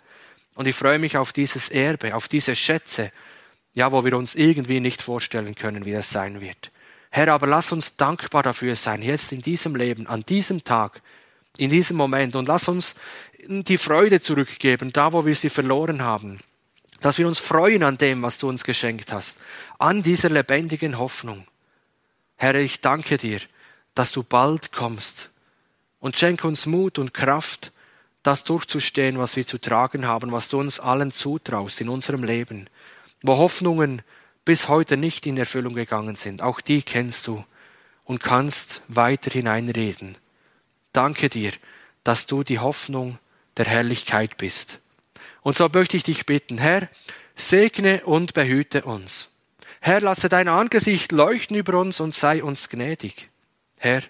Und 0.55 0.67
ich 0.67 0.75
freue 0.75 0.99
mich 0.99 1.17
auf 1.17 1.34
dieses 1.34 1.67
Erbe, 1.67 2.15
auf 2.15 2.30
diese 2.30 2.55
Schätze, 2.55 3.11
ja, 3.73 3.91
wo 3.91 4.05
wir 4.05 4.17
uns 4.17 4.36
irgendwie 4.36 4.80
nicht 4.80 5.01
vorstellen 5.01 5.53
können, 5.53 5.84
wie 5.84 5.91
das 5.91 6.09
sein 6.09 6.39
wird. 6.39 6.71
Herr, 7.09 7.28
aber 7.34 7.45
lass 7.45 7.73
uns 7.73 7.97
dankbar 7.97 8.43
dafür 8.43 8.75
sein, 8.75 9.01
jetzt 9.01 9.34
in 9.34 9.41
diesem 9.41 9.75
Leben, 9.75 10.07
an 10.07 10.21
diesem 10.21 10.63
Tag, 10.63 11.01
in 11.57 11.69
diesem 11.69 11.97
Moment 11.97 12.38
und 12.38 12.47
lass 12.47 12.69
uns 12.69 12.95
die 13.47 13.78
Freude 13.78 14.21
zurückgeben, 14.21 14.93
da 14.93 15.11
wo 15.11 15.25
wir 15.25 15.36
sie 15.36 15.49
verloren 15.49 16.01
haben 16.01 16.39
dass 17.01 17.17
wir 17.17 17.28
uns 17.28 17.39
freuen 17.39 17.84
an 17.84 17.97
dem, 17.97 18.21
was 18.21 18.38
du 18.38 18.49
uns 18.49 18.63
geschenkt 18.63 19.11
hast, 19.11 19.39
an 19.80 20.03
dieser 20.03 20.30
lebendigen 20.30 20.97
Hoffnung. 20.97 21.45
Herr, 22.36 22.55
ich 22.55 22.82
danke 22.82 23.17
dir, 23.17 23.39
dass 23.95 24.11
du 24.11 24.23
bald 24.23 24.71
kommst 24.71 25.30
und 25.99 26.17
schenke 26.17 26.47
uns 26.47 26.65
Mut 26.65 26.99
und 26.99 27.13
Kraft, 27.13 27.71
das 28.23 28.43
durchzustehen, 28.43 29.17
was 29.17 29.36
wir 29.36 29.47
zu 29.47 29.57
tragen 29.57 30.05
haben, 30.05 30.32
was 30.32 30.49
du 30.49 30.59
uns 30.59 30.80
allen 30.80 31.11
zutraust 31.11 31.80
in 31.82 31.89
unserem 31.89 32.23
Leben, 32.23 32.69
wo 33.21 33.38
Hoffnungen 33.38 34.01
bis 34.45 34.67
heute 34.67 34.97
nicht 34.97 35.25
in 35.25 35.38
Erfüllung 35.38 35.73
gegangen 35.73 36.15
sind. 36.15 36.41
Auch 36.41 36.61
die 36.61 36.82
kennst 36.82 37.28
du 37.28 37.43
und 38.03 38.21
kannst 38.21 38.82
weiter 38.88 39.32
hineinreden. 39.32 40.17
Danke 40.93 41.30
dir, 41.30 41.51
dass 42.03 42.25
du 42.25 42.43
die 42.43 42.59
Hoffnung 42.59 43.19
der 43.57 43.65
Herrlichkeit 43.65 44.38
bist. 44.38 44.80
Und 45.41 45.57
so 45.57 45.69
möchte 45.69 45.97
ich 45.97 46.03
dich 46.03 46.25
bitten, 46.25 46.57
Herr, 46.57 46.89
segne 47.36 48.03
und 48.05 48.34
behüte 48.34 48.84
uns. 48.84 49.30
Herr, 49.88 50.01
lasse 50.01 50.27
dein 50.27 50.49
Angesicht 50.49 51.13
leuchten 51.13 51.55
über 51.55 51.79
uns 51.79 52.01
und 52.01 52.13
sei 52.13 52.43
uns 52.43 52.67
gnädig. 52.67 53.29
Herr, 53.77 54.01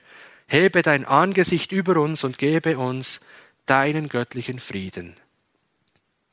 hebe 0.47 0.81
dein 0.81 1.05
Angesicht 1.05 1.71
über 1.71 1.97
uns 1.97 2.23
und 2.23 2.39
gebe 2.39 2.79
uns 2.79 3.21
deinen 3.67 4.09
göttlichen 4.09 4.57
Frieden. 4.57 5.17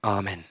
Amen. 0.01 0.47